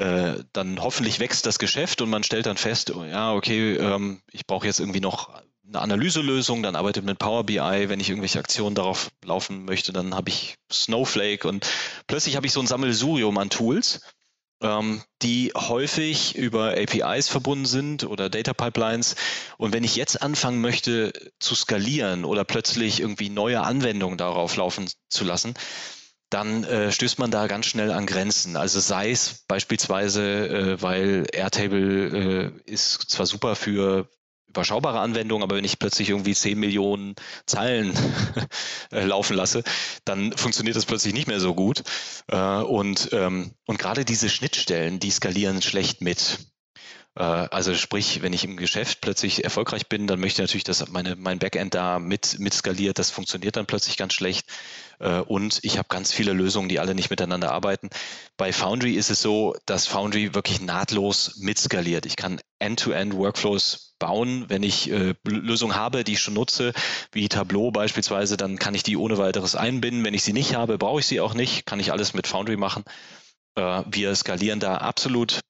äh, 0.01 0.42
dann 0.55 0.82
hoffentlich 0.82 1.20
wächst 1.20 1.44
das 1.44 1.59
Geschäft 1.59 2.01
und 2.01 2.09
man 2.09 2.24
stellt 2.24 2.46
dann 2.46 2.57
fest, 2.57 2.90
oh, 2.90 3.05
ja, 3.05 3.34
okay, 3.34 3.76
ähm, 3.76 4.22
ich 4.32 4.46
brauche 4.46 4.66
jetzt 4.66 4.80
irgendwie 4.80 5.01
noch 5.01 5.28
eine 5.68 5.80
Analyselösung, 5.80 6.62
dann 6.62 6.74
arbeitet 6.74 7.05
mit 7.05 7.18
Power 7.18 7.44
BI, 7.44 7.59
wenn 7.59 8.01
ich 8.01 8.09
irgendwelche 8.09 8.38
Aktionen 8.38 8.74
darauf 8.74 9.11
laufen 9.24 9.66
möchte, 9.66 9.92
dann 9.92 10.14
habe 10.14 10.30
ich 10.30 10.57
Snowflake 10.72 11.46
und 11.46 11.66
plötzlich 12.07 12.36
habe 12.36 12.46
ich 12.46 12.53
so 12.53 12.61
ein 12.61 12.66
Sammelsurium 12.66 13.36
an 13.36 13.51
Tools, 13.51 14.01
ähm, 14.62 15.03
die 15.20 15.53
häufig 15.55 16.34
über 16.34 16.70
APIs 16.78 17.28
verbunden 17.28 17.66
sind 17.66 18.05
oder 18.05 18.30
Data 18.30 18.55
Pipelines. 18.55 19.16
Und 19.59 19.72
wenn 19.74 19.84
ich 19.84 19.96
jetzt 19.96 20.22
anfangen 20.22 20.61
möchte 20.61 21.12
zu 21.38 21.55
skalieren 21.55 22.24
oder 22.24 22.44
plötzlich 22.44 23.01
irgendwie 23.01 23.28
neue 23.28 23.61
Anwendungen 23.61 24.18
darauf 24.18 24.57
laufen 24.57 24.90
zu 25.09 25.24
lassen, 25.24 25.55
dann 26.31 26.64
äh, 26.64 26.93
stößt 26.93 27.18
man 27.18 27.31
da 27.31 27.47
ganz 27.49 27.66
schnell 27.66 27.91
an 27.91 28.07
Grenzen. 28.07 28.57
Also 28.57 28.81
sei 28.81 29.11
es 29.11 29.45
beispielsweise, 29.49 30.49
äh, 30.49 30.83
weil 30.83 31.26
Airtable 31.33 32.53
äh, 32.66 32.70
ist 32.70 33.11
zwar 33.11 33.26
super 33.26 33.57
für 33.57 34.09
überschaubare 34.51 35.01
Anwendung, 35.01 35.43
aber 35.43 35.57
wenn 35.57 35.64
ich 35.64 35.78
plötzlich 35.78 36.11
irgendwie 36.11 36.35
10 36.35 36.59
Millionen 36.59 37.14
Zeilen 37.47 37.93
äh, 38.93 39.05
laufen 39.05 39.37
lasse, 39.37 39.62
dann 40.05 40.33
funktioniert 40.33 40.76
das 40.76 40.87
plötzlich 40.87 41.14
nicht 41.14 41.28
mehr 41.28 41.41
so 41.41 41.55
gut. 41.55 41.83
Äh, 42.28 42.37
und, 42.37 43.11
ähm, 43.12 43.53
und 43.66 43.78
gerade 43.78 44.05
diese 44.05 44.28
Schnittstellen, 44.28 44.99
die 44.99 45.11
skalieren 45.11 45.62
schlecht 45.62 46.01
mit. 46.01 46.39
Äh, 47.17 47.23
also 47.23 47.75
sprich, 47.75 48.23
wenn 48.23 48.33
ich 48.33 48.45
im 48.45 48.57
Geschäft 48.57 49.01
plötzlich 49.01 49.45
erfolgreich 49.45 49.89
bin, 49.89 50.07
dann 50.07 50.21
möchte 50.21 50.43
ich 50.43 50.49
natürlich, 50.49 50.65
dass 50.65 50.89
meine, 50.89 51.17
mein 51.17 51.39
Backend 51.39 51.75
da 51.75 51.99
mit, 51.99 52.39
mit 52.39 52.55
skaliert. 52.55 52.99
Das 52.99 53.11
funktioniert 53.11 53.57
dann 53.57 53.67
plötzlich 53.67 53.97
ganz 53.97 54.15
schlecht. 54.15 54.47
Äh, 55.01 55.21
und 55.21 55.61
ich 55.63 55.79
habe 55.79 55.89
ganz 55.89 56.13
viele 56.13 56.33
Lösungen, 56.33 56.69
die 56.69 56.79
alle 56.79 56.95
nicht 56.95 57.11
miteinander 57.11 57.53
arbeiten. 57.53 57.91
Bei 58.37 58.53
Foundry 58.53 58.95
ist 58.95 59.11
es 59.11 59.21
so, 59.23 59.57
dass 59.67 59.87
Foundry 59.87 60.35
wirklich 60.35 60.61
nahtlos 60.61 61.37
mitskaliert. 61.39 62.07
Ich 62.07 62.17
kann 62.17 62.41
End-to-End-Workflows 62.61 63.95
bauen. 63.99 64.45
Wenn 64.49 64.63
ich 64.63 64.91
äh, 64.91 65.15
Lösungen 65.25 65.75
habe, 65.75 66.05
die 66.05 66.13
ich 66.13 66.21
schon 66.21 66.35
nutze, 66.35 66.73
wie 67.13 67.29
Tableau 67.29 67.71
beispielsweise, 67.71 68.37
dann 68.37 68.59
kann 68.59 68.75
ich 68.75 68.83
die 68.83 68.97
ohne 68.97 69.19
weiteres 69.19 69.57
einbinden. 69.57 70.05
Wenn 70.05 70.15
ich 70.15 70.23
sie 70.23 70.33
nicht 70.33 70.55
habe, 70.55 70.79
brauche 70.79 71.01
ich 71.01 71.07
sie 71.07 71.21
auch 71.21 71.35
nicht, 71.35 71.67
kann 71.67 71.81
ich 71.81 71.93
alles 71.93 72.15
mit 72.15 72.27
Foundry 72.27 72.57
machen. 72.57 72.85
Äh, 73.57 73.83
wir 73.91 74.15
skalieren 74.15 74.61
da 74.61 74.77
absolut 74.77 75.41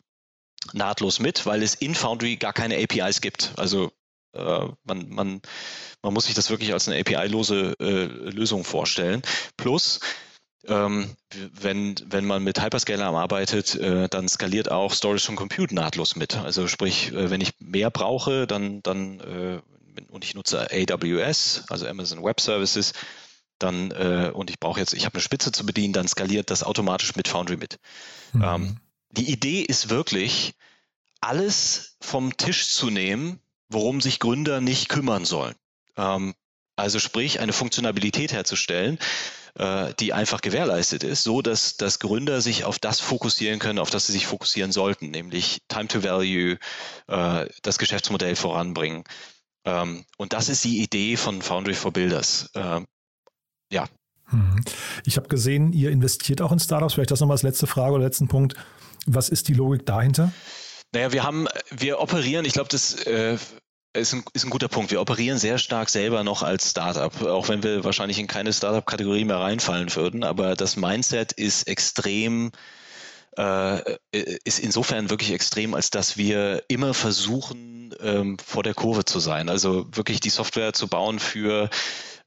nahtlos 0.73 1.19
mit, 1.19 1.47
weil 1.47 1.63
es 1.63 1.75
in 1.75 1.95
Foundry 1.95 2.37
gar 2.37 2.53
keine 2.53 2.77
APIs 2.77 3.21
gibt. 3.21 3.53
Also 3.57 3.93
äh, 4.35 4.69
man, 4.85 5.09
man, 5.09 5.41
man 6.03 6.15
muss 6.15 6.27
sich 6.27 6.35
das 6.35 6.51
wirklich 6.51 6.73
als 6.73 6.89
eine 6.89 7.01
API-lose 7.01 7.75
äh, 7.81 8.05
Lösung 8.31 8.65
vorstellen. 8.65 9.23
Plus, 9.57 10.01
ähm, 10.67 11.17
wenn, 11.35 11.95
wenn 12.07 12.27
man 12.27 12.45
mit 12.45 12.63
Hyperscaler 12.63 13.07
arbeitet, 13.07 13.75
äh, 13.77 14.09
dann 14.09 14.29
skaliert 14.29 14.71
auch 14.71 14.93
Storage 14.93 15.31
und 15.31 15.37
Compute 15.37 15.75
nahtlos 15.75 16.17
mit. 16.17 16.37
Also 16.37 16.69
sprich, 16.69 17.13
äh, 17.13 17.31
wenn 17.31 17.41
ich 17.41 17.53
mehr 17.61 17.91
brauche, 17.91 18.47
dann, 18.47 18.83
dann 18.83 19.21
äh, 19.21 19.61
und 20.11 20.25
ich 20.25 20.35
nutze 20.35 20.69
AWS, 20.71 21.65
also 21.69 21.87
Amazon 21.87 22.23
Web 22.23 22.41
Services, 22.41 22.93
dann 23.59 23.91
äh, 23.91 24.31
und 24.33 24.51
ich 24.51 24.59
brauche 24.59 24.81
jetzt, 24.81 24.95
ich 24.95 25.05
habe 25.05 25.15
eine 25.15 25.23
Spitze 25.23 25.53
zu 25.53 25.67
bedienen, 25.67 25.93
dann 25.93 26.09
skaliert 26.09 26.51
das 26.51 26.63
automatisch 26.63 27.17
mit 27.17 27.29
Foundry 27.29 27.57
mit. 27.57 27.79
Mhm. 28.33 28.43
Ähm, 28.43 28.77
die 29.13 29.31
Idee 29.31 29.63
ist 29.63 29.91
wirklich, 29.91 30.55
alles 31.21 31.97
vom 32.01 32.37
Tisch 32.37 32.69
zu 32.69 32.91
nehmen, 32.91 33.41
worum 33.69 34.01
sich 34.01 34.19
Gründer 34.19 34.61
nicht 34.61 34.89
kümmern 34.89 35.25
sollen. 35.25 35.55
Ähm, 35.97 36.35
also 36.77 36.99
sprich, 36.99 37.41
eine 37.41 37.53
Funktionalität 37.53 38.33
herzustellen, 38.33 38.99
äh, 39.55 39.93
die 40.01 40.13
einfach 40.13 40.41
gewährleistet 40.41 41.05
ist, 41.05 41.23
so 41.23 41.43
dass, 41.43 41.77
dass 41.77 41.99
Gründer 41.99 42.41
sich 42.41 42.65
auf 42.65 42.79
das 42.79 43.01
fokussieren 43.01 43.59
können, 43.59 43.79
auf 43.79 43.91
das 43.91 44.07
sie 44.07 44.13
sich 44.13 44.27
fokussieren 44.27 44.73
sollten, 44.73 45.11
nämlich 45.11 45.61
Time 45.69 45.89
to 45.89 46.03
Value, 46.03 46.59
äh, 47.09 47.47
das 47.63 47.79
Geschäftsmodell 47.79 48.37
voranbringen. 48.37 49.05
Ähm, 49.65 50.05
und 50.17 50.33
das 50.33 50.49
ist 50.49 50.65
die 50.65 50.83
Idee 50.83 51.17
von 51.17 51.43
Foundry 51.43 51.75
for 51.75 51.93
Builders. 51.93 52.51
Ähm, 52.55 52.87
ja. 53.71 53.87
Hm. 54.27 54.65
Ich 55.05 55.17
habe 55.17 55.29
gesehen, 55.29 55.73
ihr 55.73 55.91
investiert 55.91 56.41
auch 56.41 56.53
in 56.53 56.61
Startups. 56.61 56.95
Vielleicht 56.95 57.11
das 57.11 57.21
nochmal 57.21 57.35
als 57.35 57.43
letzte 57.43 57.67
Frage 57.67 57.95
oder 57.95 58.05
letzten 58.05 58.29
Punkt. 58.29 58.55
Was 59.07 59.29
ist 59.29 59.49
die 59.49 59.55
Logik 59.55 59.87
dahinter? 59.87 60.33
Naja, 60.93 61.13
wir 61.13 61.23
haben, 61.23 61.47
wir 61.71 62.01
operieren, 62.01 62.45
ich 62.45 62.53
glaube, 62.53 62.69
das 62.69 62.95
äh, 63.07 63.39
ist 63.93 64.13
ein, 64.13 64.25
ist 64.33 64.45
ein 64.45 64.51
guter 64.51 64.69
Punkt. 64.69 64.91
Wir 64.91 65.01
operieren 65.01 65.39
sehr 65.39 65.59
stark 65.59 65.89
selber 65.89 66.25
noch 66.25 66.43
als 66.43 66.71
Startup, 66.71 67.23
auch 67.23 67.49
wenn 67.49 67.63
wir 67.63 67.85
wahrscheinlich 67.85 68.19
in 68.19 68.27
keine 68.27 68.53
Startup-Kategorie 68.53 69.25
mehr 69.25 69.39
reinfallen 69.39 69.95
würden. 69.95 70.25
Aber 70.25 70.55
das 70.55 70.77
Mindset 70.77 71.33
ist 71.33 71.67
extrem, 71.69 72.51
äh, 73.37 73.97
ist 74.45 74.59
insofern 74.59 75.11
wirklich 75.11 75.33
extrem, 75.33 75.75
als 75.75 75.91
dass 75.91 76.17
wir 76.17 76.63
immer 76.69 76.95
versuchen, 76.95 77.95
ähm, 78.01 78.37
vor 78.39 78.63
der 78.63 78.75
Kurve 78.75 79.05
zu 79.05 79.19
sein. 79.19 79.49
Also 79.49 79.87
wirklich 79.93 80.21
die 80.21 80.31
Software 80.31 80.73
zu 80.73 80.87
bauen 80.87 81.19
für, 81.19 81.69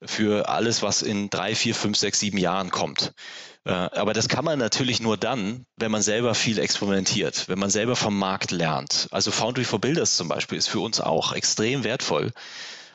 für 0.02 0.50
alles, 0.50 0.82
was 0.82 1.02
in 1.02 1.30
drei, 1.30 1.56
vier, 1.56 1.76
fünf, 1.76 1.98
sechs, 1.98 2.20
sieben 2.20 2.38
Jahren 2.38 2.72
kommt. 2.72 3.14
Äh, 3.66 3.72
aber 3.72 4.14
das 4.14 4.28
kann 4.28 4.46
man 4.46 4.60
natürlich 4.60 5.00
nur 5.00 5.18
dann, 5.18 5.66
wenn 5.78 5.92
man 5.92 6.02
selber 6.02 6.36
viel 6.36 6.60
experimentiert, 6.60 7.48
wenn 7.48 7.60
man 7.60 7.70
selber 7.70 7.96
vom 7.96 8.18
Markt 8.18 8.52
lernt. 8.52 9.08
Also 9.12 9.32
Foundry 9.32 9.64
for 9.64 9.80
Builders 9.80 10.18
zum 10.18 10.28
Beispiel 10.28 10.58
ist 10.58 10.68
für 10.68 10.80
uns 10.80 11.00
auch 11.00 11.34
extrem 11.34 11.84
wertvoll, 11.84 12.32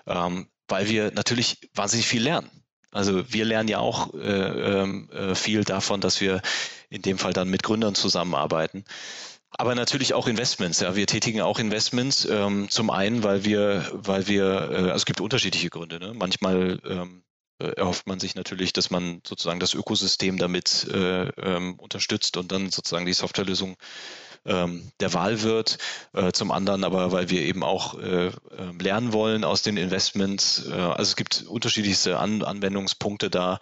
ähm, 0.07 0.49
weil 0.69 0.89
wir 0.89 1.13
natürlich 1.13 1.59
wahnsinnig 1.75 2.07
viel 2.07 2.23
lernen. 2.23 2.51
Also 2.91 3.31
wir 3.33 3.45
lernen 3.45 3.69
ja 3.69 3.79
auch 3.79 4.15
äh, 4.15 4.19
ähm, 4.19 5.11
äh, 5.11 5.35
viel 5.35 5.65
davon, 5.65 6.01
dass 6.01 6.21
wir 6.21 6.41
in 6.89 7.03
dem 7.03 7.19
Fall 7.19 7.33
dann 7.33 7.51
mit 7.51 7.63
Gründern 7.63 7.95
zusammenarbeiten. 7.95 8.85
Aber 9.51 9.75
natürlich 9.75 10.15
auch 10.15 10.27
Investments. 10.27 10.81
Ja, 10.81 10.95
wir 10.95 11.07
tätigen 11.07 11.41
auch 11.41 11.59
Investments. 11.59 12.27
Ähm, 12.27 12.69
zum 12.71 12.91
einen, 12.91 13.23
weil 13.23 13.45
wir, 13.45 13.91
weil 13.93 14.27
wir, 14.27 14.45
äh, 14.45 14.77
also 14.77 14.95
es 14.95 15.07
gibt 15.07 15.21
unterschiedliche 15.21 15.71
Gründe. 15.71 15.99
Ne? 15.99 16.13
Manchmal 16.15 16.81
ähm, 16.87 17.23
äh, 17.25 17.28
erhofft 17.59 18.07
man 18.07 18.21
sich 18.21 18.35
natürlich, 18.35 18.73
dass 18.73 18.91
man 18.91 19.21
sozusagen 19.27 19.61
das 19.61 19.75
Ökosystem 19.75 20.39
damit 20.39 20.87
äh, 20.93 21.29
ähm, 21.29 21.75
unterstützt 21.79 22.37
und 22.37 22.53
dann 22.53 22.71
sozusagen 22.71 23.07
die 23.07 23.13
Softwarelösung 23.13 23.77
ähm, 24.45 24.93
der 25.01 25.13
Wahl 25.15 25.43
wird. 25.43 25.79
Äh, 26.13 26.33
zum 26.33 26.51
anderen 26.51 26.85
aber, 26.85 27.13
weil 27.13 27.31
wir 27.31 27.43
eben 27.43 27.63
auch 27.63 27.99
äh, 27.99 28.31
ähm, 28.57 28.79
lernen 28.81 29.13
wollen 29.13 29.45
aus 29.45 29.63
den 29.63 29.77
Investments. 29.77 30.67
Äh, 30.69 30.73
also 30.73 31.03
es 31.11 31.17
gibt 31.17 31.45
unterschiedlichste 31.49 32.19
An 32.19 32.43
Anwendungspunkte 32.43 33.31
da. 33.31 33.61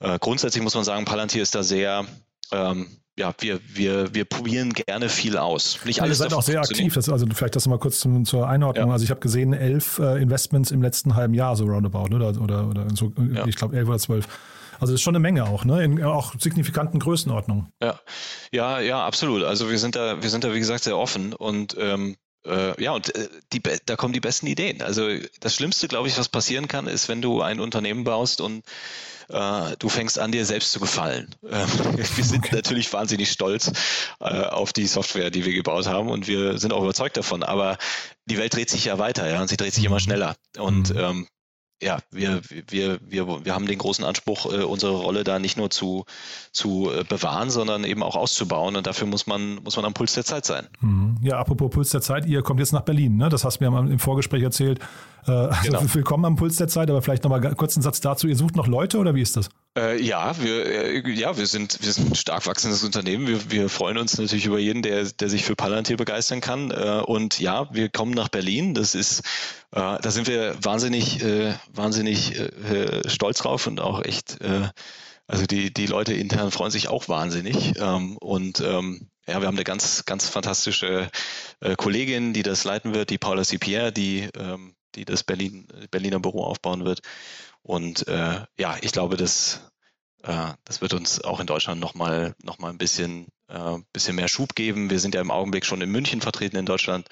Äh, 0.00 0.18
grundsätzlich 0.18 0.62
muss 0.62 0.74
man 0.74 0.84
sagen, 0.84 1.04
Palantir 1.04 1.42
ist 1.42 1.54
da 1.54 1.62
sehr 1.62 2.06
ähm, 2.52 3.00
ja, 3.18 3.32
wir, 3.38 3.60
wir, 3.66 4.14
wir 4.14 4.24
probieren 4.24 4.72
gerne 4.72 5.08
viel 5.08 5.38
aus. 5.38 5.78
Nicht 5.84 6.02
alles 6.02 6.18
ja, 6.18 6.26
ihr 6.26 6.28
seid 6.30 6.36
auch 6.36 6.42
sehr 6.42 6.60
aktiv. 6.60 6.94
Das, 6.94 7.08
also 7.08 7.26
vielleicht 7.32 7.56
das 7.56 7.66
mal 7.66 7.78
kurz 7.78 7.98
zum, 8.00 8.24
zur 8.24 8.48
Einordnung. 8.48 8.88
Ja. 8.88 8.92
Also 8.92 9.04
ich 9.04 9.10
habe 9.10 9.20
gesehen, 9.20 9.52
elf 9.54 9.98
äh, 9.98 10.20
Investments 10.20 10.70
im 10.70 10.82
letzten 10.82 11.16
halben 11.16 11.32
Jahr, 11.32 11.56
so 11.56 11.64
roundabout, 11.64 12.14
oder, 12.14 12.40
oder, 12.40 12.68
oder 12.68 12.86
so, 12.94 13.12
ja. 13.32 13.46
ich 13.46 13.56
glaube 13.56 13.76
elf 13.76 13.88
oder 13.88 13.98
zwölf. 13.98 14.28
Also 14.78 14.92
das 14.92 15.00
ist 15.00 15.02
schon 15.02 15.14
eine 15.14 15.22
Menge 15.22 15.44
auch, 15.44 15.64
ne? 15.64 15.82
In 15.82 16.02
auch 16.04 16.34
signifikanten 16.38 17.00
Größenordnungen. 17.00 17.68
Ja, 17.82 17.98
ja, 18.52 18.80
ja, 18.80 19.06
absolut. 19.06 19.42
Also 19.42 19.70
wir 19.70 19.78
sind 19.78 19.96
da, 19.96 20.22
wir 20.22 20.28
sind 20.28 20.44
da, 20.44 20.52
wie 20.52 20.58
gesagt, 20.58 20.84
sehr 20.84 20.98
offen 20.98 21.32
und 21.32 21.74
ähm, 21.80 22.16
äh, 22.46 22.82
ja, 22.82 22.92
und 22.92 23.14
äh, 23.14 23.28
die, 23.52 23.62
da 23.62 23.96
kommen 23.96 24.12
die 24.12 24.20
besten 24.20 24.46
Ideen. 24.46 24.82
Also 24.82 25.08
das 25.40 25.54
Schlimmste, 25.54 25.88
glaube 25.88 26.08
ich, 26.08 26.18
was 26.18 26.28
passieren 26.28 26.68
kann, 26.68 26.86
ist, 26.86 27.08
wenn 27.08 27.22
du 27.22 27.42
ein 27.42 27.60
Unternehmen 27.60 28.04
baust 28.04 28.40
und 28.40 28.64
äh, 29.28 29.76
du 29.78 29.88
fängst 29.88 30.18
an, 30.18 30.32
dir 30.32 30.44
selbst 30.46 30.72
zu 30.72 30.80
gefallen. 30.80 31.34
Ähm, 31.42 31.68
wir 31.96 32.24
sind 32.24 32.44
okay. 32.44 32.56
natürlich 32.56 32.92
wahnsinnig 32.92 33.30
stolz 33.30 33.72
äh, 34.20 34.24
auf 34.24 34.72
die 34.72 34.86
Software, 34.86 35.30
die 35.30 35.44
wir 35.44 35.52
gebaut 35.52 35.86
haben 35.86 36.08
und 36.08 36.28
wir 36.28 36.58
sind 36.58 36.72
auch 36.72 36.82
überzeugt 36.82 37.16
davon. 37.16 37.42
Aber 37.42 37.78
die 38.26 38.38
Welt 38.38 38.54
dreht 38.54 38.70
sich 38.70 38.84
ja 38.84 38.98
weiter, 38.98 39.28
ja, 39.28 39.40
und 39.40 39.48
sie 39.48 39.56
dreht 39.56 39.74
sich 39.74 39.84
immer 39.84 40.00
schneller. 40.00 40.36
Und 40.58 40.94
mhm. 40.94 40.98
ähm, 40.98 41.28
ja, 41.82 41.98
wir, 42.10 42.40
wir, 42.68 42.98
wir, 43.02 43.44
wir 43.44 43.54
haben 43.54 43.66
den 43.66 43.78
großen 43.78 44.04
Anspruch, 44.04 44.46
äh, 44.46 44.62
unsere 44.62 44.92
Rolle 44.92 45.24
da 45.24 45.38
nicht 45.38 45.58
nur 45.58 45.68
zu, 45.68 46.04
zu 46.50 46.90
äh, 46.90 47.04
bewahren, 47.04 47.50
sondern 47.50 47.84
eben 47.84 48.02
auch 48.02 48.16
auszubauen. 48.16 48.76
Und 48.76 48.86
dafür 48.86 49.06
muss 49.06 49.26
man, 49.26 49.56
muss 49.56 49.76
man 49.76 49.84
am 49.84 49.92
Puls 49.92 50.14
der 50.14 50.24
Zeit 50.24 50.46
sein. 50.46 50.66
Mhm. 50.80 51.18
Ja, 51.20 51.38
apropos 51.38 51.70
Puls 51.70 51.90
der 51.90 52.00
Zeit, 52.00 52.24
ihr 52.26 52.42
kommt 52.42 52.60
jetzt 52.60 52.72
nach 52.72 52.82
Berlin, 52.82 53.16
ne? 53.16 53.28
Das 53.28 53.44
hast 53.44 53.60
du 53.60 53.70
mir 53.70 53.78
im 53.78 53.98
Vorgespräch 53.98 54.42
erzählt. 54.42 54.78
Äh, 55.26 55.32
also 55.32 55.62
genau. 55.70 55.94
willkommen 55.94 56.24
am 56.24 56.36
Puls 56.36 56.56
der 56.56 56.68
Zeit, 56.68 56.88
aber 56.88 57.02
vielleicht 57.02 57.24
nochmal 57.24 57.40
kurz 57.54 57.76
einen 57.76 57.82
Satz 57.82 58.00
dazu. 58.00 58.26
Ihr 58.26 58.36
sucht 58.36 58.56
noch 58.56 58.66
Leute 58.66 58.98
oder 58.98 59.14
wie 59.14 59.22
ist 59.22 59.36
das? 59.36 59.50
Äh, 59.76 60.00
ja, 60.02 60.40
wir, 60.40 60.66
äh, 60.66 61.10
ja, 61.10 61.36
wir 61.36 61.46
sind, 61.46 61.78
wir 61.82 61.92
sind 61.92 62.12
ein 62.12 62.14
stark 62.14 62.46
wachsendes 62.46 62.82
Unternehmen. 62.82 63.26
Wir, 63.26 63.50
wir 63.50 63.68
freuen 63.68 63.98
uns 63.98 64.16
natürlich 64.16 64.46
über 64.46 64.58
jeden, 64.58 64.80
der, 64.80 65.04
der 65.04 65.28
sich 65.28 65.44
für 65.44 65.54
Palantir 65.54 65.98
begeistern 65.98 66.40
kann. 66.40 66.70
Äh, 66.70 67.02
und 67.04 67.38
ja, 67.38 67.68
wir 67.74 67.90
kommen 67.90 68.12
nach 68.12 68.28
Berlin. 68.28 68.72
Das 68.72 68.94
ist, 68.94 69.20
äh, 69.72 69.98
da 70.00 70.10
sind 70.10 70.28
wir 70.28 70.56
wahnsinnig, 70.64 71.22
äh, 71.22 71.54
wahnsinnig 71.74 72.38
äh, 72.38 73.06
stolz 73.08 73.38
drauf 73.38 73.66
und 73.66 73.80
auch 73.80 74.02
echt, 74.02 74.38
also 75.26 75.44
die, 75.44 75.74
die 75.74 75.86
Leute 75.86 76.14
intern 76.14 76.50
freuen 76.50 76.70
sich 76.70 76.88
auch 76.88 77.08
wahnsinnig. 77.08 77.74
Ähm, 77.78 78.16
und 78.18 78.60
ähm, 78.60 79.10
ja, 79.26 79.40
wir 79.40 79.48
haben 79.48 79.56
eine 79.56 79.64
ganz, 79.64 80.04
ganz 80.04 80.28
fantastische 80.28 81.10
Kollegin, 81.76 82.32
die 82.32 82.44
das 82.44 82.62
leiten 82.64 82.94
wird, 82.94 83.10
die 83.10 83.18
Paula 83.18 83.42
Cipierre, 83.42 83.92
die, 83.92 84.28
ähm, 84.38 84.75
die 84.96 85.04
das 85.04 85.22
Berlin, 85.24 85.68
Berliner 85.90 86.18
Büro 86.18 86.44
aufbauen 86.44 86.84
wird. 86.84 87.00
Und 87.62 88.06
äh, 88.08 88.44
ja, 88.58 88.76
ich 88.80 88.92
glaube, 88.92 89.16
das, 89.16 89.60
äh, 90.22 90.52
das 90.64 90.80
wird 90.80 90.94
uns 90.94 91.22
auch 91.22 91.40
in 91.40 91.46
Deutschland 91.46 91.80
nochmal 91.80 92.34
noch 92.42 92.58
mal 92.58 92.70
ein 92.70 92.78
bisschen, 92.78 93.28
äh, 93.48 93.78
bisschen 93.92 94.16
mehr 94.16 94.28
Schub 94.28 94.54
geben. 94.54 94.90
Wir 94.90 95.00
sind 95.00 95.14
ja 95.14 95.20
im 95.20 95.30
Augenblick 95.30 95.64
schon 95.64 95.80
in 95.82 95.90
München 95.90 96.20
vertreten 96.20 96.56
in 96.56 96.66
Deutschland. 96.66 97.08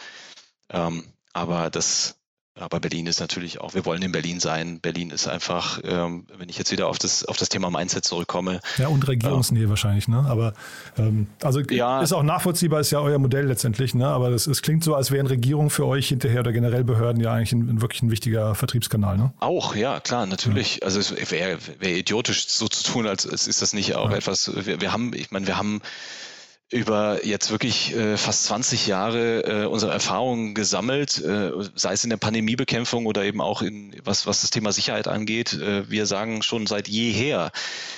Ähm, 0.70 1.04
aber 1.32 1.70
das, 1.70 2.18
aber 2.56 2.78
Berlin 2.78 3.06
ist 3.08 3.18
natürlich 3.18 3.60
auch, 3.60 3.74
wir 3.74 3.84
wollen 3.84 4.00
in 4.02 4.12
Berlin 4.12 4.38
sein. 4.38 4.78
Berlin 4.78 5.10
ist 5.10 5.26
einfach, 5.26 5.80
ähm, 5.82 6.26
wenn 6.38 6.48
ich 6.48 6.56
jetzt 6.56 6.70
wieder 6.70 6.86
auf 6.86 6.98
das, 6.98 7.24
auf 7.24 7.36
das 7.36 7.48
Thema 7.48 7.68
Mindset 7.68 8.04
zurückkomme. 8.04 8.60
Ja, 8.78 8.86
und 8.88 9.06
Regierungsnähe 9.08 9.64
äh, 9.64 9.68
wahrscheinlich, 9.68 10.06
ne? 10.06 10.24
Aber 10.28 10.54
ähm, 10.96 11.26
also 11.42 11.60
ja, 11.60 12.00
ist 12.00 12.12
auch 12.12 12.22
nachvollziehbar, 12.22 12.78
ist 12.78 12.92
ja 12.92 13.00
euer 13.00 13.18
Modell 13.18 13.46
letztendlich, 13.46 13.94
ne? 13.94 14.06
Aber 14.06 14.28
es 14.28 14.62
klingt 14.62 14.84
so, 14.84 14.94
als 14.94 15.10
wären 15.10 15.26
Regierungen 15.26 15.70
für 15.70 15.84
euch 15.84 16.08
hinterher 16.08 16.40
oder 16.40 16.52
generell 16.52 16.84
Behörden 16.84 17.20
ja 17.20 17.32
eigentlich 17.32 17.52
ein, 17.52 17.80
wirklich 17.80 18.02
ein 18.02 18.12
wichtiger 18.12 18.54
Vertriebskanal, 18.54 19.18
ne? 19.18 19.32
Auch, 19.40 19.74
ja, 19.74 19.98
klar, 19.98 20.26
natürlich. 20.26 20.76
Ja. 20.76 20.82
Also 20.82 21.00
es 21.00 21.30
wäre 21.32 21.58
wär 21.80 21.96
idiotisch, 21.96 22.46
so 22.46 22.68
zu 22.68 22.84
tun, 22.84 23.08
als, 23.08 23.26
als 23.26 23.48
ist 23.48 23.62
das 23.62 23.72
nicht 23.72 23.96
auch 23.96 24.10
ja. 24.10 24.16
etwas, 24.16 24.52
wir, 24.54 24.80
wir 24.80 24.92
haben, 24.92 25.12
ich 25.12 25.32
meine, 25.32 25.48
wir 25.48 25.58
haben 25.58 25.82
über 26.70 27.24
jetzt 27.24 27.50
wirklich 27.50 27.94
äh, 27.94 28.16
fast 28.16 28.44
20 28.44 28.86
Jahre 28.86 29.44
äh, 29.44 29.66
unsere 29.66 29.92
Erfahrungen 29.92 30.54
gesammelt, 30.54 31.22
äh, 31.22 31.52
sei 31.74 31.92
es 31.92 32.04
in 32.04 32.10
der 32.10 32.16
Pandemiebekämpfung 32.16 33.06
oder 33.06 33.22
eben 33.22 33.40
auch 33.40 33.60
in 33.60 33.94
was, 34.02 34.26
was 34.26 34.40
das 34.40 34.50
Thema 34.50 34.72
Sicherheit 34.72 35.06
angeht. 35.06 35.52
Äh, 35.52 35.90
wir 35.90 36.06
sagen 36.06 36.42
schon 36.42 36.66
seit 36.66 36.88
jeher, 36.88 37.52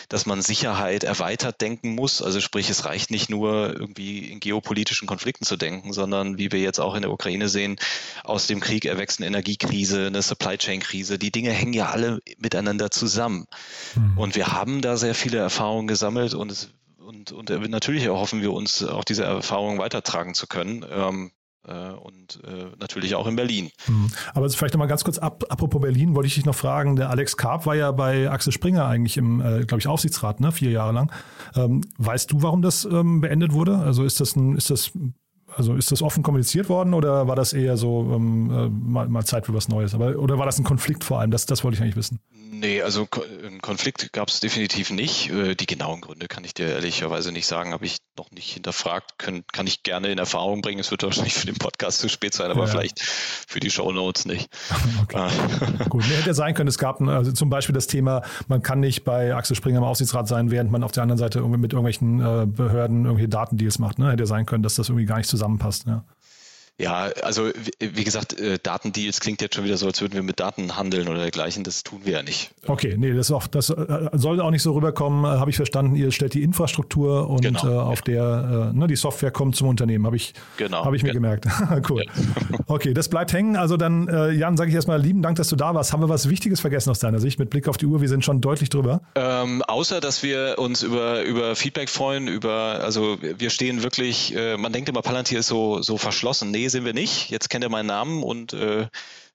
dass 0.08 0.26
man 0.26 0.42
Sicherheit 0.42 1.04
erweitert 1.04 1.60
denken 1.60 1.94
muss. 1.94 2.20
Also 2.20 2.40
sprich, 2.40 2.68
es 2.68 2.84
reicht 2.84 3.10
nicht 3.10 3.30
nur 3.30 3.72
irgendwie 3.72 4.30
in 4.30 4.40
geopolitischen 4.40 5.06
Konflikten 5.06 5.44
zu 5.44 5.56
denken, 5.56 5.92
sondern 5.92 6.36
wie 6.36 6.50
wir 6.50 6.60
jetzt 6.60 6.80
auch 6.80 6.96
in 6.96 7.02
der 7.02 7.12
Ukraine 7.12 7.48
sehen, 7.48 7.76
aus 8.24 8.48
dem 8.48 8.60
Krieg 8.60 8.84
erwächst 8.84 9.20
eine 9.20 9.28
Energiekrise, 9.28 10.08
eine 10.08 10.22
Supply 10.22 10.58
Chain 10.58 10.80
Krise. 10.80 11.18
Die 11.18 11.30
Dinge 11.30 11.50
hängen 11.50 11.72
ja 11.72 11.90
alle 11.90 12.20
miteinander 12.38 12.90
zusammen. 12.90 13.46
Mhm. 13.94 14.18
Und 14.18 14.34
wir 14.34 14.48
haben 14.48 14.80
da 14.80 14.96
sehr 14.96 15.14
viele 15.14 15.38
Erfahrungen 15.38 15.86
gesammelt 15.86 16.34
und 16.34 16.50
es 16.50 16.70
und, 17.06 17.32
und 17.32 17.50
äh, 17.50 17.58
natürlich 17.68 18.04
erhoffen 18.04 18.42
wir 18.42 18.52
uns 18.52 18.84
auch 18.84 19.04
diese 19.04 19.24
Erfahrungen 19.24 19.78
weitertragen 19.78 20.34
zu 20.34 20.46
können. 20.46 20.84
Ähm, 20.90 21.30
äh, 21.66 21.90
und 21.90 22.40
äh, 22.44 22.66
natürlich 22.78 23.14
auch 23.14 23.26
in 23.26 23.36
Berlin. 23.36 23.70
Hm. 23.86 24.08
Aber 24.34 24.48
vielleicht 24.50 24.74
nochmal 24.74 24.88
ganz 24.88 25.04
kurz, 25.04 25.18
ab, 25.18 25.44
apropos 25.48 25.80
Berlin, 25.80 26.14
wollte 26.14 26.28
ich 26.28 26.34
dich 26.34 26.44
noch 26.44 26.54
fragen, 26.54 26.96
der 26.96 27.10
Alex 27.10 27.36
Karp 27.36 27.66
war 27.66 27.74
ja 27.74 27.90
bei 27.92 28.30
Axel 28.30 28.52
Springer 28.52 28.86
eigentlich 28.86 29.16
im, 29.16 29.40
äh, 29.40 29.64
glaube 29.64 29.80
ich, 29.80 29.88
Aufsichtsrat, 29.88 30.40
ne, 30.40 30.52
vier 30.52 30.70
Jahre 30.70 30.92
lang. 30.92 31.12
Ähm, 31.54 31.82
weißt 31.98 32.32
du, 32.32 32.42
warum 32.42 32.62
das 32.62 32.84
ähm, 32.84 33.20
beendet 33.20 33.52
wurde? 33.52 33.78
Also 33.78 34.04
ist 34.04 34.20
das 34.20 34.36
ein, 34.36 34.56
ist 34.56 34.70
das 34.70 34.92
also 35.56 35.74
ist 35.74 35.90
das 35.90 36.02
offen 36.02 36.22
kommuniziert 36.22 36.68
worden 36.68 36.92
oder 36.92 37.28
war 37.28 37.34
das 37.34 37.54
eher 37.54 37.78
so 37.78 38.12
ähm, 38.14 38.50
äh, 38.50 38.68
mal, 38.68 39.08
mal, 39.08 39.24
Zeit 39.24 39.46
für 39.46 39.54
was 39.54 39.68
Neues? 39.68 39.94
Aber, 39.94 40.18
oder 40.18 40.38
war 40.38 40.44
das 40.44 40.58
ein 40.58 40.64
Konflikt 40.64 41.02
vor 41.02 41.20
allem? 41.20 41.30
Das, 41.30 41.46
das 41.46 41.64
wollte 41.64 41.76
ich 41.76 41.82
eigentlich 41.82 41.96
wissen. 41.96 42.20
Nee, 42.50 42.82
also 42.82 43.08
einen 43.42 43.62
Konflikt 43.62 44.12
gab 44.12 44.28
es 44.28 44.40
definitiv 44.40 44.90
nicht. 44.90 45.30
Äh, 45.30 45.54
die 45.54 45.66
genauen 45.66 46.02
Gründe 46.02 46.28
kann 46.28 46.44
ich 46.44 46.52
dir 46.52 46.68
ehrlicherweise 46.68 47.32
nicht 47.32 47.46
sagen, 47.46 47.72
habe 47.72 47.86
ich 47.86 47.96
noch 48.16 48.30
nicht 48.30 48.52
hinterfragt, 48.52 49.18
können, 49.18 49.44
kann 49.52 49.66
ich 49.66 49.82
gerne 49.82 50.08
in 50.08 50.18
Erfahrung 50.18 50.62
bringen. 50.62 50.80
Es 50.80 50.90
wird 50.90 51.02
wahrscheinlich 51.02 51.34
für 51.34 51.46
den 51.46 51.56
Podcast 51.56 52.00
zu 52.00 52.08
spät 52.08 52.34
sein, 52.34 52.50
aber 52.50 52.62
ja. 52.62 52.66
vielleicht 52.66 53.00
für 53.00 53.60
die 53.60 53.70
Show 53.70 53.92
Notes 53.92 54.24
nicht. 54.24 54.48
Okay. 55.02 55.18
Ah. 55.18 55.30
Gut, 55.88 56.08
mehr 56.08 56.18
hätte 56.18 56.34
sein 56.34 56.54
können. 56.54 56.68
Es 56.68 56.78
gab 56.78 57.00
also 57.00 57.30
zum 57.32 57.50
Beispiel 57.50 57.74
das 57.74 57.86
Thema, 57.86 58.22
man 58.48 58.62
kann 58.62 58.80
nicht 58.80 59.04
bei 59.04 59.34
Axel 59.34 59.56
Springer 59.56 59.78
im 59.78 59.84
Aufsichtsrat 59.84 60.26
sein, 60.26 60.50
während 60.50 60.70
man 60.70 60.82
auf 60.82 60.92
der 60.92 61.02
anderen 61.02 61.18
Seite 61.18 61.38
irgendwie 61.40 61.58
mit 61.58 61.72
irgendwelchen 61.72 62.20
äh, 62.20 62.46
Behörden 62.46 63.04
irgendwelche 63.04 63.28
Datendeals 63.28 63.78
macht. 63.78 63.98
Ne? 63.98 64.10
Hätte 64.10 64.26
sein 64.26 64.46
können, 64.46 64.62
dass 64.62 64.76
das 64.76 64.88
irgendwie 64.88 65.06
gar 65.06 65.18
nicht 65.18 65.28
zusammenpasst. 65.28 65.86
Ja. 65.86 66.04
Ja, 66.78 67.08
also 67.22 67.50
wie 67.78 68.04
gesagt, 68.04 68.38
äh, 68.38 68.58
Datendeals 68.62 69.20
klingt 69.20 69.40
jetzt 69.40 69.54
schon 69.54 69.64
wieder 69.64 69.78
so, 69.78 69.86
als 69.86 70.02
würden 70.02 70.12
wir 70.12 70.22
mit 70.22 70.40
Daten 70.40 70.76
handeln 70.76 71.08
oder 71.08 71.20
dergleichen. 71.20 71.64
Das 71.64 71.82
tun 71.84 72.00
wir 72.04 72.12
ja 72.14 72.22
nicht. 72.22 72.50
Okay, 72.66 72.96
nee, 72.98 73.14
das, 73.14 73.30
auch, 73.30 73.46
das 73.46 73.70
äh, 73.70 74.10
soll 74.12 74.42
auch 74.42 74.50
nicht 74.50 74.62
so 74.62 74.74
rüberkommen, 74.74 75.24
äh, 75.24 75.38
habe 75.38 75.48
ich 75.48 75.56
verstanden. 75.56 75.96
Ihr 75.96 76.12
stellt 76.12 76.34
die 76.34 76.42
Infrastruktur 76.42 77.30
und 77.30 77.40
genau, 77.40 77.66
äh, 77.66 77.78
auf 77.78 78.02
der 78.02 78.72
äh, 78.74 78.76
ne, 78.76 78.88
die 78.88 78.96
Software 78.96 79.30
kommt 79.30 79.56
zum 79.56 79.68
Unternehmen, 79.68 80.04
habe 80.04 80.16
ich, 80.16 80.34
genau, 80.58 80.84
hab 80.84 80.92
ich 80.92 81.02
mir 81.02 81.08
ja. 81.08 81.14
gemerkt. 81.14 81.46
cool. 81.88 82.04
Ja. 82.04 82.12
Okay, 82.68 82.94
das 82.94 83.08
bleibt 83.08 83.32
hängen. 83.32 83.54
Also 83.54 83.76
dann, 83.76 84.08
äh, 84.08 84.32
Jan, 84.32 84.56
sage 84.56 84.70
ich 84.70 84.74
erstmal 84.74 85.00
lieben 85.00 85.22
Dank, 85.22 85.36
dass 85.36 85.48
du 85.48 85.56
da 85.56 85.74
warst. 85.74 85.92
Haben 85.92 86.02
wir 86.02 86.08
was 86.08 86.28
Wichtiges 86.28 86.60
vergessen 86.60 86.90
aus 86.90 86.98
deiner 86.98 87.20
Sicht 87.20 87.38
mit 87.38 87.48
Blick 87.48 87.68
auf 87.68 87.76
die 87.76 87.86
Uhr? 87.86 88.00
Wir 88.00 88.08
sind 88.08 88.24
schon 88.24 88.40
deutlich 88.40 88.70
drüber. 88.70 89.02
Ähm, 89.14 89.62
außer, 89.62 90.00
dass 90.00 90.24
wir 90.24 90.56
uns 90.58 90.82
über, 90.82 91.22
über 91.22 91.54
Feedback 91.54 91.88
freuen, 91.88 92.26
über, 92.26 92.80
also 92.82 93.18
wir 93.20 93.50
stehen 93.50 93.84
wirklich, 93.84 94.34
man 94.58 94.72
denkt 94.72 94.88
immer, 94.88 95.02
Palantir 95.02 95.38
ist 95.38 95.46
so, 95.46 95.80
so 95.80 95.96
verschlossen. 95.96 96.50
Nee, 96.50 96.65
sind 96.70 96.84
wir 96.84 96.94
nicht. 96.94 97.30
Jetzt 97.30 97.50
kennt 97.50 97.64
er 97.64 97.70
meinen 97.70 97.86
Namen 97.86 98.22
und 98.22 98.52
äh, 98.52 98.86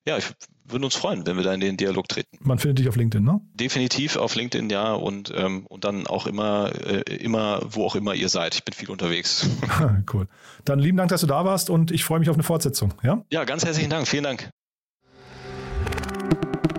ja, 0.06 0.18
ich 0.18 0.26
würde 0.66 0.86
uns 0.86 0.96
freuen, 0.96 1.26
wenn 1.28 1.38
wir 1.38 1.44
da 1.44 1.54
in 1.54 1.60
den 1.60 1.78
Dialog 1.78 2.08
treten. 2.08 2.38
Man 2.40 2.58
findet 2.58 2.80
dich 2.80 2.88
auf 2.88 2.96
LinkedIn, 2.96 3.24
ne? 3.24 3.42
Definitiv 3.54 4.16
auf 4.16 4.36
LinkedIn, 4.36 4.70
ja, 4.70 4.94
und, 4.94 5.32
ähm, 5.36 5.66
und 5.68 5.84
dann 5.84 6.08
auch 6.08 6.28
immer, 6.28 6.72
äh, 6.86 7.02
immer, 7.16 7.62
wo 7.64 7.86
auch 7.86 7.96
immer 7.96 8.16
ihr 8.16 8.30
seid. 8.30 8.56
Ich 8.56 8.64
bin 8.64 8.74
viel 8.74 8.90
unterwegs. 8.90 9.48
cool. 10.14 10.28
Dann 10.66 10.80
lieben 10.80 10.98
Dank, 10.98 11.10
dass 11.10 11.22
du 11.22 11.28
da 11.28 11.46
warst 11.46 11.70
und 11.70 11.92
ich 11.92 12.04
freue 12.04 12.20
mich 12.20 12.30
auf 12.30 12.36
eine 12.36 12.44
Fortsetzung, 12.44 12.94
ja? 13.04 13.24
Ja, 13.32 13.44
ganz 13.44 13.66
herzlichen 13.66 13.90
Dank. 13.90 14.08
Vielen 14.08 14.24
Dank. 14.24 14.50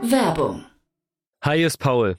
Werbung. 0.02 0.64
Hi, 1.44 1.62
ist 1.62 1.78
Paul. 1.78 2.18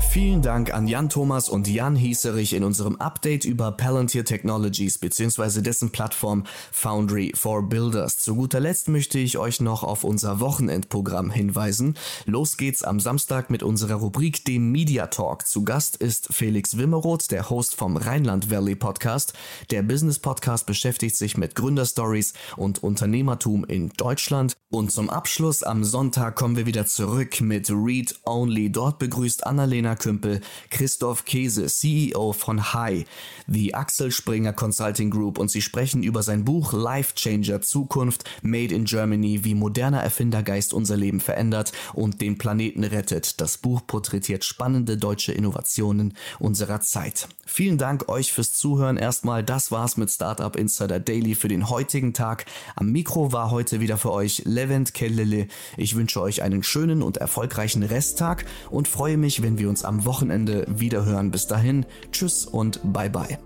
Vielen 0.00 0.42
Dank 0.42 0.72
an 0.72 0.88
Jan 0.88 1.10
Thomas 1.10 1.48
und 1.48 1.68
Jan 1.68 1.94
Hieserich 1.94 2.54
in 2.54 2.64
unserem 2.64 2.96
Update 2.96 3.44
über 3.44 3.72
Palantir 3.72 4.24
Technologies 4.24 4.98
bzw. 4.98 5.60
dessen 5.60 5.90
Plattform 5.90 6.44
Foundry 6.72 7.32
for 7.34 7.68
Builders. 7.68 8.18
Zu 8.18 8.36
guter 8.36 8.58
Letzt 8.58 8.88
möchte 8.88 9.18
ich 9.18 9.38
euch 9.38 9.60
noch 9.60 9.82
auf 9.82 10.04
unser 10.04 10.40
Wochenendprogramm 10.40 11.30
hinweisen. 11.30 11.94
Los 12.24 12.56
geht's 12.56 12.82
am 12.82 13.00
Samstag 13.00 13.50
mit 13.50 13.62
unserer 13.62 13.96
Rubrik 13.96 14.44
dem 14.44 14.72
Media 14.72 15.08
Talk. 15.08 15.46
Zu 15.46 15.64
Gast 15.64 15.96
ist 15.96 16.28
Felix 16.32 16.78
Wimmeroth, 16.78 17.30
der 17.30 17.50
Host 17.50 17.74
vom 17.74 17.96
Rheinland 17.96 18.50
Valley 18.50 18.76
Podcast. 18.76 19.34
Der 19.70 19.82
Business 19.82 20.18
Podcast 20.18 20.66
beschäftigt 20.66 21.16
sich 21.16 21.36
mit 21.36 21.54
Gründerstories 21.54 22.32
und 22.56 22.82
Unternehmertum 22.82 23.64
in 23.64 23.90
Deutschland. 23.90 24.56
Und 24.70 24.90
zum 24.90 25.10
Abschluss 25.10 25.62
am 25.62 25.84
Sonntag 25.84 26.36
kommen 26.36 26.56
wir 26.56 26.66
wieder 26.66 26.86
zurück 26.86 27.40
mit 27.40 27.70
Read 27.70 28.18
Only. 28.24 28.70
Dort 28.70 28.98
begrüßt 28.98 29.46
Annalena 29.46 29.87
Kümpel, 29.96 30.40
Christoph 30.70 31.24
Käse, 31.24 31.66
CEO 31.66 32.32
von 32.32 32.72
Hi, 32.72 33.04
the 33.46 33.74
Axel 33.74 34.10
Springer 34.10 34.52
Consulting 34.52 35.10
Group 35.10 35.38
und 35.38 35.50
sie 35.50 35.62
sprechen 35.62 36.02
über 36.02 36.22
sein 36.22 36.44
Buch 36.44 36.72
Life 36.72 37.14
Changer 37.14 37.60
Zukunft 37.60 38.24
Made 38.42 38.74
in 38.74 38.84
Germany, 38.84 39.44
wie 39.44 39.54
moderner 39.54 40.02
Erfindergeist 40.02 40.72
unser 40.72 40.96
Leben 40.96 41.20
verändert 41.20 41.72
und 41.94 42.20
den 42.20 42.38
Planeten 42.38 42.84
rettet. 42.84 43.40
Das 43.40 43.58
Buch 43.58 43.82
porträtiert 43.86 44.44
spannende 44.44 44.96
deutsche 44.96 45.32
Innovationen 45.32 46.14
unserer 46.38 46.80
Zeit. 46.80 47.28
Vielen 47.46 47.78
Dank 47.78 48.08
euch 48.08 48.32
fürs 48.32 48.52
Zuhören. 48.52 48.96
Erstmal, 48.96 49.42
das 49.42 49.70
war's 49.70 49.96
mit 49.96 50.10
Startup 50.10 50.54
Insider 50.54 51.00
Daily 51.00 51.34
für 51.34 51.48
den 51.48 51.70
heutigen 51.70 52.12
Tag. 52.12 52.44
Am 52.76 52.92
Mikro 52.92 53.32
war 53.32 53.50
heute 53.50 53.80
wieder 53.80 53.96
für 53.96 54.12
euch 54.12 54.42
Levent 54.44 54.94
Kellele. 54.94 55.48
Ich 55.76 55.96
wünsche 55.96 56.20
euch 56.20 56.42
einen 56.42 56.62
schönen 56.62 57.02
und 57.02 57.16
erfolgreichen 57.16 57.82
Resttag 57.82 58.44
und 58.70 58.88
freue 58.88 59.16
mich, 59.16 59.42
wenn 59.42 59.58
wir 59.58 59.68
uns 59.68 59.77
am 59.84 60.04
Wochenende 60.04 60.64
wiederhören. 60.68 61.30
Bis 61.30 61.46
dahin, 61.46 61.86
tschüss 62.12 62.46
und 62.46 62.80
bye 62.92 63.10
bye. 63.10 63.38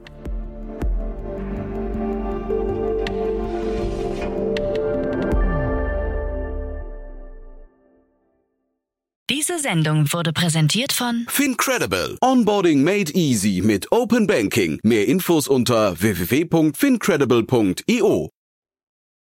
Diese 9.31 9.59
Sendung 9.59 10.13
wurde 10.13 10.33
präsentiert 10.33 10.93
von 10.93 11.27
Fincredible. 11.29 12.17
Onboarding 12.21 12.85
made 12.85 13.13
easy 13.15 13.63
mit 13.65 13.91
Open 13.91 14.27
Banking. 14.27 14.79
Mehr 14.83 15.09
Infos 15.09 15.49
unter 15.49 15.99
www.fincredible.io. 16.01 18.29